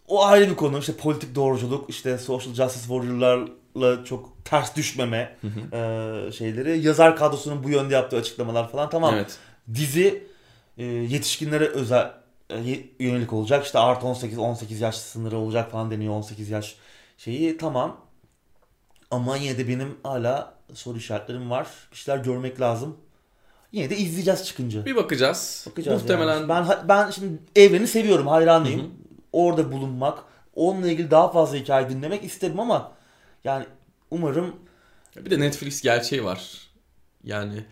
o 0.08 0.26
ayrı 0.26 0.50
bir 0.50 0.56
konu. 0.56 0.80
İşte 0.80 0.94
politik 0.94 1.36
doğruculuk, 1.36 1.90
işte 1.90 2.18
social 2.18 2.54
justice 2.54 2.88
warrior'larla 3.78 4.06
çok 4.06 4.46
ters 4.46 4.76
düşmeme 4.76 5.38
e, 5.74 6.32
şeyleri. 6.32 6.80
Yazar 6.80 7.16
kadrosunun 7.16 7.64
bu 7.64 7.70
yönde 7.70 7.94
yaptığı 7.94 8.18
açıklamalar 8.18 8.72
falan 8.72 8.90
tamam. 8.90 9.14
Evet. 9.16 9.38
Dizi 9.74 10.28
e, 10.78 10.84
yetişkinlere 10.86 11.68
özel 11.68 12.14
e, 12.52 12.56
yönelik 13.00 13.34
olacak. 13.34 13.66
İşte 13.66 13.80
artı 13.80 14.08
18 14.08 14.38
18 14.38 14.82
yaş 14.82 14.98
sınırı 14.98 15.38
olacak 15.38 15.72
falan 15.72 15.92
deniyor 15.92 16.14
18 16.14 16.50
yaş 16.50 16.76
şeyi 17.18 17.58
tamam. 17.58 17.98
Ama 19.12 19.38
yine 19.38 19.58
de 19.58 19.68
benim 19.68 19.98
hala 20.04 20.54
soru 20.74 20.98
işaretlerim 20.98 21.50
var. 21.50 21.68
Bir 21.92 21.98
şeyler 21.98 22.24
görmek 22.24 22.62
lazım. 22.62 22.98
Yine 23.72 23.90
de 23.90 23.98
izleyeceğiz 23.98 24.46
çıkınca. 24.46 24.86
Bir 24.86 24.96
bakacağız. 24.96 25.66
Bakacağız 25.70 26.02
Muhtemelen 26.02 26.40
yani. 26.40 26.50
Ben 26.50 26.68
ben 26.88 27.12
şimdi 27.12 27.40
evreni 27.56 27.88
seviyorum, 27.88 28.28
hayranıyım. 28.28 28.80
Hı 28.80 28.84
hı. 28.84 28.90
Orada 29.34 29.72
bulunmak, 29.72 30.20
onunla 30.56 30.88
ilgili 30.88 31.12
daha 31.12 31.32
fazla 31.32 31.58
hikaye 31.58 31.90
dinlemek 31.90 32.24
isterim 32.24 32.60
ama 32.60 32.92
yani 33.48 33.66
umarım 34.12 34.56
Bir 35.16 35.32
de 35.32 35.40
Netflix 35.40 35.82
gerçeği 35.82 36.24
var. 36.24 36.68
Yani 37.24 37.64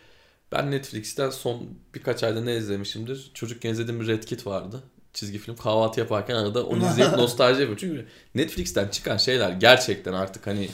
ben 0.51 0.71
Netflix'ten 0.71 1.30
son 1.30 1.69
birkaç 1.95 2.23
ayda 2.23 2.41
ne 2.41 2.55
izlemişimdir? 2.55 3.32
Çocukken 3.34 3.69
izlediğim 3.69 4.01
bir 4.01 4.07
Red 4.07 4.23
Kit 4.23 4.47
vardı. 4.47 4.84
Çizgi 5.13 5.38
film. 5.38 5.55
Kahvaltı 5.55 5.99
yaparken 5.99 6.36
arada 6.36 6.65
onu 6.65 6.86
izleyip 6.91 7.11
nostalji 7.11 7.61
yapıyorum. 7.61 7.78
Çünkü 7.78 8.05
Netflix'ten 8.36 8.88
çıkan 8.88 9.17
şeyler 9.17 9.51
gerçekten 9.51 10.13
artık 10.13 10.47
hani 10.47 10.69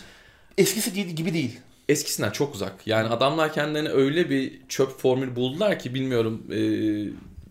eskisi 0.58 1.16
gibi 1.16 1.34
değil. 1.34 1.60
eskisinden 1.90 2.32
çok 2.32 2.56
uzak. 2.56 2.88
Yani 2.88 3.08
adamlar 3.08 3.54
kendilerine 3.54 3.90
öyle 3.90 4.30
bir 4.30 4.62
çöp 4.70 5.00
formül 5.00 5.36
buldular 5.36 5.80
ki 5.80 5.94
bilmiyorum 5.94 6.44
e, 6.52 6.58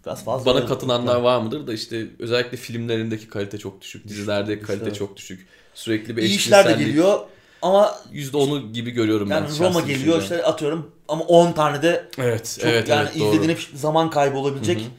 Biraz 0.07 0.25
fazla. 0.25 0.55
bana 0.55 0.67
katılanlar 0.67 1.17
var 1.17 1.41
mıdır 1.41 1.67
da 1.67 1.73
işte 1.73 2.07
özellikle 2.19 2.57
filmlerindeki 2.57 3.29
kalite 3.29 3.59
çok 3.59 3.81
düşük. 3.81 4.09
Dizilerdeki 4.09 4.63
kalite 4.63 4.85
evet. 4.85 4.97
çok 4.97 5.17
düşük. 5.17 5.47
Sürekli 5.75 6.17
bir 6.17 6.23
İyi 6.23 6.37
işler 6.37 6.69
de 6.69 6.85
geliyor 6.85 7.21
ama 7.63 7.95
%10'u 8.13 8.73
gibi 8.73 8.91
görüyorum 8.91 9.31
ben. 9.31 9.35
yani 9.35 9.59
Roma 9.59 9.81
geliyor 9.81 9.99
düşüncem. 10.19 10.21
işte 10.21 10.45
atıyorum 10.45 10.91
ama 11.09 11.25
10 11.25 11.53
tane 11.53 11.83
de 11.83 12.09
Evet, 12.19 12.59
çok 12.61 12.71
evet, 12.71 12.89
yani 12.89 13.09
evet 13.11 13.21
doğru. 13.21 13.29
izlediğin 13.29 13.51
hep 13.51 13.61
zaman 13.75 14.11
kaybı 14.11 14.39
olabilecek 14.39 14.91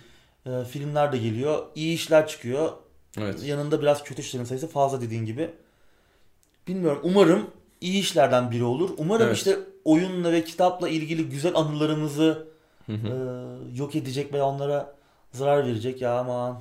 e, 0.45 0.49
filmler 0.63 1.11
de 1.11 1.17
geliyor. 1.17 1.63
İyi 1.75 1.93
işler 1.95 2.27
çıkıyor. 2.27 2.71
Evet. 3.17 3.43
Yanında 3.43 3.81
biraz 3.81 4.03
kötü 4.03 4.21
işlerin 4.21 4.43
sayısı 4.43 4.67
fazla 4.67 5.01
dediğin 5.01 5.25
gibi. 5.25 5.49
Bilmiyorum. 6.67 6.99
Umarım 7.03 7.49
iyi 7.81 8.01
işlerden 8.01 8.51
biri 8.51 8.63
olur. 8.63 8.89
Umarım 8.97 9.25
Evet. 9.27 9.37
işte 9.37 9.59
oyunla 9.85 10.31
ve 10.31 10.43
kitapla 10.43 10.89
ilgili 10.89 11.29
güzel 11.29 11.55
anılarımızı 11.55 12.47
Hı 12.85 12.93
hı. 12.93 13.07
e, 13.07 13.77
yok 13.77 13.95
edecek 13.95 14.33
veya 14.33 14.45
onlara 14.45 14.95
zarar 15.33 15.65
verecek 15.65 16.01
ya 16.01 16.19
aman 16.19 16.59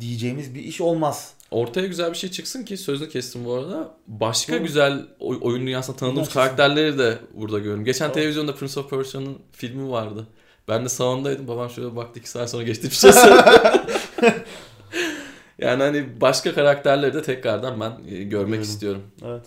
diyeceğimiz 0.00 0.54
bir 0.54 0.60
iş 0.62 0.80
olmaz. 0.80 1.32
Ortaya 1.50 1.86
güzel 1.86 2.10
bir 2.10 2.16
şey 2.16 2.30
çıksın 2.30 2.64
ki 2.64 2.76
sözünü 2.76 3.08
kestim 3.08 3.44
bu 3.44 3.54
arada. 3.54 3.94
Başka 4.06 4.52
Hı. 4.52 4.58
güzel 4.58 5.06
oy- 5.20 5.38
oyun 5.40 5.60
dünyasında 5.66 5.96
tanıdığımız 5.96 6.28
karakterleri 6.28 6.98
de 6.98 7.18
burada 7.34 7.58
görüyorum. 7.58 7.84
Geçen 7.84 7.98
Tamam. 7.98 8.14
televizyonda 8.14 8.54
Prince 8.54 8.80
of 8.80 8.90
Persia'nın 8.90 9.38
filmi 9.52 9.90
vardı. 9.90 10.26
Ben 10.68 10.84
de 10.84 10.88
salondaydım. 10.88 11.48
Babam 11.48 11.70
şöyle 11.70 11.96
baktı 11.96 12.20
iki 12.20 12.30
saat 12.30 12.50
sonra 12.50 12.62
geçti 12.62 12.86
bir 12.90 12.94
şey 12.94 13.10
yani 15.58 15.82
hani 15.82 16.20
başka 16.20 16.54
karakterleri 16.54 17.14
de 17.14 17.22
tekrardan 17.22 17.80
ben 17.80 17.90
e, 17.90 17.94
görmek 17.94 18.30
Görüyorum. 18.30 18.62
istiyorum. 18.62 19.02
Evet. 19.26 19.42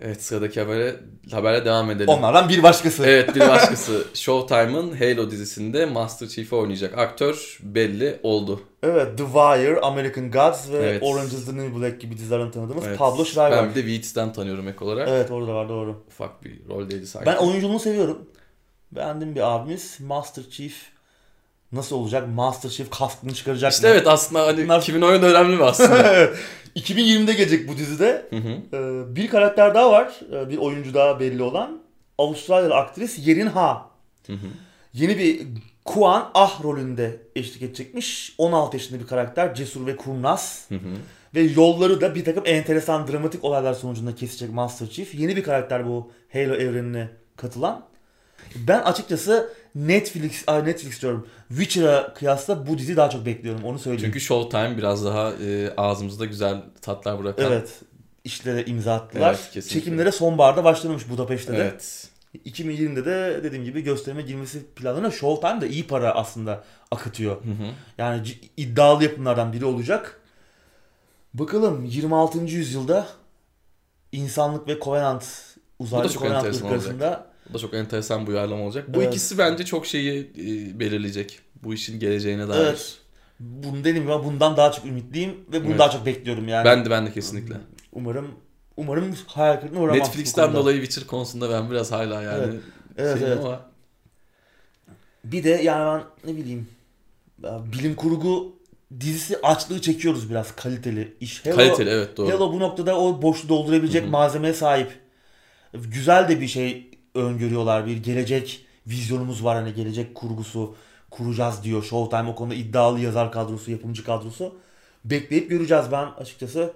Evet 0.00 0.22
sıradaki 0.22 0.60
habere, 0.60 0.96
habere 1.30 1.64
devam 1.64 1.90
edelim. 1.90 2.08
Onlardan 2.08 2.48
bir 2.48 2.62
başkası. 2.62 3.06
Evet 3.06 3.34
bir 3.34 3.40
başkası 3.48 4.04
Showtime'ın 4.14 4.92
Halo 4.96 5.30
dizisinde 5.30 5.86
Master 5.86 6.28
Chief'i 6.28 6.54
oynayacak 6.54 6.98
aktör 6.98 7.58
belli 7.62 8.20
oldu. 8.22 8.60
Evet, 8.82 9.18
The 9.18 9.24
Wire, 9.24 9.80
American 9.80 10.30
Gods 10.30 10.70
ve 10.70 10.76
Evet. 10.76 11.02
Orange 11.02 11.36
is 11.36 11.46
the 11.46 11.56
New 11.56 11.80
Black 11.80 12.00
gibi 12.00 12.16
dizilerden 12.16 12.50
tanıdığımız 12.50 12.86
Evet. 12.86 12.98
Pablo 12.98 13.24
Schreiber. 13.24 13.58
Ben 13.62 13.70
bir 13.70 13.74
de 13.74 13.80
Weeds'ten 13.80 14.32
tanıyorum 14.32 14.68
ek 14.68 14.84
olarak. 14.84 15.08
Evet 15.08 15.30
orada 15.30 15.54
var 15.54 15.68
doğru. 15.68 16.04
Ufak 16.08 16.44
bir 16.44 16.68
roldeydi 16.68 17.06
sanki. 17.06 17.26
Ben 17.26 17.36
oyunculuğunu 17.36 17.78
seviyorum. 17.78 18.18
Beğendim 18.92 19.34
bir 19.34 19.54
abimiz. 19.54 20.00
Master 20.00 20.44
Chief 20.50 20.74
nasıl 21.72 21.96
olacak? 21.96 22.28
Master 22.34 22.70
Chief 22.70 22.90
kaskını 22.90 23.34
çıkaracak 23.34 23.72
İşte 23.72 23.88
mı? 23.88 23.94
evet 23.94 24.06
aslında 24.06 24.46
hani 24.46 24.64
Bunlar- 24.64 24.80
kimin 24.82 25.02
oyunu 25.02 25.24
önemli 25.24 25.56
mi 25.56 25.64
aslında? 25.64 25.96
Evet. 26.14 26.36
2020'de 26.76 27.32
gelecek 27.32 27.68
bu 27.68 27.76
dizide. 27.76 28.26
Hı 28.30 28.36
hı. 28.36 28.76
Ee, 28.76 29.16
bir 29.16 29.28
karakter 29.28 29.74
daha 29.74 29.92
var. 29.92 30.20
Ee, 30.32 30.48
Bir 30.48 30.56
oyuncu 30.58 30.94
daha 30.94 31.20
belli 31.20 31.42
olan. 31.42 31.80
Avustralyalı 32.18 32.74
aktris 32.74 33.26
Yerin 33.26 33.46
Ha. 33.46 33.90
Hı 34.26 34.32
hı. 34.32 34.46
Yeni 34.92 35.18
bir 35.18 35.46
Kuan 35.84 36.30
Ah 36.34 36.62
rolünde 36.64 37.20
eşlik 37.36 37.62
edecekmiş. 37.62 38.34
16 38.38 38.76
yaşında 38.76 39.00
bir 39.00 39.06
karakter. 39.06 39.54
Cesur 39.54 39.86
ve 39.86 39.96
kurnaz. 39.96 40.64
Hı 40.68 40.74
hı. 40.74 40.78
Ve 41.34 41.40
yolları 41.40 42.00
da 42.00 42.14
bir 42.14 42.24
takım 42.24 42.42
enteresan 42.46 43.08
dramatik 43.08 43.44
olaylar 43.44 43.74
sonucunda 43.74 44.14
kesecek 44.14 44.52
Master 44.52 44.88
Chief. 44.88 45.14
Yeni 45.14 45.36
bir 45.36 45.42
karakter 45.42 45.86
bu 45.86 46.12
Halo 46.32 46.54
evrenine 46.54 47.08
katılan. 47.36 47.86
Ben 48.56 48.80
açıkçası 48.80 49.52
Netflix, 49.74 50.44
ay 50.46 50.64
Netflix 50.64 51.02
diyorum. 51.02 51.26
Witcher'a 51.48 52.14
kıyasla 52.14 52.66
bu 52.66 52.78
diziyi 52.78 52.96
daha 52.96 53.10
çok 53.10 53.26
bekliyorum. 53.26 53.64
Onu 53.64 53.78
söyleyeyim. 53.78 54.04
Çünkü 54.04 54.20
Showtime 54.20 54.76
biraz 54.76 55.04
daha 55.04 55.32
e, 55.32 55.74
ağzımızda 55.76 56.24
güzel 56.24 56.62
tatlar 56.82 57.18
bırakan. 57.18 57.52
evet. 57.52 57.80
işlere 58.24 58.64
imza 58.64 58.94
attılar. 58.94 59.30
Evet, 59.30 59.50
kesinlikle. 59.52 59.80
Çekimlere 59.80 60.12
sonbaharda 60.12 60.64
başlanmış 60.64 61.08
Budapeşte 61.10 61.52
de. 61.52 61.56
Evet. 61.56 62.08
2020'de 62.46 63.04
de 63.04 63.40
dediğim 63.42 63.64
gibi 63.64 63.80
gösterime 63.80 64.22
girmesi 64.22 64.66
planlarına 64.66 65.10
Showtime 65.10 65.60
da 65.60 65.66
iyi 65.66 65.86
para 65.86 66.14
aslında 66.14 66.64
akıtıyor. 66.90 67.36
Hı 67.36 67.50
hı. 67.50 67.72
Yani 67.98 68.28
iddialı 68.56 69.04
yapımlardan 69.04 69.52
biri 69.52 69.64
olacak. 69.64 70.20
Bakalım 71.34 71.84
26. 71.84 72.38
yüzyılda 72.38 73.06
insanlık 74.12 74.68
ve 74.68 74.80
Covenant 74.80 75.56
uzaylı 75.78 76.08
Covenant 76.08 76.62
arasında 76.64 77.29
Bu 77.48 77.54
da 77.54 77.58
çok 77.58 77.74
enteresan 77.74 78.26
bir 78.26 78.32
uyarlama 78.32 78.64
olacak. 78.64 78.84
Bu 78.88 79.02
Evet. 79.02 79.08
ikisi 79.14 79.38
bence 79.38 79.64
çok 79.64 79.86
şeyi 79.86 80.20
e, 80.38 80.80
belirleyecek. 80.80 81.38
Bu 81.62 81.74
işin 81.74 82.00
geleceğine 82.00 82.48
dair. 82.48 82.60
Evet. 82.66 82.98
bunu 83.40 83.78
dediğim 83.84 84.02
gibi 84.02 84.12
bundan 84.24 84.56
daha 84.56 84.72
çok 84.72 84.86
ümitliyim 84.86 85.30
ve 85.52 85.60
bunu 85.60 85.70
Evet. 85.70 85.78
daha 85.78 85.90
çok 85.90 86.06
bekliyorum 86.06 86.48
yani. 86.48 86.64
Ben 86.64 86.84
de 86.84 86.90
ben 86.90 87.06
de 87.06 87.12
kesinlikle. 87.12 87.54
umarım 87.92 88.28
umarım 88.76 89.14
hayal 89.26 89.60
kırıklığına 89.60 89.80
uğramam. 89.82 89.98
Netflix'ten 89.98 90.54
dolayı 90.54 90.80
Witcher 90.80 91.06
konusunda 91.06 91.50
ben 91.50 91.70
biraz 91.70 91.92
hala 91.92 92.22
yani 92.22 92.54
Evet, 92.98 93.18
şeyim 93.18 93.32
evet. 93.32 93.44
ama 93.44 93.60
Bir 95.24 95.44
de 95.44 95.50
yani 95.50 96.02
ben 96.24 96.30
ne 96.32 96.36
bileyim 96.40 96.68
bilim 97.72 97.94
kurgu 97.94 98.56
dizisi 99.00 99.38
açlığı 99.42 99.80
çekiyoruz 99.80 100.30
biraz 100.30 100.56
kaliteli 100.56 101.16
iş. 101.20 101.44
Hello, 101.44 101.56
kaliteli 101.56 101.90
evet 101.90 102.16
doğru. 102.16 102.28
Hello 102.28 102.52
bu 102.52 102.60
noktada 102.60 102.98
o 103.00 103.22
boşluğu 103.22 103.48
doldurabilecek 103.48 104.02
Hı 104.02 104.06
hı. 104.06 104.10
malzemeye 104.10 104.54
sahip. 104.54 104.90
Güzel 105.74 106.28
de 106.28 106.40
bir 106.40 106.48
şey 106.48 106.89
öngörüyorlar. 107.14 107.86
Bir 107.86 107.96
gelecek 107.96 108.66
vizyonumuz 108.86 109.44
var 109.44 109.56
hani 109.56 109.74
gelecek 109.74 110.14
kurgusu 110.14 110.74
kuracağız 111.10 111.64
diyor. 111.64 111.82
Showtime 111.82 112.30
o 112.30 112.34
konuda 112.34 112.54
iddialı 112.54 113.00
yazar 113.00 113.32
kadrosu, 113.32 113.70
yapımcı 113.70 114.04
kadrosu. 114.04 114.54
Bekleyip 115.04 115.50
göreceğiz 115.50 115.84
ben 115.92 116.06
açıkçası. 116.18 116.72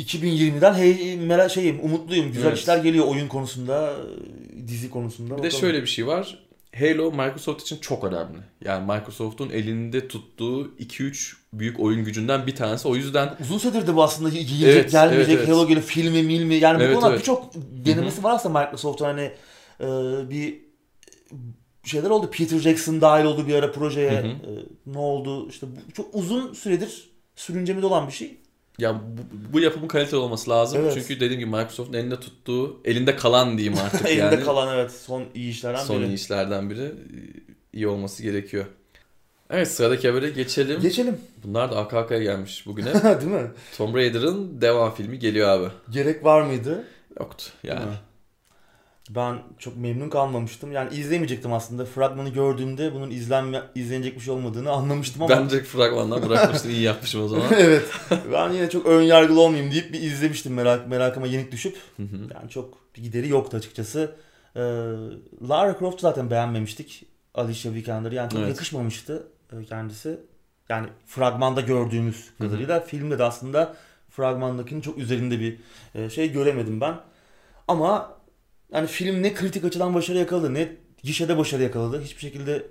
2020'den 0.00 0.74
hey, 0.74 1.16
merak 1.16 1.50
şeyim, 1.50 1.80
umutluyum. 1.82 2.32
Güzel 2.32 2.48
Evet. 2.48 2.58
işler 2.58 2.78
geliyor 2.78 3.06
oyun 3.06 3.28
konusunda, 3.28 3.96
dizi 4.68 4.90
konusunda. 4.90 5.38
Bir 5.38 5.42
de 5.42 5.50
şöyle 5.50 5.82
bir 5.82 5.86
şey 5.86 6.06
var. 6.06 6.45
Halo 6.78 7.10
Microsoft 7.10 7.62
için 7.62 7.78
çok 7.78 8.04
önemli. 8.04 8.38
Yani 8.64 8.92
Microsoft'un 8.92 9.50
elinde 9.50 10.08
tuttuğu 10.08 10.74
2-3 10.78 11.34
büyük 11.52 11.80
oyun 11.80 12.04
gücünden 12.04 12.46
bir 12.46 12.56
tanesi. 12.56 12.88
O 12.88 12.96
yüzden 12.96 13.36
Uzun 13.40 13.58
süredir 13.58 13.86
de 13.86 13.96
bu 13.96 14.02
aslında 14.02 14.28
gelecek 14.28 14.68
Evet, 14.68 14.90
gelmeyecek 14.90 15.34
evet, 15.34 15.48
evet. 15.48 15.56
Halo 15.56 15.66
geliyor 15.66 15.86
filmi 15.86 16.22
milmi 16.22 16.54
yani 16.54 16.82
Evet, 16.82 16.96
bu 16.96 17.00
konuda 17.00 17.10
evet. 17.10 17.20
birçok 17.20 17.54
denemesi 17.54 18.24
var 18.24 18.34
aslında 18.34 18.60
Microsoft'un 18.60 19.04
hani 19.04 19.32
e, 19.80 19.86
bir 20.30 20.60
şeyler 21.84 22.10
oldu 22.10 22.30
Peter 22.30 22.58
Jackson 22.58 23.00
dahil 23.00 23.24
oldu 23.24 23.46
bir 23.46 23.54
ara 23.54 23.72
projeye 23.72 24.22
Hı 24.22 24.26
hı. 24.26 24.26
E, 24.26 24.64
ne 24.86 24.98
oldu 24.98 25.48
işte 25.48 25.66
bu 25.66 25.92
çok 25.92 26.14
uzun 26.14 26.52
süredir 26.52 27.10
sürüncemede 27.36 27.86
olan 27.86 28.08
bir 28.08 28.12
şey. 28.12 28.40
Ya 28.78 28.94
bu, 28.94 29.52
bu 29.52 29.60
yapımın 29.60 29.88
kaliteli 29.88 30.16
olması 30.16 30.50
lazım. 30.50 30.80
Evet. 30.82 30.94
Çünkü 30.94 31.20
dediğim 31.20 31.40
gibi 31.40 31.50
Microsoft'un 31.50 31.94
elinde 31.94 32.20
tuttuğu, 32.20 32.80
elinde 32.84 33.16
kalan 33.16 33.58
diyeyim 33.58 33.78
artık 33.84 34.06
Elinde 34.08 34.20
yani. 34.34 34.44
kalan 34.44 34.74
evet 34.78 34.92
son 34.92 35.24
iyi 35.34 35.50
işlerden 35.50 35.84
son 35.84 35.98
biri. 36.00 36.06
iyi 36.08 36.14
işlerden 36.14 36.70
biri. 36.70 36.92
iyi 37.72 37.88
olması 37.88 38.22
gerekiyor. 38.22 38.64
Evet 39.50 39.68
sıradaki 39.70 40.08
habere 40.08 40.30
geçelim. 40.30 40.80
Geçelim. 40.80 41.18
Bunlar 41.44 41.70
da 41.72 41.76
arka 41.76 41.98
arkaya 41.98 42.22
gelmiş 42.22 42.66
bugüne. 42.66 42.94
Değil 43.20 43.32
mi? 43.32 43.50
Tomb 43.76 43.94
Raider'ın 43.94 44.60
devam 44.60 44.94
filmi 44.94 45.18
geliyor 45.18 45.48
abi. 45.48 45.68
Gerek 45.90 46.24
var 46.24 46.42
mıydı? 46.42 46.84
Yoktu 47.20 47.44
yani. 47.62 47.80
Ben 49.10 49.38
çok 49.58 49.76
memnun 49.76 50.10
kalmamıştım. 50.10 50.72
Yani 50.72 50.94
izlemeyecektim 50.94 51.52
aslında. 51.52 51.84
Fragmanı 51.84 52.28
gördüğümde 52.28 52.94
bunun 52.94 53.10
izlenme, 53.10 53.62
izlenecek 53.74 54.16
bir 54.16 54.20
şey 54.20 54.34
olmadığını 54.34 54.70
anlamıştım 54.70 55.22
ama. 55.22 55.36
Ben 55.36 55.50
direkt 55.50 55.68
fragmandan 55.68 56.28
bırakmıştım. 56.28 56.70
iyi 56.70 56.82
yapmışım 56.82 57.24
o 57.24 57.28
zaman. 57.28 57.46
evet. 57.58 57.84
Ben 58.32 58.52
yine 58.52 58.70
çok 58.70 58.86
ön 58.86 59.02
yargılı 59.02 59.40
olmayayım 59.40 59.72
deyip 59.72 59.92
bir 59.92 60.00
izlemiştim 60.00 60.54
merak 60.54 60.88
merakıma 60.88 61.26
yenik 61.26 61.52
düşüp. 61.52 61.76
Yani 62.34 62.50
çok 62.50 62.96
bir 62.96 63.02
gideri 63.02 63.28
yoktu 63.28 63.56
açıkçası. 63.56 64.14
Ee, 64.56 64.60
Lara 65.48 65.78
Croft'u 65.78 66.00
zaten 66.00 66.30
beğenmemiştik. 66.30 67.06
Alicia 67.34 67.72
Vikander 67.72 68.12
yani 68.12 68.30
çok 68.30 68.40
Evet. 68.40 68.48
yakışmamıştı 68.48 69.26
e, 69.52 69.64
kendisi. 69.64 70.20
Yani 70.68 70.88
fragmanda 71.06 71.60
gördüğümüz 71.60 72.30
kadarıyla 72.38 72.80
filmde 72.80 73.18
de 73.18 73.24
aslında 73.24 73.76
fragmandakinin 74.10 74.80
çok 74.80 74.98
üzerinde 74.98 75.40
bir 75.40 75.58
e, 75.94 76.10
şey 76.10 76.32
göremedim 76.32 76.80
ben. 76.80 76.94
Ama 77.68 78.15
yani 78.72 78.86
film 78.86 79.22
ne 79.22 79.34
kritik 79.34 79.64
açıdan 79.64 79.94
başarı 79.94 80.18
yakaladı 80.18 80.54
ne 80.54 80.68
gişede 81.02 81.38
başarı 81.38 81.62
yakaladı. 81.62 82.02
Hiçbir 82.04 82.20
şekilde 82.20 82.62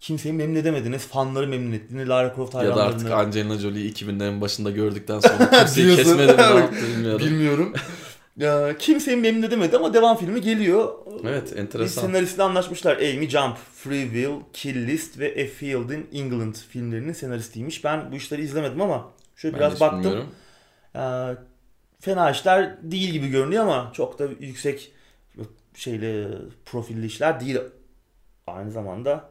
kimseyi 0.00 0.32
memnun 0.32 0.54
edemedi. 0.56 0.90
Ne 0.92 0.98
fanları 0.98 1.48
memnun 1.48 1.72
etti 1.72 1.96
ne 1.96 2.06
Lara 2.06 2.34
Croft 2.36 2.54
ya 2.54 2.60
da 2.60 2.64
hayranlarını. 2.64 2.94
artık 2.94 3.10
Angelina 3.10 3.58
Jolie'yi 3.58 3.92
2000'lerin 3.94 4.40
başında 4.40 4.70
gördükten 4.70 5.20
sonra 5.20 5.50
kimseyi 5.50 5.96
kesmedi 5.96 6.32
mi 6.32 6.36
ne 6.38 6.42
yaptı 6.42 6.76
bilmiyorum. 6.96 7.26
Bilmiyorum. 7.26 7.72
ya, 8.36 8.78
kimseyi 8.78 9.16
memnun 9.16 9.42
edemedi 9.42 9.76
ama 9.76 9.94
devam 9.94 10.16
filmi 10.16 10.40
geliyor. 10.40 10.92
Evet 11.26 11.52
Bir 11.52 11.56
enteresan. 11.60 12.02
senaristle 12.06 12.42
anlaşmışlar. 12.42 12.96
Amy 12.96 13.28
Jump, 13.28 13.56
Free 13.74 14.02
Will, 14.02 14.30
Kill 14.52 14.86
List 14.86 15.18
ve 15.18 15.26
A 15.44 15.46
Field 15.56 15.90
in 15.90 16.06
England 16.12 16.54
filmlerinin 16.68 17.12
senaristiymiş. 17.12 17.84
Ben 17.84 18.12
bu 18.12 18.16
işleri 18.16 18.42
izlemedim 18.42 18.80
ama 18.80 19.10
Şöyle 19.36 19.54
Ben 19.54 19.60
biraz 19.60 19.80
baktım. 19.80 20.00
bilmiyorum. 20.00 20.26
Ee, 20.96 21.00
fena 22.00 22.30
işler 22.30 22.76
değil 22.82 23.10
gibi 23.10 23.28
görünüyor 23.28 23.62
ama 23.62 23.90
çok 23.94 24.18
da 24.18 24.24
yüksek 24.40 24.92
şeyli 25.74 26.28
profilli 26.64 27.06
işler 27.06 27.40
değil 27.40 27.58
aynı 28.46 28.70
zamanda. 28.70 29.28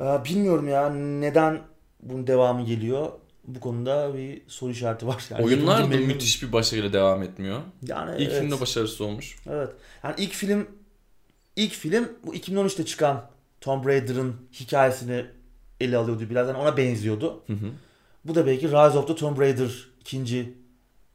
Ee, 0.00 0.04
bilmiyorum 0.24 0.68
ya 0.68 0.90
neden 0.94 1.60
bunun 2.02 2.26
devamı 2.26 2.66
geliyor. 2.66 3.12
Bu 3.44 3.60
konuda 3.60 4.14
bir 4.14 4.42
soru 4.48 4.70
işareti 4.70 5.06
var. 5.06 5.24
Yani 5.30 5.44
Oyunlar 5.44 5.92
da 5.92 5.96
müthiş 5.96 6.42
bir 6.42 6.52
başarıyla 6.52 6.92
devam 6.92 7.22
etmiyor. 7.22 7.60
Yani 7.82 8.22
İlk 8.22 8.30
evet, 8.30 8.40
film 8.40 8.50
de 8.50 8.60
başarısız 8.60 9.00
olmuş. 9.00 9.36
evet. 9.50 9.70
Yani 10.04 10.14
ilk 10.18 10.32
film 10.32 10.66
ilk 11.56 11.72
film 11.72 12.08
bu 12.26 12.34
2013'te 12.34 12.86
çıkan 12.86 13.30
Tomb 13.60 13.86
Raider'ın 13.86 14.36
hikayesini 14.60 15.26
ele 15.80 15.96
alıyordu 15.96 16.30
biraz. 16.30 16.48
Yani 16.48 16.58
ona 16.58 16.76
benziyordu. 16.76 17.42
Hı 17.46 17.52
hı. 17.52 17.70
Bu 18.24 18.34
da 18.34 18.46
belki 18.46 18.66
Rise 18.68 18.98
of 18.98 19.08
the 19.08 19.14
Tomb 19.14 19.38
Raider 19.38 19.88
ikinci 20.00 20.54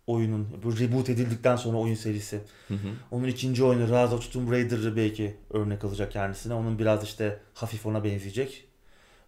oyunun 0.08 0.48
bu 0.64 0.80
reboot 0.80 1.10
edildikten 1.10 1.56
sonra 1.56 1.78
oyun 1.78 1.96
serisi. 1.96 2.42
Hı 2.68 2.74
hı. 2.74 2.88
Onun 3.12 3.28
ikinci 3.28 3.64
oyunu 3.64 3.84
Rise 3.84 4.16
of 4.16 4.32
Tomb 4.34 4.52
Raider'ı 4.52 4.96
belki 4.96 5.38
örnek 5.50 5.84
alacak 5.84 6.12
kendisine. 6.12 6.54
Onun 6.54 6.80
biraz 6.80 7.04
işte 7.04 7.40
hafif 7.54 7.86
ona 7.86 8.04
benzeyecek. 8.04 8.68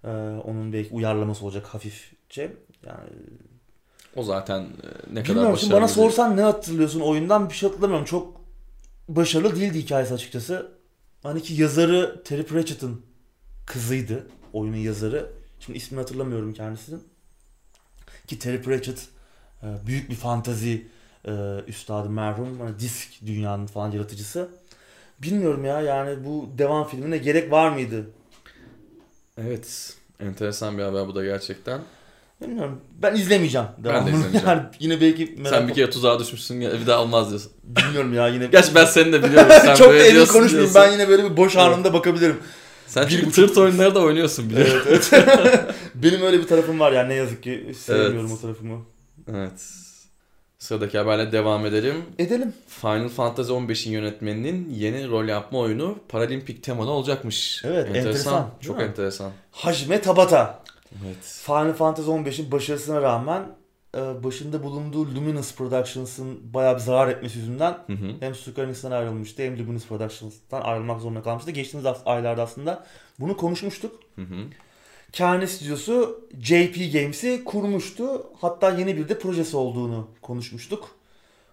Ee, 0.04 0.08
onun 0.44 0.74
belki 0.74 0.94
uyarlaması 0.94 1.46
olacak 1.46 1.66
hafifçe. 1.66 2.54
Yani 2.86 3.10
O 4.16 4.24
zaten 4.24 4.62
e, 4.62 4.66
ne 5.14 5.24
kadar 5.24 5.26
bilmiyorum 5.26 5.54
başarılı. 5.54 5.74
bana 5.74 5.88
sorsan 5.88 6.38
ne 6.38 6.42
hatırlıyorsun 6.42 7.00
oyundan 7.00 7.50
bir 7.50 7.54
şey 7.54 7.70
hatırlamıyorum. 7.70 8.06
Çok 8.06 8.42
başarılı 9.10 9.56
değildi 9.56 9.80
hikayesi 9.80 10.14
açıkçası. 10.14 10.72
Hani 11.24 11.42
ki 11.44 11.62
yazarı 11.62 12.24
Terry 12.24 12.44
Pratchett'ın 12.46 13.02
kızıydı. 13.66 14.28
Oyunun 14.54 14.78
yazarı. 14.78 15.32
Şimdi 15.60 15.78
ismini 15.78 16.00
hatırlamıyorum 16.00 16.54
kendisinin. 16.54 17.04
Ki 18.28 18.40
Terry 18.40 18.62
Pratchett 18.62 19.08
büyük 19.88 20.10
bir 20.10 20.16
fantazi 20.16 20.88
e, 21.28 21.32
üstadı 21.68 22.10
merhum. 22.10 22.60
Hani 22.60 22.80
disk 22.80 23.10
dünyanın 23.26 23.68
falan 23.68 23.92
yaratıcısı. 23.92 24.50
Bilmiyorum 25.22 25.66
ya 25.66 25.82
yani 25.82 26.26
bu 26.26 26.50
devam 26.58 26.88
filmine 26.88 27.18
gerek 27.18 27.52
var 27.52 27.70
mıydı? 27.70 28.06
Evet. 29.38 29.94
Enteresan 30.20 30.78
bir 30.78 30.84
haber 30.84 31.08
bu 31.08 31.16
da 31.16 31.26
gerçekten. 31.26 31.80
Bilmiyorum. 32.42 32.82
Ben 33.02 33.16
izlemeyeceğim. 33.16 33.68
Ben 33.78 33.84
de 33.84 33.90
devamını. 33.90 34.10
izlemeyeceğim. 34.10 34.48
Yani 34.48 34.62
yine 34.80 35.02
belki 35.02 35.36
merak 35.38 35.50
Sen 35.50 35.68
bir 35.68 35.74
kere 35.74 35.90
tuzağa 35.90 36.20
düşmüşsün 36.20 36.62
ya 36.62 36.74
bir 36.74 36.88
daha 36.88 37.02
olmaz 37.02 37.30
diyorsun. 37.30 37.52
Bilmiyorum 37.64 38.14
ya 38.14 38.28
yine. 38.28 38.46
Gerçi 38.46 38.76
ben 38.76 38.86
seni 38.86 39.14
de 39.14 39.24
biliyorum. 39.24 39.52
Sen 39.66 39.76
Çok 39.76 39.88
da 39.88 39.92
böyle 39.92 40.04
emin 40.04 40.16
diyorsun 40.16 40.34
konuşmayayım. 40.34 40.72
Ben 40.76 40.92
yine 40.92 41.10
böyle 41.10 41.24
bir 41.32 41.38
boş 41.38 41.56
anımda 41.58 41.94
bakabilirim. 41.94 42.38
Sen 42.88 43.08
çünkü 43.08 43.26
buçuk- 43.26 43.48
tırt 43.48 43.58
oyunları 43.58 43.96
da 43.96 44.00
oynuyorsun 44.00 44.50
biliyorum. 44.50 44.82
Evet, 44.88 45.10
evet. 45.14 45.62
Benim 45.96 46.22
öyle 46.22 46.40
bir 46.40 46.48
tarafım 46.48 46.80
var 46.80 46.92
yani 46.92 47.10
ne 47.10 47.14
yazık 47.14 47.44
ki 47.44 47.74
sevmiyorum 47.80 48.30
Evet. 48.30 48.38
o 48.38 48.42
tarafımı. 48.42 48.82
Evet. 49.32 49.86
Sıradaki 50.60 50.98
haberle 50.98 51.32
devam 51.32 51.66
edelim. 51.66 52.06
Edelim. 52.20 52.54
Final 52.68 53.10
Fantasy 53.10 53.52
15'in 53.52 53.92
yönetmeninin 53.92 54.70
yeni 54.74 55.10
rol 55.10 55.26
yapma 55.26 55.60
oyunu 55.60 55.98
Paralimpik 56.10 56.64
temalı 56.64 56.92
olacakmış. 56.92 57.62
Evet, 57.66 57.96
enteresan, 57.96 58.44
değil 58.44 58.52
Çok 58.62 58.78
mi? 58.78 58.84
enteresan. 58.84 59.32
Hajime 59.52 60.02
Tabata. 60.02 60.64
Evet. 61.06 61.42
Final 61.46 61.74
Fantasy 61.74 62.10
15'in 62.10 62.52
başarısına 62.52 63.02
rağmen 63.02 63.44
e, 63.98 64.24
başında 64.24 64.64
bulunduğu 64.64 65.16
Luminous 65.16 65.56
Productions'ın 65.56 66.54
bayağı 66.54 66.76
bir 66.76 66.80
zarar 66.80 67.08
etmesi 67.08 67.40
yüzünden 67.40 67.78
Hı 67.88 67.94
hı. 67.94 68.12
hem 68.20 68.36
Square 68.36 68.66
Enix'ten 68.66 68.92
ayrılmıştı 68.92 69.44
hem 69.44 69.60
Luminous 69.60 69.88
Productions'tan 69.88 70.62
ayrılmak 70.62 71.02
zorunda 71.02 71.22
kalmıştı. 71.22 71.52
Geçtiğimiz 71.52 71.94
aylarda 72.06 72.44
aslında 72.44 72.86
bunu 73.20 73.38
konuşmuştuk. 73.38 74.00
Hı 74.16 74.22
hı. 74.22 74.36
Kendi 75.16 75.48
stüdyosu 75.48 76.28
JP 76.42 76.94
Games'i 76.94 77.44
kurmuştu. 77.46 78.24
Hatta 78.42 78.70
yeni 78.70 78.98
bir 78.98 79.10
de 79.10 79.20
projesi 79.20 79.58
olduğunu 79.58 80.08
konuşmuştuk. 80.22 80.90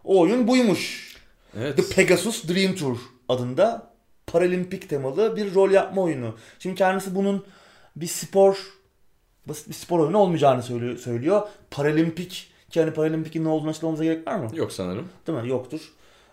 O 0.05 0.21
oyun 0.21 0.49
buymuş. 0.49 1.17
Evet. 1.59 1.77
The 1.77 1.95
Pegasus 1.95 2.49
Dream 2.49 2.75
Tour 2.75 2.97
adında 3.29 3.91
paralimpik 4.27 4.89
temalı 4.89 5.37
bir 5.37 5.55
rol 5.55 5.71
yapma 5.71 6.03
oyunu. 6.03 6.35
Şimdi 6.59 6.77
kendisi 6.77 7.15
bunun 7.15 7.45
bir 7.97 8.07
spor 8.07 8.57
basit 9.47 9.69
bir 9.69 9.75
spor 9.75 9.99
oyunu 10.01 10.19
olmayacağını 10.19 10.63
söylüyor. 10.63 10.97
söylüyor. 10.99 11.43
Paralimpik 11.71 12.51
ki 12.71 12.81
hani 12.81 12.93
paralimpikin 12.93 13.45
ne 13.45 13.49
olduğunu 13.49 13.71
açıklamamıza 13.71 14.05
gerek 14.05 14.27
var 14.27 14.37
mı? 14.37 14.51
Yok 14.55 14.73
sanırım. 14.73 15.09
Değil 15.27 15.39
mi? 15.39 15.49
Yoktur. 15.49 15.81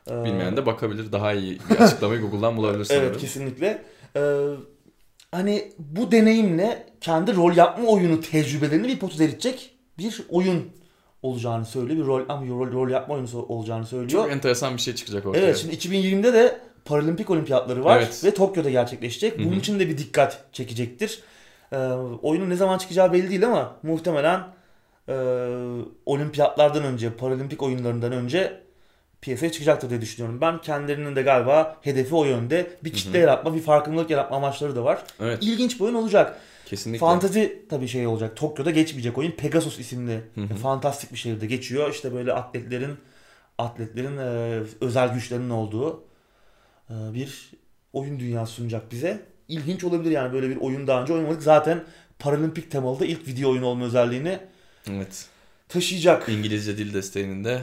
Ee, 0.10 0.24
Bilmeyen 0.24 0.58
de 0.58 0.66
bakabilir. 0.66 1.12
Daha 1.12 1.34
iyi 1.34 1.60
bir 1.70 1.76
açıklamayı 1.76 2.22
Google'dan 2.22 2.58
bulabilir 2.58 2.84
sanırım. 2.86 3.06
Evet 3.06 3.18
kesinlikle. 3.18 3.84
Ee, 4.16 4.22
hani 5.32 5.72
bu 5.80 6.12
deneyimle 6.12 6.86
kendi 7.02 7.36
rol 7.36 7.56
yapma 7.56 7.88
oyunu 7.88 8.22
tecrübelerini 8.22 8.88
bir 8.88 9.00
potu 9.00 9.24
eritecek 9.24 9.76
bir 9.98 10.24
oyun 10.30 10.70
olacağını 11.22 11.66
söylüyor. 11.66 12.00
Bir 12.00 12.06
rol 12.06 12.22
ama 12.30 12.48
rol, 12.48 12.72
rol 12.72 12.90
yapma 12.90 13.16
oyunu 13.16 13.46
olacağını 13.48 13.86
söylüyor. 13.86 14.10
Çok 14.24 14.32
enteresan 14.32 14.78
bir 14.78 14.82
şey 14.82 14.96
çıkacak 14.96 15.26
ortaya. 15.26 15.40
Evet 15.40 15.58
şimdi 15.58 15.76
2020'de 15.76 16.34
de 16.34 16.60
Paralimpik 16.86 17.30
olimpiyatları 17.30 17.84
var 17.84 17.98
Evet. 17.98 18.22
ve 18.24 18.34
Tokyo'da 18.34 18.70
gerçekleşecek. 18.70 19.40
Bunun 19.40 19.52
Hı 19.52 19.56
hı. 19.56 19.60
için 19.60 19.80
de 19.80 19.90
bir 19.90 19.98
dikkat 19.98 20.46
çekecektir. 20.54 21.20
Ee, 21.72 21.78
oyunun 22.22 22.50
ne 22.50 22.56
zaman 22.56 22.78
çıkacağı 22.78 23.14
belli 23.14 23.30
değil 23.30 23.46
ama 23.46 23.76
muhtemelen 23.84 24.44
e, 25.10 25.14
olimpiyatlardan 26.06 26.84
önce, 26.84 27.14
paralimpik 27.14 27.64
oyunlarından 27.64 28.12
önce 28.12 28.62
piyasaya 29.22 29.52
çıkacaktır 29.52 29.90
diye 29.90 30.02
düşünüyorum. 30.02 30.42
Ben 30.42 30.62
kendilerinin 30.62 31.16
de 31.16 31.22
galiba 31.22 31.78
hedefi 31.82 32.16
o 32.16 32.26
yönde. 32.26 32.72
Bir 32.84 32.94
kitle 32.94 33.18
hı. 33.18 33.22
yaratma, 33.22 33.56
bir 33.56 33.62
farkındalık 33.62 34.10
yaratma 34.10 34.38
amaçları 34.38 34.76
da 34.76 34.84
var. 34.84 35.04
Evet. 35.20 35.44
İlginç 35.44 35.80
bir 35.80 35.86
oyun 35.86 35.96
olacak. 35.96 36.40
Kesinlikle. 36.66 37.00
Fantazi 37.00 37.66
tabii 37.70 37.88
şey 37.88 38.08
olacak. 38.08 38.36
Tokyo'da 38.38 38.72
geçmeyecek 38.72 39.18
oyun. 39.18 39.32
Pegasus 39.32 39.80
isimli 39.80 40.22
Hı 40.36 40.42
hı. 40.42 40.56
fantastik 40.56 41.12
bir 41.12 41.18
şehirde 41.18 41.46
geçiyor. 41.46 41.92
İşte 41.92 42.14
böyle 42.14 42.34
atletlerin 42.34 42.98
atletlerin 43.58 44.18
e, 44.18 44.60
özel 44.82 45.14
güçlerinin 45.14 45.50
olduğu 45.50 46.04
e, 46.90 46.94
bir 47.14 47.52
oyun 47.94 48.20
dünyası 48.20 48.54
sunacak 48.54 48.92
bize. 48.92 49.22
İlginç 49.48 49.84
olabilir 49.84 50.12
yani 50.12 50.34
böyle 50.34 50.50
bir 50.50 50.58
oyun 50.58 50.88
daha 50.88 51.02
önce 51.02 51.14
oynamadık. 51.14 51.44
Zaten 51.44 51.84
paralimpik 52.20 52.72
temalı 52.72 53.00
da 53.00 53.06
ilk 53.06 53.28
video 53.28 53.52
oyunu 53.52 53.66
olma 53.66 53.86
özelliğini 53.86 54.40
Evet. 54.90 55.26
taşıyacak. 55.70 56.30
İngilizce 56.30 56.78
dil 56.78 56.94
desteğini 56.94 57.46
de 57.46 57.62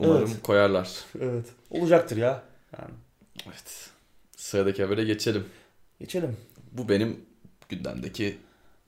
umarım 0.00 0.28
Evet. 0.30 0.42
koyarlar. 0.42 0.90
Evet. 1.20 1.46
Olacaktır 1.70 2.16
ya. 2.16 2.42
Yani 2.78 2.90
Evet. 3.46 3.90
Sıradaki 4.36 4.82
habere 4.84 5.04
geçelim. 5.04 5.44
geçelim. 6.00 6.36
Bu 6.72 6.88
benim 6.88 7.20
gündemdeki 7.68 8.38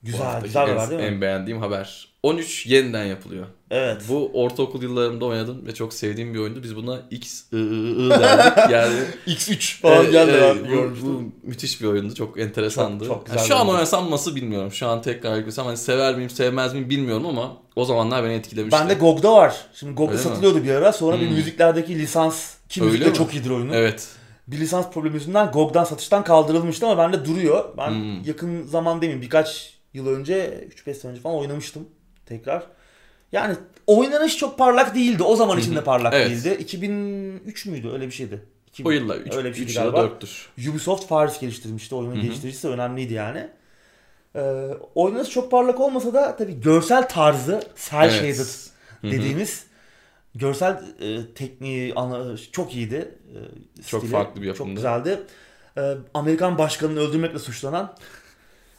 Güzel, 0.03 0.41
güzel 0.41 0.67
en, 0.69 0.75
var 0.75 0.89
değil 0.89 1.01
mi? 1.01 1.07
en 1.07 1.21
beğendiğim 1.21 1.59
haber. 1.61 2.12
13 2.23 2.65
yeniden 2.65 3.03
yapılıyor. 3.05 3.45
Evet. 3.71 4.01
Bu 4.09 4.31
ortaokul 4.33 4.83
yıllarımda 4.83 5.25
oynadım 5.25 5.65
ve 5.67 5.73
çok 5.73 5.93
sevdiğim 5.93 6.33
bir 6.33 6.39
oyundu. 6.39 6.63
Biz 6.63 6.75
buna 6.75 7.01
X 7.11 7.43
I, 7.53 7.55
I, 7.57 7.59
I 8.05 8.09
derdik. 8.09 8.57
Yani 8.71 8.95
X3 9.27 9.81
falan 9.81 10.05
e, 10.05 10.11
geldi 10.11 10.31
e, 10.31 10.41
ben 10.41 10.71
bu, 10.71 11.05
bu 11.05 11.23
müthiş 11.43 11.81
bir 11.81 11.87
oyundu. 11.87 12.15
Çok 12.15 12.39
enteresandı. 12.39 13.05
Çok- 13.05 13.13
çok 13.15 13.25
güzel 13.25 13.37
Yani 13.37 13.45
bir 13.45 13.49
şu 13.49 13.55
an 13.57 13.69
oynasam 13.69 14.11
nasıl 14.11 14.35
bilmiyorum. 14.35 14.71
Şu 14.71 14.87
an 14.87 15.01
tekrar 15.01 15.37
yüklesem 15.37 15.65
hani 15.65 15.77
sever 15.77 16.15
miyim 16.15 16.29
sevmez 16.29 16.73
miyim 16.73 16.89
bilmiyorum 16.89 17.25
ama 17.25 17.57
o 17.75 17.85
zamanlar 17.85 18.23
beni 18.23 18.33
etkilemişti. 18.33 18.79
Bende 18.81 18.93
GOG'da 18.93 19.33
var. 19.33 19.55
Şimdi 19.73 19.93
GOG'da 19.93 20.11
Öyle 20.11 20.23
mi? 20.23 20.29
satılıyordu 20.29 20.63
bir 20.63 20.69
ara. 20.71 20.93
Sonra 20.93 21.19
bir 21.19 21.27
Hmm. 21.27 21.35
müziklerdeki 21.35 21.95
lisans 21.99 22.53
ki 22.69 22.81
müzikte 22.81 23.09
mi? 23.09 23.15
çok 23.15 23.33
iyidir 23.33 23.49
oyunu. 23.49 23.75
Evet. 23.75 24.07
Bir 24.47 24.57
lisans 24.59 24.91
problemi 24.91 25.15
yüzünden 25.15 25.51
GOG'dan 25.51 25.83
satıştan 25.83 26.23
kaldırılmıştı 26.23 26.87
ama 26.87 26.97
bende 26.97 27.25
duruyor. 27.25 27.65
Ben 27.77 27.89
Hmm. 27.89 28.23
yakın 28.25 28.63
zaman 28.63 28.97
demeyeyim 29.01 29.21
birkaç 29.21 29.73
yıl 29.93 30.07
önce 30.07 30.67
3-5 30.87 30.93
sene 30.97 31.11
önce 31.11 31.21
falan 31.21 31.35
oynamıştım 31.35 31.87
tekrar. 32.25 32.63
Yani 33.31 33.55
oynanış 33.87 34.37
çok 34.37 34.57
parlak 34.57 34.95
değildi. 34.95 35.23
O 35.23 35.35
zaman 35.35 35.59
için 35.59 35.75
de 35.75 35.83
parlak 35.83 36.13
Evet. 36.13 36.29
değildi. 36.29 36.57
2003 36.59 37.65
müydü? 37.65 37.89
Öyle 37.91 38.07
bir 38.07 38.11
şeydi. 38.11 38.41
2000 38.67 38.89
O 38.89 38.91
yıllar 38.91 39.15
3 39.17 39.33
Öyle 39.35 39.49
bir 39.49 39.55
şeydi 39.55 39.71
ya 39.71 39.85
da 39.85 39.89
galiba. 39.89 40.13
4'tür. 40.15 40.69
Ubisoft 40.71 41.09
Paris 41.09 41.39
geliştirmişti. 41.39 41.95
Oyunun 41.95 42.21
geliştiricisi 42.21 42.67
önemliydi 42.67 43.13
yani. 43.13 43.49
Ee, 44.35 44.41
oynanış 44.95 45.29
çok 45.29 45.51
parlak 45.51 45.79
olmasa 45.79 46.13
da 46.13 46.35
tabii 46.37 46.61
görsel 46.61 47.09
tarzı 47.09 47.63
cel 47.89 48.09
shaded 48.09 48.35
Hı 49.01 49.07
hı. 49.07 49.11
dediğimiz 49.11 49.63
görsel 50.35 50.83
e, 51.01 51.33
tekniği 51.33 51.93
ana, 51.95 52.37
çok 52.51 52.75
iyiydi. 52.75 53.15
E, 53.77 53.81
Çok 53.87 53.99
stili 54.01 54.11
farklı 54.11 54.41
bir 54.41 54.47
Çok 54.47 54.55
yapımdı. 54.55 54.75
güzeldi. 54.75 55.23
E, 55.77 55.93
Amerikan 56.13 56.57
başkanını 56.57 56.99
öldürmekle 56.99 57.39
suçlanan 57.39 57.95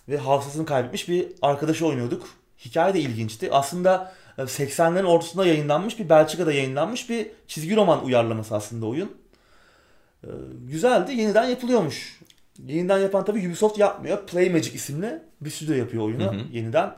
ve 0.09 0.17
hafızasını 0.19 0.67
kaybetmiş 0.67 1.09
bir 1.09 1.27
arkadaşı 1.43 1.87
oynuyorduk. 1.87 2.29
Hikaye 2.65 2.95
de 2.95 3.01
ilginçti. 3.01 3.53
Aslında 3.53 4.13
e, 4.39 4.43
80'lerin 4.43 5.05
ortasında 5.05 5.47
yayınlanmış 5.47 5.99
bir 5.99 6.09
Belçika'da 6.09 6.53
yayınlanmış 6.53 7.11
bir 7.11 7.27
çizgi 7.49 7.77
roman 7.77 8.05
uyarlaması 8.05 8.55
aslında 8.55 8.87
oyun. 8.87 9.13
E, 10.25 10.29
güzeldi. 10.69 11.13
Yeniden 11.13 11.45
yapılıyormuş. 11.45 12.21
Yeniden 12.67 12.99
yapan 12.99 13.25
tabii 13.25 13.49
Ubisoft 13.49 13.79
yapmıyor. 13.79 14.27
Playmagic 14.27 14.73
isimli 14.75 15.23
bir 15.41 15.51
stüdyo 15.51 15.75
yapıyor 15.75 16.05
oyunu 16.05 16.25
Hı 16.25 16.31
hı. 16.31 16.41
yeniden. 16.53 16.95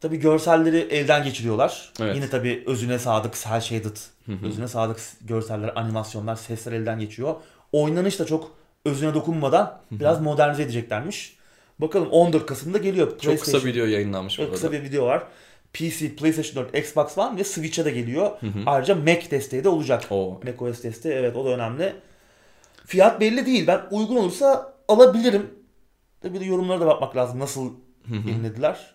Tabii 0.00 0.16
görselleri 0.16 0.78
elden 0.78 1.24
geçiriyorlar. 1.24 1.92
Evet. 2.00 2.16
Yine 2.16 2.28
tabii 2.28 2.64
özüne 2.66 2.98
sadık 2.98 3.34
cel 3.44 3.60
shaded, 3.60 3.96
Hı 4.26 4.32
hı. 4.32 4.46
özüne 4.46 4.68
sadık 4.68 5.00
görseller, 5.20 5.72
animasyonlar, 5.76 6.36
sesler 6.36 6.72
elden 6.72 7.00
geçiyor. 7.00 7.34
Oynanış 7.72 8.18
da 8.18 8.26
çok 8.26 8.50
özüne 8.84 9.14
dokunmadan 9.14 9.80
biraz 9.90 10.20
modernize 10.20 10.62
edeceklermiş. 10.62 11.36
Bakalım 11.78 12.08
14 12.10 12.46
Kasım'da 12.46 12.78
geliyor. 12.78 13.18
Çok 13.18 13.40
kısa 13.40 13.64
video 13.64 13.86
yayınlanmış 13.86 14.38
bu 14.38 14.42
Evet, 14.42 14.48
arada. 14.52 14.60
kısa 14.68 14.72
bir 14.72 14.82
video 14.90 15.06
var. 15.06 15.22
PC, 15.72 16.16
PlayStation 16.16 16.64
4, 16.64 16.78
Xbox 16.78 17.18
One 17.18 17.38
ve 17.38 17.44
Switch'e 17.44 17.84
de 17.84 17.90
geliyor. 17.90 18.30
Ayrıca 18.66 18.94
Mac 18.94 19.30
desteği 19.30 19.64
de 19.64 19.68
olacak. 19.68 20.04
O 20.10 20.40
macOS 20.44 20.82
desteği 20.82 21.12
evet 21.12 21.36
o 21.36 21.44
da 21.44 21.48
önemli. 21.48 21.92
Fiyat 22.86 23.20
belli 23.20 23.46
değil. 23.46 23.66
Ben 23.66 23.80
uygun 23.90 24.16
olursa 24.16 24.74
alabilirim. 24.88 25.50
Tabii 26.20 26.40
de 26.40 26.44
yorumlara 26.44 26.80
da 26.80 26.86
bakmak 26.86 27.16
lazım. 27.16 27.38
Nasıl 27.38 27.72
yenilediler. 28.26 28.94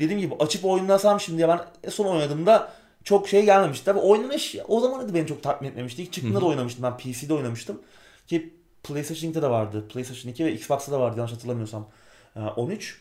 Dediğim 0.00 0.20
gibi 0.20 0.34
açıp 0.40 0.64
oynasam 0.64 1.20
şimdi 1.20 1.48
ben 1.48 1.60
son 1.90 2.04
oynadığımda 2.06 2.72
çok 3.04 3.28
şey 3.28 3.44
gelmemişti. 3.44 3.84
Tabii 3.84 3.98
oynanış 3.98 4.56
o 4.68 4.80
zaman 4.80 5.08
da 5.08 5.14
beni 5.14 5.26
çok 5.26 5.42
tatmin 5.42 5.68
etmemişti. 5.68 6.02
İlk 6.02 6.12
çıktığında 6.12 6.40
da 6.40 6.46
oynamıştım. 6.46 6.82
Ben 6.82 6.96
PC'de 6.96 7.34
oynamıştım. 7.34 7.82
Ki 8.26 8.54
PlayStation 8.88 9.30
2'de 9.30 9.42
de 9.42 9.50
vardı. 9.50 9.88
PlayStation 9.88 10.32
2 10.32 10.44
ve 10.44 10.52
Xbox'ta 10.52 10.92
da 10.92 11.00
vardı 11.00 11.18
yanlış 11.18 11.32
hatırlamıyorsam. 11.32 11.88
Ee, 12.36 12.40
13. 12.40 13.00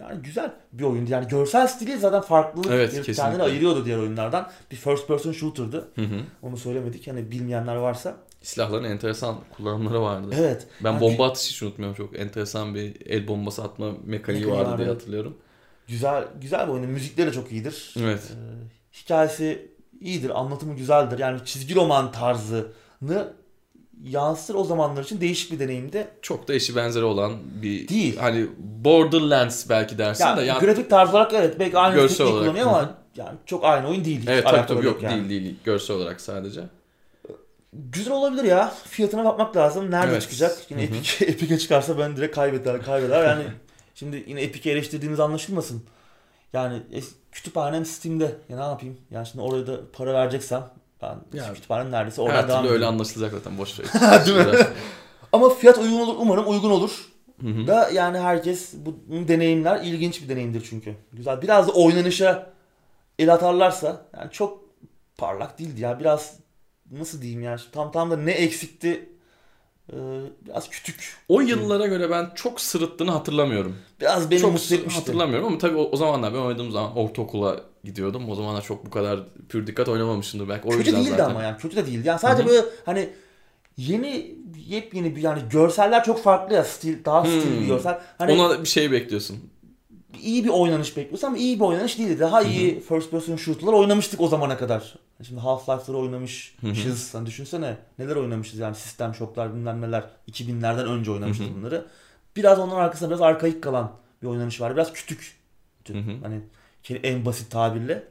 Yani 0.00 0.22
güzel 0.22 0.54
bir 0.72 0.84
oyundu. 0.84 1.10
Yani 1.10 1.28
görsel 1.28 1.66
stili 1.66 1.98
zaten 1.98 2.20
farklı. 2.20 2.62
Evet, 2.74 3.16
kendini 3.16 3.42
ayırıyordu 3.42 3.84
diğer 3.84 3.98
oyunlardan. 3.98 4.50
Bir 4.70 4.76
first 4.76 5.08
person 5.08 5.32
shooter'dı. 5.32 5.88
Hı 5.94 6.02
hı. 6.02 6.20
Onu 6.42 6.56
söylemedik. 6.56 7.06
Hani 7.06 7.30
bilmeyenler 7.30 7.76
varsa. 7.76 8.16
Silahların 8.42 8.84
enteresan 8.84 9.36
kullanımları 9.56 10.02
vardı. 10.02 10.26
Evet. 10.38 10.66
Ben 10.84 10.92
Yani 10.92 11.00
bomba 11.00 11.28
atışı 11.28 11.50
hiç 11.50 11.62
unutmuyorum. 11.62 11.96
Çok 11.96 12.18
enteresan 12.18 12.74
bir 12.74 13.06
el 13.06 13.28
bombası 13.28 13.62
atma 13.62 13.86
mekaniği 13.86 14.10
Mekaniği 14.46 14.50
vardı 14.50 14.78
diye 14.78 14.88
hatırlıyorum. 14.88 15.36
Güzel 15.88 16.24
güzel 16.40 16.66
bir 16.68 16.72
oyun. 16.72 16.86
Müzikleri 16.86 17.26
de 17.26 17.32
çok 17.32 17.52
iyidir. 17.52 17.94
Evet. 18.00 18.32
Ee, 18.32 18.98
hikayesi 18.98 19.72
iyidir. 20.00 20.40
Anlatımı 20.40 20.76
güzeldir. 20.76 21.18
Yani 21.18 21.40
çizgi 21.44 21.74
roman 21.74 22.12
tarzını 22.12 23.32
yansıtır 24.04 24.54
o 24.54 24.64
zamanlar 24.64 25.04
için 25.04 25.20
değişik 25.20 25.52
bir 25.52 25.58
deneyimdi. 25.58 26.08
Çok 26.22 26.48
da 26.48 26.54
eşi 26.54 26.76
benzeri 26.76 27.04
olan 27.04 27.32
bir 27.62 27.88
Değil. 27.88 28.16
hani 28.16 28.46
Borderlands 28.58 29.68
belki 29.68 29.98
dersin 29.98 30.24
Yani 30.24 30.40
de 30.40 30.44
ya 30.44 30.58
grafik 30.58 30.90
tarz 30.90 31.10
olarak 31.10 31.32
evet 31.32 31.58
belki 31.58 31.78
aynı 31.78 31.94
Görsel 31.94 32.16
teknik 32.26 32.32
kullanıyor 32.42 32.66
ama 32.66 32.94
yani 33.16 33.38
çok 33.46 33.64
aynı 33.64 33.88
oyun 33.88 34.04
değil. 34.04 34.20
Hiç 34.20 34.28
Evet 34.28 34.44
tabii 34.44 34.66
tabii 34.66 34.86
yok 34.86 35.02
yani. 35.02 35.28
değil 35.30 35.44
değil 35.44 35.56
görsel 35.64 35.96
olarak 35.96 36.20
sadece. 36.20 36.60
Güzel 37.72 38.14
olabilir 38.14 38.44
ya. 38.44 38.72
Fiyatına 38.84 39.24
bakmak 39.24 39.56
lazım. 39.56 39.90
Nerede 39.90 40.12
Evet. 40.12 40.22
çıkacak? 40.22 40.58
Yine. 40.70 40.82
Epic, 40.82 41.24
Epic'e 41.26 41.58
çıkarsa 41.58 41.98
ben 41.98 42.16
direkt 42.16 42.34
kaybeder 42.34 42.82
kaybeder. 42.82 43.24
Yani 43.28 43.44
şimdi 43.94 44.24
yine 44.26 44.40
Epic'i 44.40 44.70
eleştirdiğimiz 44.72 45.20
anlaşılmasın. 45.20 45.82
Yani 46.52 46.82
kütüphanem 47.32 47.84
Steam'de. 47.84 48.36
Ya 48.48 48.56
ne 48.56 48.62
yapayım? 48.64 48.96
Yani 49.10 49.26
şimdi 49.26 49.44
oraya 49.44 49.66
da 49.66 49.80
para 49.92 50.14
vereceksem 50.14 50.64
ben 51.02 51.16
Ya, 51.38 51.52
kütüphanem 51.54 51.90
neredeyse 51.92 52.22
oradan 52.22 52.34
Her 52.42 52.48
devam 52.48 52.64
öyle 52.64 52.74
edeyim. 52.76 52.94
anlaşılacak 52.94 53.32
zaten 53.32 53.58
boş 53.58 53.78
ver. 53.80 53.86
Değil 54.26 54.36
mi? 54.36 54.66
Ama 55.32 55.48
fiyat 55.50 55.78
uygun 55.78 56.00
olur. 56.00 56.16
Umarım 56.18 56.48
uygun 56.50 56.70
olur. 56.70 57.06
Hı 57.40 57.46
hı. 57.48 57.66
Da 57.66 57.90
yani 57.90 58.18
herkes 58.18 58.74
bu 58.76 58.96
deneyimler 59.28 59.80
ilginç 59.84 60.22
bir 60.22 60.28
deneyimdir 60.28 60.66
çünkü. 60.70 60.94
Güzel. 61.12 61.42
Biraz 61.42 61.68
da 61.68 61.72
oynanışa 61.72 62.50
el 63.18 63.34
atarlarsa 63.34 64.06
yani 64.18 64.32
çok 64.32 64.64
parlak 65.18 65.58
değildi 65.58 65.80
ya. 65.80 66.00
Biraz 66.00 66.36
nasıl 66.90 67.22
diyeyim 67.22 67.42
ya 67.42 67.56
tam 67.72 67.92
tam 67.92 68.10
da 68.10 68.16
ne 68.16 68.32
eksikti 68.32 69.08
biraz 70.46 70.70
küçük. 70.70 71.16
O 71.28 71.40
yıllara 71.40 71.86
göre 71.86 72.10
ben 72.10 72.30
çok 72.34 72.60
sırıttığını 72.60 73.10
hatırlamıyorum. 73.10 73.76
Biraz 74.00 74.30
beni 74.30 74.40
çok 74.40 74.52
mutlu 74.52 74.74
etmişti. 74.76 75.00
hatırlamıyorum 75.00 75.46
ama 75.46 75.58
tabii 75.58 75.76
o, 75.76 75.88
o 75.92 75.96
zamanlar 75.96 76.34
ben 76.34 76.38
oynadığım 76.38 76.70
zaman 76.70 76.96
ortaokula 76.96 77.60
gidiyordum. 77.84 78.30
O 78.30 78.34
zamanlar 78.34 78.62
çok 78.62 78.86
bu 78.86 78.90
kadar 78.90 79.20
pür 79.48 79.66
dikkat 79.66 79.88
oynamamışımdır 79.88 80.48
belki. 80.48 80.68
O 80.68 80.70
Kötü 80.70 80.92
değildi 80.92 81.08
zaten. 81.10 81.24
ama 81.30 81.42
yani 81.42 81.58
kötü 81.58 81.76
de 81.76 81.86
değildi. 81.86 82.08
Yani 82.08 82.18
sadece 82.18 82.42
Hı 82.42 82.46
hı. 82.46 82.50
böyle 82.50 82.66
hani 82.84 83.08
yeni 83.76 84.34
yepyeni 84.68 85.16
bir 85.16 85.22
yani 85.22 85.42
görseller 85.50 86.04
çok 86.04 86.22
farklı 86.22 86.54
ya 86.54 86.64
stil 86.64 87.04
daha 87.04 87.24
stil 87.24 87.50
bir 87.52 87.58
Hmm. 87.58 87.66
görsel. 87.66 88.00
Hani 88.18 88.32
Ona 88.32 88.62
bir 88.62 88.68
şey 88.68 88.92
bekliyorsun. 88.92 89.36
İyi 90.22 90.44
bir 90.44 90.48
oynanış 90.48 90.96
bekliyorsun 90.96 91.26
ama 91.26 91.36
iyi 91.36 91.60
bir 91.60 91.64
oynanış 91.64 91.98
değildi. 91.98 92.20
Daha 92.20 92.42
iyi 92.42 92.80
first 92.80 93.10
person 93.10 93.36
shooter'lar 93.36 93.72
oynamıştık 93.72 94.20
o 94.20 94.28
zamana 94.28 94.58
kadar. 94.58 94.98
Şimdi 95.26 95.40
Half-Life'ları 95.40 95.96
oynamışız. 95.96 97.14
Hani 97.14 97.26
düşünsene 97.26 97.76
neler 97.98 98.16
oynamışız 98.16 98.58
yani 98.58 98.74
sistem 98.74 99.14
şoklar 99.14 99.54
bilmem 99.54 99.80
neler. 99.80 100.04
2000'lerden 100.28 100.86
önce 100.86 101.10
oynamışız 101.10 101.46
Hı 101.46 101.50
hı. 101.50 101.54
bunları. 101.54 101.86
Biraz 102.36 102.58
onların 102.58 102.80
arkasında 102.80 103.10
biraz 103.10 103.20
arkaik 103.20 103.62
kalan 103.62 103.92
bir 104.22 104.26
oynanış 104.26 104.60
var. 104.60 104.74
Biraz 104.74 104.92
küçük. 104.92 105.36
Hı 105.86 105.98
hı. 105.98 106.12
Hani 106.22 106.40
en 107.02 107.24
basit 107.24 107.50
tabirle. 107.50 108.04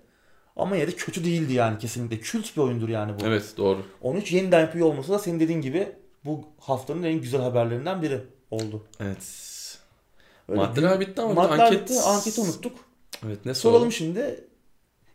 Ama 0.55 0.75
yine 0.75 0.87
de 0.87 0.91
kötü 0.91 1.23
değildi 1.23 1.53
yani 1.53 1.77
kesinlikle. 1.77 2.19
Kült 2.19 2.57
bir 2.57 2.61
oyundur 2.61 2.89
yani 2.89 3.11
bu. 3.19 3.25
Evet 3.25 3.53
doğru. 3.57 3.85
13 4.01 4.31
yeniden 4.31 4.61
yapıyor 4.61 4.87
olması 4.87 5.11
da 5.11 5.19
senin 5.19 5.39
dediğin 5.39 5.61
gibi 5.61 5.91
bu 6.25 6.45
haftanın 6.59 7.03
en 7.03 7.21
güzel 7.21 7.41
haberlerinden 7.41 8.01
biri 8.01 8.21
oldu. 8.51 8.83
Evet. 8.99 9.46
Öyle 10.49 10.61
Maddeler 10.61 10.99
bitti 10.99 11.21
ama 11.21 11.33
Maddeler 11.33 11.65
anket... 11.65 11.81
bitti. 11.81 12.01
Anketi 12.01 12.41
unuttuk. 12.41 12.77
Evet 13.25 13.45
ne 13.45 13.53
Soralım 13.53 13.79
soralım? 13.79 13.91
şimdi. 13.91 14.47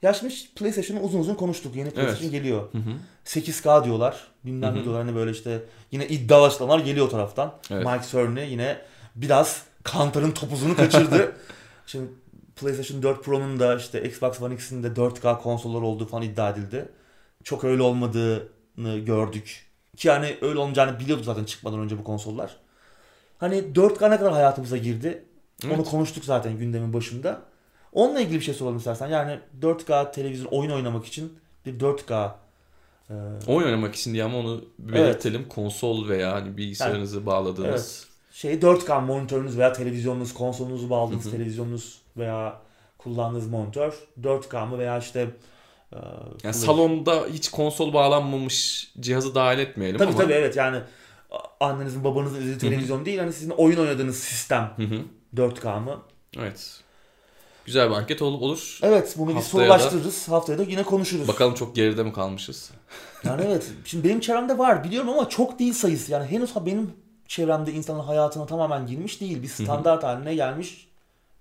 Ya 0.02 0.14
şimdi 0.14 0.34
PlayStation'ı 0.56 1.02
uzun 1.02 1.18
uzun 1.18 1.34
konuştuk. 1.34 1.76
Yeni 1.76 1.90
PlayStation 1.90 2.30
geliyor. 2.30 2.72
Hı 2.72 2.78
hı. 2.78 2.92
8K 3.24 3.84
diyorlar. 3.84 4.28
Bilmem 4.44 4.74
ne 4.74 4.84
diyorlar. 4.84 5.04
Hani 5.04 5.16
böyle 5.16 5.30
işte 5.30 5.62
yine 5.90 6.06
iddialı 6.06 6.46
açıklamalar 6.46 6.78
geliyor 6.78 7.06
o 7.06 7.08
taraftan. 7.08 7.54
Evet. 7.70 7.86
Mike 7.86 8.04
Cerny 8.10 8.50
yine 8.50 8.78
biraz 9.14 9.62
Kantar'ın 9.82 10.30
topuzunu 10.30 10.76
kaçırdı. 10.76 11.36
şimdi 11.86 12.08
PlayStation 12.56 13.02
4 13.02 13.24
Pro'nun 13.24 13.60
da 13.60 13.76
işte 13.76 14.02
Xbox 14.02 14.42
One 14.42 14.54
X'in 14.54 14.82
de 14.82 14.86
4K 14.86 15.42
konsollar 15.42 15.82
olduğu 15.82 16.06
falan 16.06 16.22
iddia 16.22 16.50
edildi. 16.50 16.88
Çok 17.44 17.64
öyle 17.64 17.82
olmadığını 17.82 18.98
gördük. 18.98 19.66
Ki 19.96 20.10
hani 20.10 20.36
öyle 20.40 20.58
olmayacağını 20.58 21.00
biliyorduk 21.00 21.24
zaten 21.24 21.44
çıkmadan 21.44 21.78
önce 21.78 21.98
bu 21.98 22.04
konsollar. 22.04 22.56
Hani 23.42 23.58
4K 23.74 24.10
ne 24.10 24.16
kadar 24.18 24.32
hayatımıza 24.32 24.76
girdi? 24.76 25.24
Onu 25.64 25.72
Evet. 25.72 25.88
konuştuk 25.88 26.24
zaten 26.24 26.58
gündemin 26.58 26.92
başında. 26.92 27.42
Onunla 27.92 28.20
ilgili 28.20 28.34
bir 28.38 28.44
şey 28.44 28.54
soralım 28.54 28.78
istersen. 28.78 29.08
Yani 29.08 29.38
4K 29.62 30.12
televizyon 30.12 30.46
oyun 30.50 30.70
oynamak 30.70 31.06
için 31.06 31.38
bir 31.66 31.78
4K 31.80 32.30
e, 33.10 33.14
Oyun 33.46 33.66
oynamak 33.66 33.94
için 33.94 34.12
diye 34.12 34.24
ama 34.24 34.38
onu 34.38 34.64
bir 34.78 34.94
Evet. 34.94 35.06
belirtelim. 35.08 35.48
Konsol 35.48 36.08
veya 36.08 36.32
hani 36.32 36.56
bilgisayarınızı 36.56 37.26
bağladığınız. 37.26 38.06
şey 38.32 38.54
4K 38.54 39.04
monitörünüz 39.04 39.58
veya 39.58 39.72
televizyonunuz, 39.72 40.34
konsolunuzu 40.34 40.90
bağladığınız 40.90 41.30
televizyonunuz 41.30 41.98
veya 42.16 42.60
kullandığınız 42.98 43.46
monitör 43.48 43.94
4K 44.22 44.68
mı 44.68 44.78
veya 44.78 44.98
işte 44.98 45.30
e, 45.92 45.96
Yani 46.44 46.54
salonda 46.54 47.26
hiç 47.32 47.48
konsol 47.50 47.92
bağlanmamış 47.92 48.88
cihazı 49.00 49.34
dahil 49.34 49.58
etmeyelim 49.58 49.98
Tabii 49.98 50.10
ama. 50.12 50.18
tabii 50.22 50.32
evet 50.32 50.56
yani 50.56 50.78
annenizin 51.60 52.04
babanızın 52.04 52.36
izlediği 52.36 52.58
televizyon 52.58 53.04
değil 53.04 53.18
hani 53.18 53.32
sizin 53.32 53.50
oyun 53.50 53.76
oynadığınız 53.78 54.18
sistem 54.18 54.72
Hı 54.76 54.82
hı. 54.82 55.00
4K 55.36 55.80
mı? 55.80 56.02
Evet. 56.38 56.80
Güzel 57.66 57.90
bir 57.90 57.94
anket 57.94 58.22
ol- 58.22 58.40
olur. 58.40 58.78
Evet 58.82 59.14
bunu 59.18 59.28
bir 59.30 59.34
Haftaya 59.34 59.68
da- 59.68 59.78
sorulaştırırız. 59.78 60.28
Haftaya 60.28 60.58
da 60.58 60.62
yine 60.62 60.82
konuşuruz. 60.82 61.28
Bakalım 61.28 61.54
çok 61.54 61.76
geride 61.76 62.02
mi 62.02 62.12
kalmışız? 62.12 62.70
Yani 63.24 63.42
evet. 63.46 63.70
Şimdi 63.84 64.08
benim 64.08 64.20
çevremde 64.20 64.58
var 64.58 64.84
biliyorum 64.84 65.10
ama 65.10 65.28
çok 65.28 65.58
değil 65.58 65.72
sayısı. 65.72 66.12
Yani 66.12 66.26
henüz 66.26 66.54
benim 66.66 66.90
çevremde 67.28 67.72
insanın 67.72 68.00
hayatına 68.00 68.46
tamamen 68.46 68.86
girmiş 68.86 69.20
değil. 69.20 69.42
Bir 69.42 69.48
standart 69.48 70.02
haline 70.04 70.34
gelmiş 70.34 70.88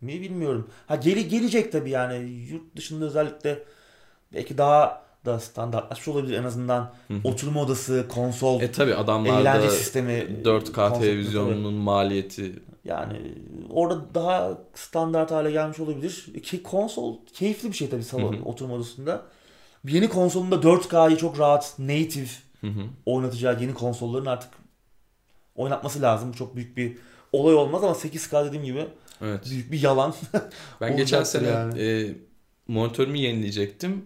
mi 0.02 0.22
bilmiyorum. 0.22 0.70
Ha 0.88 0.96
geri 0.96 1.28
gelecek 1.28 1.72
tabii 1.72 1.90
yani 1.90 2.30
yurt 2.30 2.76
dışında 2.76 3.06
özellikle 3.06 3.64
belki 4.34 4.58
daha 4.58 5.04
da 5.26 5.40
standartlaşmış 5.40 6.08
olabilir 6.08 6.38
en 6.38 6.44
azından 6.44 6.94
oturma 7.24 7.62
odası, 7.62 8.06
konsol, 8.10 8.62
E 8.62 8.72
tabi 8.72 8.96
adamlarda 8.96 9.40
eğlence 9.42 9.70
sistemi 9.70 10.12
4K 10.12 10.44
konsepti 10.44 10.74
tabii. 10.74 11.00
televizyonunun 11.00 11.74
maliyeti 11.74 12.60
Yani 12.86 13.18
orada 13.70 14.02
daha 14.14 14.58
standart 14.76 15.32
hale 15.32 15.52
gelmiş 15.52 15.80
olabilir. 15.80 16.26
Ki 16.44 16.64
konsol 16.64 17.18
keyifli 17.34 17.70
bir 17.70 17.76
şey 17.78 17.90
tabii 17.90 18.04
salon 18.04 18.34
Hı 18.34 18.38
hı. 18.38 18.44
oturma 18.44 18.74
odasında. 18.74 19.22
Yeni 19.88 20.10
konsolunda 20.10 20.56
4K'yı 20.56 21.18
çok 21.18 21.40
rahat 21.40 21.80
native 21.80 22.28
Hı 22.62 22.68
hı. 22.68 22.82
oynatacağı 23.06 23.62
yeni 23.62 23.74
konsolların 23.74 24.26
artık 24.26 24.50
oynatması 25.56 26.02
lazım. 26.02 26.30
Bu 26.34 26.38
çok 26.38 26.56
büyük 26.56 26.78
bir 26.78 26.98
olay 27.32 27.56
olmaz 27.56 27.84
ama 27.84 27.94
8K 27.94 28.46
dediğim 28.46 28.66
gibi 28.66 28.88
Evet. 29.22 29.50
büyük 29.50 29.72
bir 29.72 29.82
yalan. 29.82 30.14
Ben 30.82 30.98
geçen 30.98 31.24
sene 31.24 31.48
yani. 31.48 31.82
e, 31.82 32.16
monitörümü 32.68 33.18
yenileyecektim. 33.18 34.06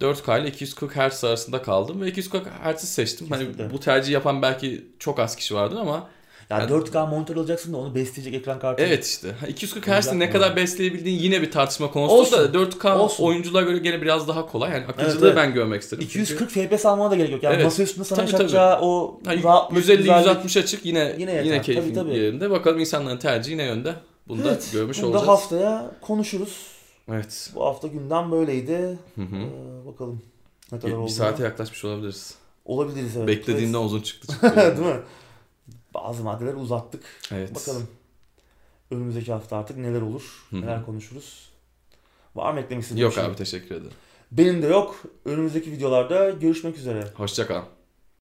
4K 0.00 0.40
ile 0.40 0.48
240 0.48 0.96
Hz 0.96 1.24
arasında 1.24 1.62
kaldım 1.62 2.00
ve 2.00 2.08
240 2.08 2.46
Hz'i 2.64 2.86
seçtim. 2.86 3.28
Kesinlikle. 3.28 3.62
Hani 3.62 3.72
bu 3.72 3.80
tercih 3.80 4.12
yapan 4.12 4.42
belki 4.42 4.86
çok 4.98 5.18
az 5.18 5.36
kişi 5.36 5.54
vardır 5.54 5.76
ama 5.76 6.08
Yani 6.50 6.60
Yani- 6.60 6.70
4K 6.70 7.06
monitör 7.10 7.36
alacaksın 7.36 7.72
da 7.72 7.76
onu 7.76 7.94
besleyecek 7.94 8.34
ekran 8.34 8.58
kartı. 8.58 8.82
evet 8.82 9.04
işte 9.06 9.28
Ha, 9.40 9.46
240 9.46 9.88
Olacak 9.88 10.02
Hz'i 10.04 10.18
ne 10.18 10.30
kadar 10.30 10.56
besleyebildiğin 10.56 11.18
yine 11.22 11.42
bir 11.42 11.50
tartışma 11.50 11.90
konusu 11.90 12.14
Olsun. 12.14 12.38
da 12.38 12.54
4K 12.54 12.98
Olsun. 12.98 13.24
oyunculara 13.24 13.64
göre 13.64 13.78
gene 13.78 14.02
biraz 14.02 14.28
daha 14.28 14.46
kolay. 14.46 14.70
Yani 14.70 14.84
akıcılığı 14.86 15.10
Evet, 15.12 15.22
evet. 15.22 15.36
ben 15.36 15.54
görmek 15.54 15.82
istedim. 15.82 16.08
Çünkü- 16.12 16.34
240 16.34 16.50
FPS 16.50 16.86
almana 16.86 17.10
da 17.10 17.16
gerek 17.16 17.30
yok. 17.32 17.42
Yani 17.42 17.54
Evet. 17.54 17.64
masa 17.64 17.82
üstünde 17.82 18.04
sana 18.04 18.16
Tabii, 18.18 18.30
yaşatacağı 18.30 18.80
o 18.80 19.20
Ha, 19.26 19.34
rahatlık, 19.42 19.76
150 19.78 19.98
güzellik. 19.98 20.18
160 20.26 20.56
açık 20.56 20.84
yine 20.86 21.14
Yine 21.18 21.32
yine, 21.32 21.46
yeter. 21.46 21.62
keyfin 21.62 21.82
Tabii, 21.82 21.94
tabii. 21.94 22.18
yerinde. 22.18 22.50
Bakalım 22.50 22.80
insanların 22.80 23.18
tercihi 23.18 23.56
ne 23.58 23.62
yönde? 23.64 23.94
Bunu 24.28 24.44
da 24.44 24.48
Evet, 24.48 24.68
görmüş 24.72 24.98
bunu 25.02 25.12
da 25.12 25.18
olacağız. 25.18 25.28
haftaya 25.28 25.90
konuşuruz. 26.00 26.75
Evet. 27.08 27.50
Bu 27.54 27.64
hafta 27.64 27.88
gündem 27.88 28.32
böyleydi. 28.32 28.98
Hı 29.14 29.22
hı. 29.22 29.36
Ee, 29.36 29.86
bakalım 29.86 30.22
ne 30.72 30.80
kadar 30.80 30.92
oldu. 30.92 31.06
bir 31.06 31.12
saate 31.12 31.42
yaklaşmış 31.42 31.84
olabiliriz. 31.84 32.34
Olabiliriz 32.64 33.16
evet. 33.16 33.28
Beklediğinden 33.28 33.78
uzun 33.78 34.00
çıktı. 34.00 34.36
çünkü. 34.40 34.56
Değil 34.56 34.78
mi? 34.94 35.00
Bazı 35.94 36.22
maddeleri 36.22 36.56
uzattık. 36.56 37.04
evet. 37.32 37.54
Bakalım 37.54 37.88
önümüzdeki 38.90 39.32
hafta 39.32 39.56
artık 39.56 39.76
neler 39.76 40.00
olur, 40.00 40.46
Hı 40.50 40.56
hı. 40.56 40.60
neler 40.62 40.86
konuşuruz. 40.86 41.48
Var 42.36 42.52
mı 42.52 42.60
eklemek 42.60 42.82
istediğin 42.82 43.04
Yok 43.04 43.14
şey? 43.14 43.24
abi 43.24 43.36
teşekkür 43.36 43.74
ederim. 43.74 43.92
Benim 44.32 44.62
de 44.62 44.66
yok. 44.66 45.02
Önümüzdeki 45.24 45.72
videolarda 45.72 46.30
görüşmek 46.30 46.78
üzere. 46.78 47.04
Hoşça 47.14 47.46
kal. 47.46 47.62